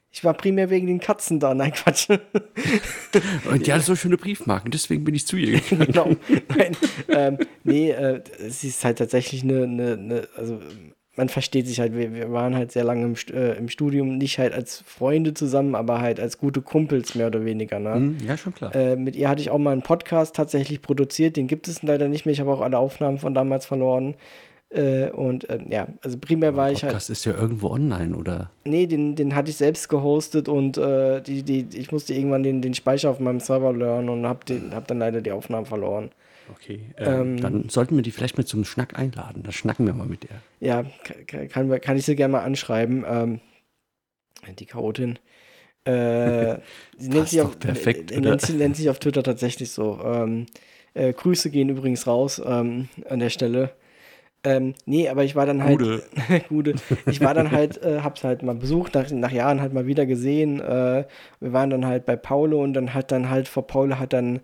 [0.09, 1.53] Ich war primär wegen den Katzen da.
[1.53, 2.09] Nein, Quatsch.
[3.51, 6.17] Und die hat so schöne Briefmarken, deswegen bin ich zu ihr gegangen.
[6.27, 6.41] genau.
[6.57, 6.75] Nein,
[7.07, 10.59] ähm, nee, äh, sie ist halt tatsächlich eine, eine, eine also
[11.19, 14.39] man versteht sich halt, wir, wir waren halt sehr lange im, äh, im, Studium, nicht
[14.39, 17.77] halt als Freunde zusammen, aber halt als gute Kumpels mehr oder weniger.
[17.77, 17.95] Ne?
[17.95, 18.73] Mhm, ja, schon klar.
[18.73, 22.07] Äh, mit ihr hatte ich auch mal einen Podcast tatsächlich produziert, den gibt es leider
[22.07, 22.31] nicht mehr.
[22.31, 24.15] Ich habe auch alle Aufnahmen von damals verloren.
[24.69, 26.93] Äh, und äh, ja, also primär war ich halt.
[26.93, 28.49] Podcast ist ja irgendwo online, oder?
[28.63, 32.61] Nee, den, den hatte ich selbst gehostet und äh, die, die, ich musste irgendwann den,
[32.61, 34.39] den Speicher auf meinem Server lernen und habe
[34.71, 36.11] hab dann leider die Aufnahmen verloren.
[36.51, 39.43] Okay, ähm, ähm, dann sollten wir die vielleicht mit zum Schnack einladen.
[39.43, 40.41] Da schnacken wir mal mit der.
[40.59, 40.85] Ja,
[41.27, 43.05] kann, kann ich sie gerne mal anschreiben.
[43.07, 43.41] Ähm,
[44.57, 45.19] die Chaotin.
[45.85, 46.57] Äh,
[46.97, 49.99] sie nennt sich, auf, perfekt, äh, nennt, sie, nennt sich auf Twitter tatsächlich so.
[50.03, 50.45] Ähm,
[50.93, 53.71] äh, Grüße gehen übrigens raus ähm, an der Stelle.
[54.43, 55.79] Ähm, nee, aber ich war dann halt.
[55.79, 56.03] Gute.
[56.49, 56.75] Gute.
[57.07, 60.05] Ich war dann halt, äh, hab's halt mal besucht, nach, nach Jahren halt mal wieder
[60.05, 60.61] gesehen.
[60.61, 61.05] Äh,
[61.39, 64.39] wir waren dann halt bei Paulo und dann hat dann halt vor Paulo hat dann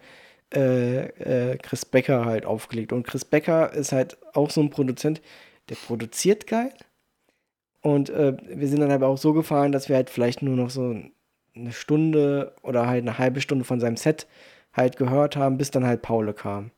[0.53, 2.93] äh, äh, Chris Becker halt aufgelegt.
[2.93, 5.21] Und Chris Becker ist halt auch so ein Produzent,
[5.69, 6.71] der produziert geil.
[7.81, 10.69] Und äh, wir sind dann aber auch so gefahren, dass wir halt vielleicht nur noch
[10.69, 10.95] so
[11.55, 14.27] eine Stunde oder halt eine halbe Stunde von seinem Set
[14.73, 16.71] halt gehört haben, bis dann halt Paule kam.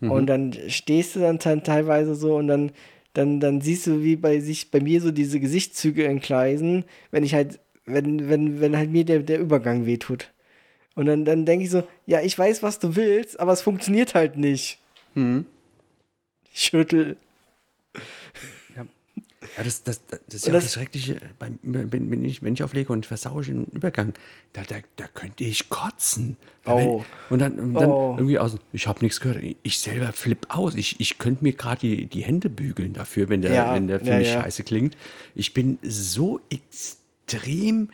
[0.00, 0.10] Mhm.
[0.10, 2.72] Und dann stehst du dann teilweise so und dann,
[3.12, 7.34] dann, dann siehst du, wie bei sich, bei mir so diese Gesichtszüge entgleisen, wenn ich
[7.34, 10.32] halt, wenn, wenn, wenn halt mir der, der Übergang wehtut.
[10.96, 14.14] Und dann, dann denke ich so, ja, ich weiß, was du willst, aber es funktioniert
[14.14, 14.78] halt nicht.
[15.14, 15.46] Mhm.
[16.52, 17.16] Schüttel.
[18.76, 18.82] Ja,
[19.56, 22.92] ja das, das, das ist ja das- das Schreckliche, beim, wenn, ich, wenn ich auflege
[22.92, 24.12] und versaue ich einen Übergang,
[24.52, 26.36] da, da, da könnte ich kotzen.
[26.66, 27.04] Oh.
[27.30, 28.14] Und dann, und dann Oh.
[28.16, 29.42] irgendwie aus, ich habe nichts gehört.
[29.62, 30.74] Ich selber flipp aus.
[30.74, 34.00] Ich, ich könnte mir gerade die, die Hände bügeln dafür, wenn der, Ja, wenn der
[34.00, 34.96] für ja, mich scheiße klingt.
[35.34, 37.90] Ich bin so extrem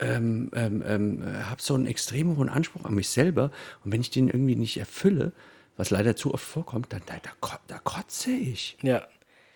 [0.00, 3.50] ähm, ähm, ähm, habe so einen extrem hohen Anspruch an mich selber
[3.84, 5.32] und wenn ich den irgendwie nicht erfülle,
[5.76, 8.76] was leider zu oft vorkommt, dann da, da, da kotze ich.
[8.82, 9.06] Ja.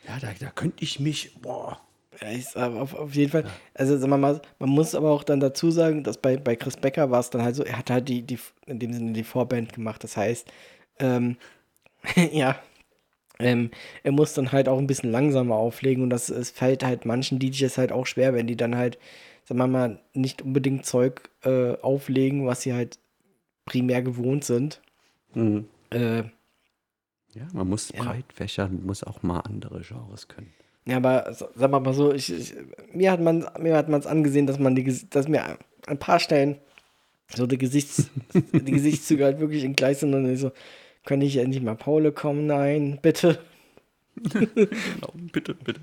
[0.07, 1.81] Ja, da, da könnte ich mich, boah.
[2.21, 3.45] Ja, ich, auf, auf jeden Fall.
[3.73, 6.77] Also sagen wir mal, man muss aber auch dann dazu sagen, dass bei, bei Chris
[6.77, 9.25] Becker war es dann halt so, er hat halt die, die, in dem Sinne die
[9.25, 10.05] Vorband gemacht.
[10.05, 10.47] Das heißt,
[10.99, 11.37] ähm,
[12.33, 12.57] ja,
[13.39, 13.71] ähm,
[14.05, 17.39] er muss dann halt auch ein bisschen langsamer auflegen und das es fällt halt manchen
[17.39, 18.99] DJs halt auch schwer, wenn die dann halt,
[19.45, 22.99] sagen wir mal, nicht unbedingt Zeug äh, auflegen, was sie halt
[23.65, 24.81] primär gewohnt sind.
[25.91, 26.25] Äh,
[27.35, 28.03] Ja, man muss Ja.
[28.05, 30.53] breit fächern, muss auch mal andere Genres können.
[30.87, 32.55] Ja, aber sagen wir mal so, ich, ich,
[32.93, 35.57] mir hat man mir hat man es angesehen, dass man die, dass mir an
[35.87, 36.59] ein paar Stellen
[37.35, 38.09] so die Gesichts
[38.53, 40.53] die Gesichtszüge halt wirklich in Gleis sind und ich so,
[41.05, 42.47] kann ich endlich mal Paule kommen?
[42.47, 43.39] Nein, bitte.
[44.17, 45.81] Genau, bitte, bitte.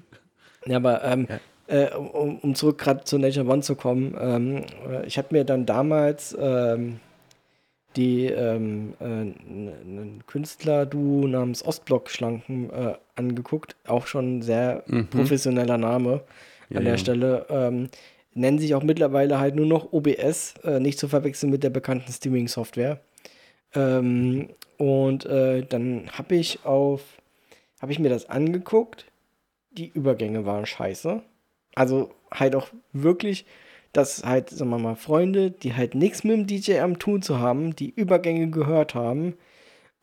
[0.68, 1.28] Ja, aber ähm,
[1.68, 5.44] äh, um, um zurück gerade zu Nature One zu kommen, ähm, äh, ich habe mir
[5.44, 7.00] dann damals ähm,
[7.96, 16.22] die ähm, äh, einen Künstler-Duo namens Ostblock-Schlanken äh, angeguckt, auch schon ein sehr professioneller Name
[16.70, 16.98] Ja, an der ja.
[16.98, 17.46] Stelle.
[17.50, 17.90] Ähm,
[18.34, 22.12] nennen sich auch mittlerweile halt nur noch OBS, äh, nicht zu verwechseln mit der bekannten
[22.12, 23.02] Streaming-Software.
[23.76, 27.02] Ähm, und äh, dann habe ich auf,
[27.82, 29.06] habe ich mir das angeguckt.
[29.72, 31.22] Die Übergänge waren scheiße.
[31.76, 33.46] Also halt auch wirklich,
[33.94, 37.40] dass halt, sagen wir mal, Freunde, die halt nichts mit dem DJ am Tun zu
[37.40, 39.34] haben, die Übergänge gehört haben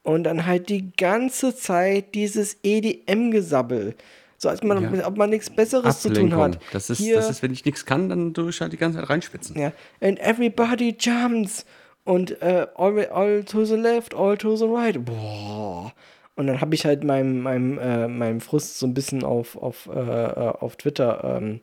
[0.02, 3.94] und dann halt die ganze Zeit dieses EDM-Gesabbel.
[4.36, 5.06] So als man, Ja.
[5.06, 6.60] ob man nichts Besseres zu tun hat.
[6.72, 8.98] Das ist, Hier- das ist, wenn ich nichts kann, dann tue ich halt die ganze
[9.00, 9.58] Zeit reinspitzen.
[9.58, 11.66] ja, and everybody jumps
[12.04, 15.04] und äh, all, all to the left, all to the right.
[15.04, 15.92] Boah.
[16.38, 19.88] Und dann habe ich halt meinem, meinem, äh, meinem Frust so ein bisschen auf, auf,
[19.92, 21.60] äh, äh, auf Twitter, ähm,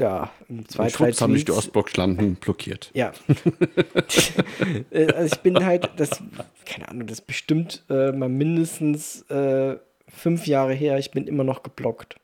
[0.00, 0.30] ja,
[0.68, 1.66] zwei, drei schwupps haben mich die Tweets.
[1.66, 2.90] Ostblock-Schlangen blockiert.
[2.94, 3.12] Ja.
[4.90, 6.22] Äh, also ich bin halt, das,
[6.64, 9.76] keine Ahnung, das ist bestimmt äh, mal mindestens äh,
[10.08, 10.98] fünf Jahre her.
[10.98, 12.16] Ich bin immer noch geblockt.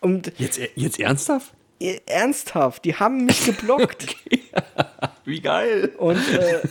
[0.00, 1.52] Und Jetzt, jetzt ernsthaft?
[1.80, 4.16] äh, ernsthaft, die haben mich geblockt.
[5.30, 5.92] Wie geil.
[5.96, 6.18] Und,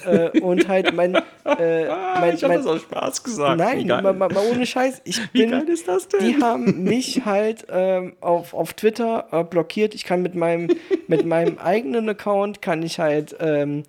[0.06, 1.88] äh, äh, und halt mein, äh,
[2.20, 3.58] mein, ich habe das aus Spaß gesagt.
[3.58, 5.02] Nein, Wie mal, mal, ohne Scheiß.
[5.06, 6.20] Ich Wie bin, geil ist das denn?
[6.20, 9.96] die haben mich halt ähm, auf, auf Twitter äh, blockiert.
[9.96, 10.70] Ich kann mit meinem,
[11.08, 13.84] mit meinem eigenen Account kann ich halt ähm,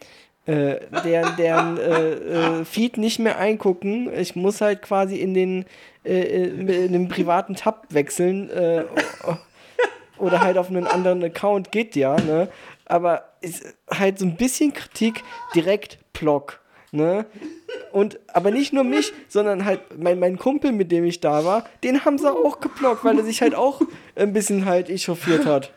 [0.46, 2.12] äh, deren, deren äh,
[2.60, 4.08] äh, Feed nicht mehr eingucken.
[4.16, 5.64] Ich muss halt quasi in den,
[6.04, 8.50] äh, in den privaten Tab wechseln.
[8.50, 8.84] Äh,
[10.18, 12.48] oder halt auf einen anderen Account geht ja, ne?
[12.90, 15.22] Aber ist halt so ein bisschen Kritik
[15.54, 16.60] direkt Block,
[16.90, 17.24] ne?
[17.92, 21.64] Und aber nicht nur mich, sondern halt mein, mein Kumpel, mit dem ich da war,
[21.84, 23.80] den haben sie auch geblockt, weil er sich halt auch
[24.16, 25.72] ein bisschen halt echauffiert hat.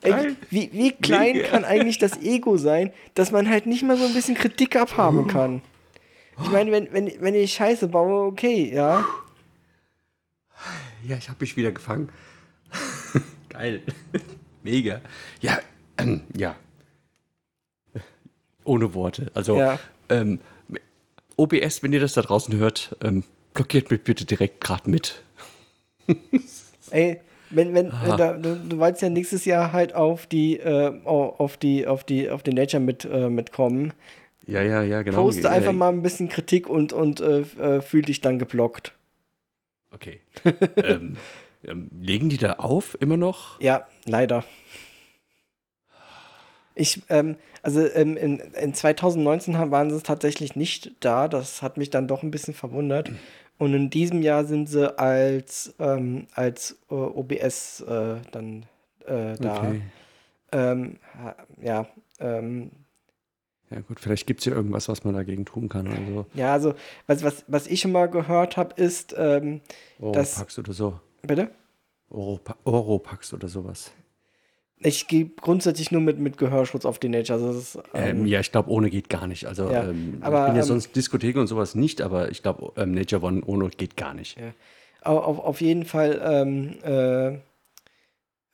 [0.00, 4.06] Ey, wie, wie klein kann eigentlich das Ego sein, dass man halt nicht mal so
[4.06, 5.60] ein bisschen Kritik abhaben kann?
[6.42, 9.04] Ich meine, wenn, wenn, wenn ich Scheiße baue, okay, ja.
[11.06, 12.10] Ja, ich habe mich wieder gefangen.
[13.50, 13.82] Geil.
[14.66, 15.00] Mega.
[15.40, 15.58] Ja,
[15.96, 16.56] ähm, ja.
[18.64, 19.30] Ohne Worte.
[19.32, 19.78] Also, Ja.
[20.08, 20.40] ähm,
[21.36, 23.22] OBS, wenn ihr das da draußen hört, ähm,
[23.54, 25.22] blockiert mich bitte direkt gerade mit.
[26.90, 27.20] Ey,
[27.50, 31.56] wenn, wenn, wenn da, du, du wolltest ja nächstes Jahr halt auf die, äh, auf
[31.56, 33.92] die, auf die, auf den Nature mit, äh, mitkommen.
[34.46, 35.22] Ja, ja, ja, genau.
[35.22, 38.92] Poste einfach mal ein bisschen Kritik und, und äh, äh, fühl dich dann geblockt.
[39.92, 40.20] Okay.
[40.76, 41.16] ähm,
[41.62, 43.60] legen die da auf immer noch?
[43.60, 44.44] Ja, leider.
[46.74, 51.26] Ich, ähm, also ähm, in, in 2019 haben- waren sie tatsächlich nicht da.
[51.26, 53.10] Das hat mich dann doch ein bisschen verwundert.
[53.58, 58.66] Und in diesem Jahr sind sie als, ähm, als äh, OBS äh, dann
[59.06, 59.60] äh, da.
[59.68, 59.82] Okay.
[60.52, 60.98] Ähm,
[61.62, 61.86] ja,
[62.20, 62.70] ähm,
[63.70, 65.86] Ja gut, vielleicht gibt es ja irgendwas, was man dagegen tun kann.
[65.88, 66.74] Also ja, also
[67.06, 69.62] was, was, was ich schon mal gehört habe, ist, ähm,
[70.12, 71.00] Das- Oropax oder so.
[71.22, 71.50] Bitte?
[72.08, 73.92] Oropa Oropax oder sowas.
[74.78, 77.38] Ich gehe grundsätzlich nur mit, mit Gehörschutz auf die Nature.
[77.40, 79.46] Also ist, Ähm, ähm, ja, ich glaube, ohne geht gar nicht.
[79.46, 82.42] Also Ja, ähm, aber, ich bin ja ähm, sonst Diskotheken und sowas nicht, aber ich
[82.42, 84.38] glaube, ähm, Nature One ohne geht gar nicht.
[84.38, 84.52] Ja.
[85.02, 87.38] Au- auf, auf jeden Fall, ähm, äh,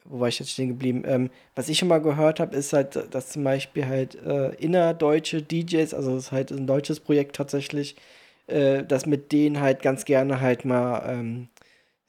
[0.05, 1.31] wo war ich jetzt stehen geblieben?
[1.55, 5.95] Was ich schon mal gehört habe, ist halt, dass zum Beispiel halt äh, innerdeutsche DJs,
[5.95, 7.97] also das ist halt ein deutsches Projekt tatsächlich,
[8.49, 11.03] äh, dass mit denen halt ganz gerne halt mal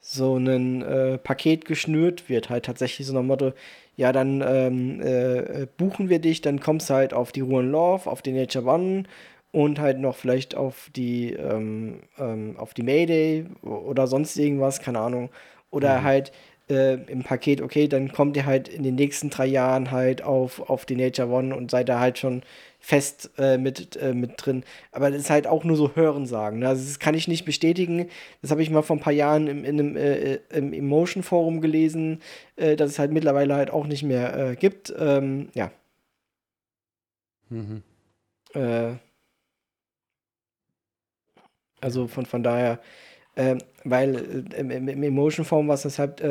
[0.06, 3.52] so ein äh, Paket geschnürt wird, halt tatsächlich so ein Motto,
[3.96, 8.10] ja, dann ähm, äh, buchen wir dich, dann kommst du halt auf die Ruhen Love,
[8.10, 9.04] auf die Nature One
[9.50, 14.98] und halt noch vielleicht auf die, ähm, ähm, auf die Mayday oder sonst irgendwas, keine
[15.00, 15.30] Ahnung.
[15.70, 16.04] Oder mhm.
[16.04, 16.32] halt
[16.68, 20.68] äh, im Paket, okay, dann kommt ihr halt in den nächsten drei Jahren halt auf,
[20.68, 22.42] auf die Nature One und seid da halt schon
[22.84, 24.62] fest äh, mit, äh, mit drin.
[24.92, 26.58] Aber das ist halt auch nur so Hörensagen.
[26.58, 26.68] Ne?
[26.68, 28.10] Also das kann ich nicht bestätigen.
[28.42, 31.62] Das habe ich mal vor ein paar Jahren im, in einem, äh, im Emotion Forum
[31.62, 32.20] gelesen,
[32.56, 34.92] äh, dass es halt mittlerweile halt auch nicht mehr äh, gibt.
[34.98, 35.70] Ähm, ja.
[37.48, 37.82] Mhm.
[38.52, 38.96] Äh,
[41.80, 42.80] also von, von daher,
[43.34, 46.22] ähm, weil im, im Emotion Forum, was es halt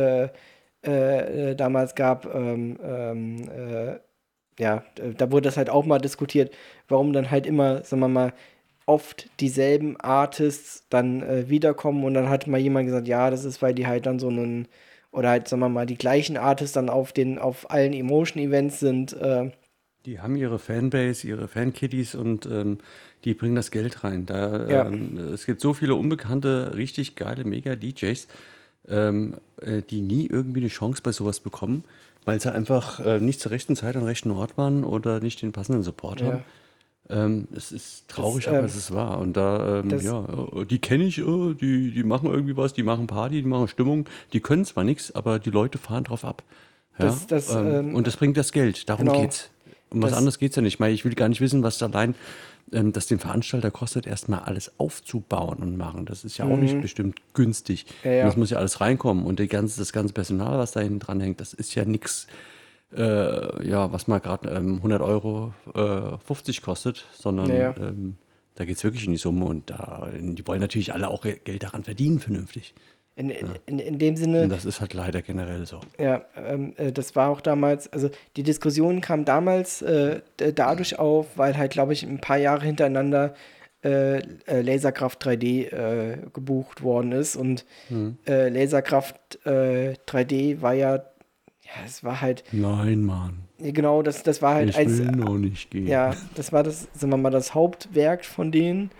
[1.57, 3.99] damals gab, ähm, ähm
[4.59, 4.83] ja,
[5.17, 6.53] da wurde das halt auch mal diskutiert,
[6.87, 8.33] warum dann halt immer, sagen wir mal,
[8.85, 13.61] oft dieselben Artists dann äh, wiederkommen und dann hat mal jemand gesagt, ja, das ist,
[13.61, 14.67] weil die halt dann so einen,
[15.11, 19.13] oder halt, sagen wir mal, die gleichen Artists dann auf den, auf allen Emotion-Events sind.
[19.13, 19.51] Äh.
[20.05, 22.79] Die haben ihre Fanbase, ihre Fankitties und ähm,
[23.23, 24.25] die bringen das Geld rein.
[24.25, 24.87] Da, ja.
[24.87, 28.27] ähm, es gibt so viele unbekannte, richtig geile Mega-DJs,
[28.89, 31.85] ähm, äh, die nie irgendwie eine Chance bei sowas bekommen
[32.25, 35.51] weil sie einfach äh, nicht zur rechten Zeit am rechten Ort waren oder nicht den
[35.51, 36.27] passenden Support ja.
[36.27, 36.43] haben.
[37.09, 39.19] Ähm, es ist traurig, das, aber ähm, es ist wahr.
[39.19, 40.25] Und da, ähm, ja,
[40.55, 43.67] äh, die kenne ich, äh, die, die machen irgendwie was, die machen Party, die machen
[43.67, 46.43] Stimmung, die können zwar nichts, aber die Leute fahren drauf ab.
[46.97, 47.05] Ja?
[47.05, 49.21] Das, das, ähm, ähm, und das bringt das Geld, darum genau.
[49.21, 49.49] geht's.
[49.89, 50.75] Um was anderes geht es ja nicht.
[50.75, 52.15] Ich, meine, ich will gar nicht wissen, was allein
[52.73, 56.05] ähm, das den Veranstalter kostet, erstmal alles aufzubauen und machen.
[56.05, 56.81] Das ist ja auch nicht mhm.
[56.81, 57.85] bestimmt günstig.
[58.03, 58.25] Ja, ja.
[58.25, 59.25] Das muss ja alles reinkommen.
[59.25, 62.27] Und ganze, das ganze Personal, was da hinten dran hängt, das ist ja nichts,
[62.95, 68.17] äh, ja, was mal gerade ähm, 100 Euro äh, 50 kostet, sondern ja, ähm,
[68.55, 71.63] da geht es wirklich in die Summe und da, die wollen natürlich alle auch Geld
[71.63, 72.75] daran verdienen, vernünftig.
[73.15, 74.43] In, in, in, in, dem Sinne.
[74.43, 75.79] Und das ist halt leider generell so.
[75.99, 81.37] Ja, ähm, äh, das war auch damals, also die Diskussion kam damals äh, dadurch auf,
[81.37, 83.35] weil halt, glaube ich, ein paar Jahre hintereinander
[83.83, 87.35] äh, äh Laserkraft 3D äh, gebucht worden ist.
[87.35, 88.17] Und mhm.
[88.25, 92.43] Laserkraft 3D war ja, ja, es war halt.
[92.51, 93.43] Nein, Mann.
[93.59, 95.87] Genau, das, das war halt ich will noch nicht gehen.
[95.87, 98.91] Ja, das war das, sagen wir mal, das Hauptwerk von denen.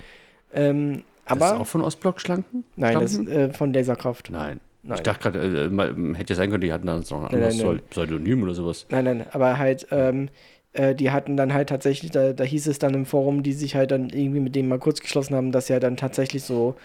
[0.54, 2.64] Ähm, aber, das ist auch von Ostblock-Schlanken?
[2.76, 4.30] Nein, das ist äh, von Laserkraft.
[4.30, 4.60] Nein.
[4.86, 4.98] Nein.
[4.98, 7.68] Ich dachte gerade, äh, hätte ja sein können, die hatten dann noch ein anderes nein,
[7.68, 8.86] nein, Pseudonym oder sowas.
[8.90, 10.28] Nein, nein, aber halt, ähm,
[10.74, 13.76] äh, die hatten dann halt tatsächlich, da, da hieß es dann im Forum, die sich
[13.76, 16.76] halt dann irgendwie mit denen mal kurz geschlossen haben, dass ja dann tatsächlich so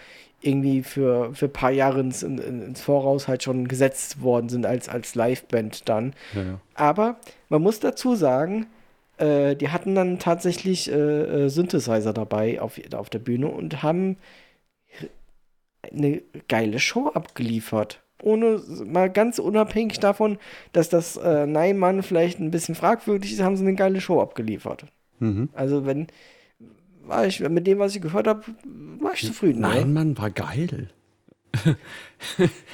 [0.41, 4.65] irgendwie für, für ein paar Jahre ins, in, ins Voraus halt schon gesetzt worden sind
[4.65, 6.13] als, als Liveband dann.
[6.33, 6.59] Ja, ja.
[6.75, 7.17] Aber
[7.49, 8.67] man muss dazu sagen,
[9.19, 10.95] äh, die hatten dann tatsächlich äh,
[11.45, 14.17] äh, Synthesizer dabei auf, auf der Bühne und haben
[15.81, 18.01] eine geile Show abgeliefert.
[18.21, 20.37] Ohne, mal ganz unabhängig davon,
[20.73, 24.85] dass das äh, Neimann vielleicht ein bisschen fragwürdig ist, haben sie eine geile Show abgeliefert.
[25.19, 25.49] Mhm.
[25.53, 26.07] Also wenn,
[27.03, 28.43] war ich, mit dem, was ich gehört habe,
[28.99, 29.61] war ich zufrieden.
[29.61, 30.89] Nein, Mann, war geil.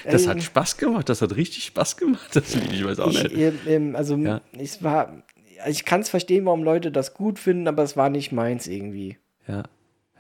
[0.03, 3.31] das hat Spaß gemacht, das hat richtig Spaß gemacht, das Lied, ich weiß auch nicht.
[3.31, 4.41] Ich, ähm, also, ja.
[4.57, 5.23] es war,
[5.67, 9.17] ich kann es verstehen, warum Leute das gut finden, aber es war nicht meins irgendwie.
[9.47, 9.63] Ja.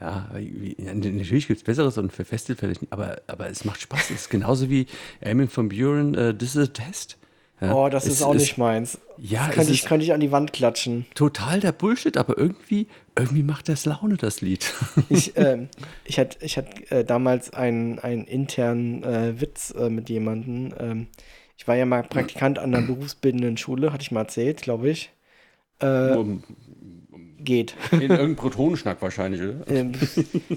[0.01, 0.29] Ja,
[0.77, 4.09] natürlich gibt es Besseres und für Festival, aber, aber es macht Spaß.
[4.09, 4.87] Es ist genauso wie
[5.21, 7.17] Eamon von Buren, uh, This is a Test.
[7.61, 8.99] Ja, oh, das ist auch ist, nicht meins.
[9.17, 11.05] Ja, das könnte ich, könnte ich an die Wand klatschen.
[11.15, 12.87] Total der Bullshit, aber irgendwie,
[13.17, 14.73] irgendwie macht das Laune, das Lied.
[15.09, 15.67] ich, äh,
[16.03, 20.73] ich hatte ich hat, äh, damals einen, einen internen äh, Witz äh, mit jemandem.
[20.77, 21.07] Ähm,
[21.57, 25.11] ich war ja mal Praktikant an einer berufsbildenden Schule, hatte ich mal erzählt, glaube ich.
[25.79, 26.43] Äh, um,
[27.45, 27.75] geht.
[27.91, 29.55] In irgendeinem Protonenschnack wahrscheinlich, oder?
[29.67, 29.93] Ähm,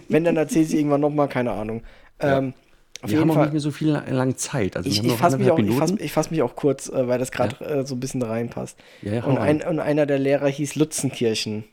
[0.09, 1.82] wenn, dann erzählt sie irgendwann nochmal, keine Ahnung.
[2.19, 2.55] Ähm,
[3.03, 4.77] Auf wir haben Fall, auch nicht mehr so viel lange Zeit.
[4.77, 7.19] Also ich, ich fasse mich, auch, ich fass, ich fass mich auch kurz, äh, weil
[7.19, 7.66] das gerade ja.
[7.66, 8.77] äh, so ein bisschen reinpasst.
[9.03, 11.65] Ja, ja, und, ein, und einer der Lehrer hieß Lutzenkirchen.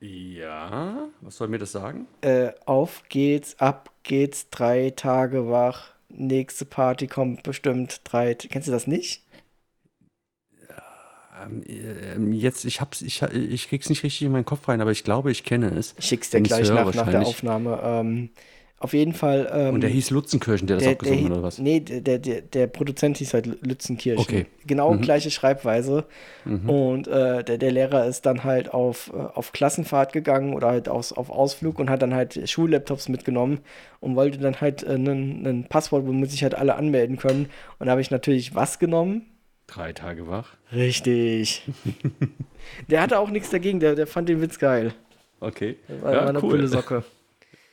[0.00, 2.06] Ja, was soll mir das sagen?
[2.20, 5.94] Äh, auf geht's, ab geht's, drei Tage wach.
[6.08, 8.34] Nächste Party kommt bestimmt drei.
[8.34, 9.25] Kennst du das nicht?
[11.44, 14.90] Ähm, ähm, jetzt, ich hab's, ich, ich krieg's nicht richtig in meinen Kopf rein, aber
[14.90, 15.94] ich glaube, ich kenne es.
[15.98, 17.80] Ich schick's dir gleich nach, nach der Aufnahme.
[17.82, 18.30] Ähm,
[18.78, 19.50] auf jeden Fall.
[19.52, 21.58] Ähm, Und der hieß Lutzenkirchen, der, der das auch gesungen hat, oder was?
[21.58, 24.20] Nee, der, der, der Produzent hieß halt Lutzenkirchen.
[24.20, 24.46] Okay.
[24.66, 25.00] Genau mhm.
[25.00, 26.04] gleiche Schreibweise.
[26.44, 26.68] Mhm.
[26.68, 30.90] Und äh, der, der Lehrer ist dann halt auf, äh, auf Klassenfahrt gegangen oder halt
[30.90, 33.60] aus, auf Ausflug und hat dann halt Schullaptops mitgenommen
[34.00, 37.48] und wollte dann halt äh, ein Passwort, womit sich halt alle anmelden können.
[37.78, 39.22] Und da habe ich natürlich was genommen?
[39.66, 40.56] Drei Tage wach.
[40.72, 41.62] Richtig.
[42.88, 44.94] der hatte auch nichts dagegen, der, der fand den Witz geil.
[45.40, 45.76] Okay.
[46.00, 47.04] War, war eine coole Socke.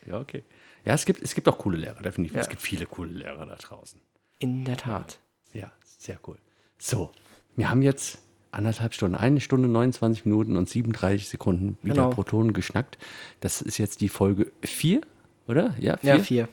[0.05, 0.43] Ja, okay.
[0.83, 2.35] Ja, es gibt, es gibt auch coole Lehrer, definitiv.
[2.35, 2.41] Ja.
[2.41, 4.01] Es gibt viele coole Lehrer da draußen.
[4.39, 5.17] In der Tat.
[5.53, 6.35] Ja, sehr cool.
[6.77, 7.09] So,
[7.55, 8.17] wir haben jetzt
[8.51, 12.09] anderthalb Stunden, eine Stunde 29 Minuten und 37 Sekunden wieder Genau.
[12.09, 12.97] pro Ton geschnackt.
[13.39, 14.99] Das ist jetzt die Folge 4,
[15.47, 15.73] oder?
[15.79, 16.49] Ja, Ja, vier.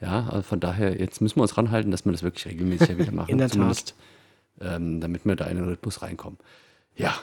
[0.00, 2.98] Ja, also von daher, jetzt müssen wir uns ranhalten, dass wir das wirklich regelmäßig ja
[2.98, 3.30] wieder machen.
[3.30, 3.54] In der Tat.
[3.54, 3.96] Zumindest,
[4.60, 6.38] Ähm, damit wir da in den Rhythmus reinkommen.
[6.96, 7.14] Ja,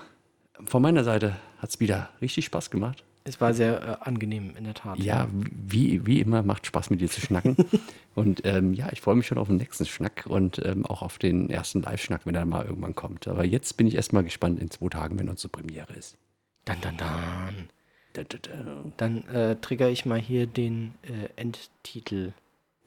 [0.65, 3.03] von meiner Seite hat es wieder richtig Spaß gemacht.
[3.25, 4.99] Es war sehr äh, angenehm, in der Tat.
[4.99, 7.55] Ja, wie, wie immer macht Spaß mit dir zu schnacken.
[8.15, 11.17] und ähm, ja, ich freue mich schon auf den nächsten Schnack und ähm, auch auf
[11.17, 13.27] den ersten Live-Schnack, wenn er mal irgendwann kommt.
[13.27, 16.17] Aber jetzt bin ich erstmal gespannt in zwei Tagen, wenn unsere Premiere ist.
[16.65, 17.69] Dann, dann, dann.
[18.11, 18.83] Da, da, da.
[18.97, 22.33] Dann äh, trigger ich mal hier den äh, Endtitel.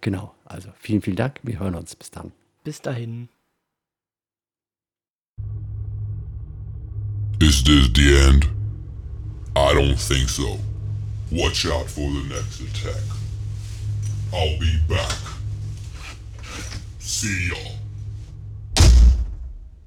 [0.02, 1.40] Genau, also vielen, vielen Dank.
[1.43, 1.97] Wir hören uns.
[1.97, 2.32] Bis dann.
[2.62, 3.28] Bis dahin.
[7.39, 8.49] Is this the end?
[9.55, 10.59] I don't think so.
[11.31, 13.03] Watch out for the next attack.
[14.33, 15.19] I'll be back.
[16.99, 17.86] See y'all.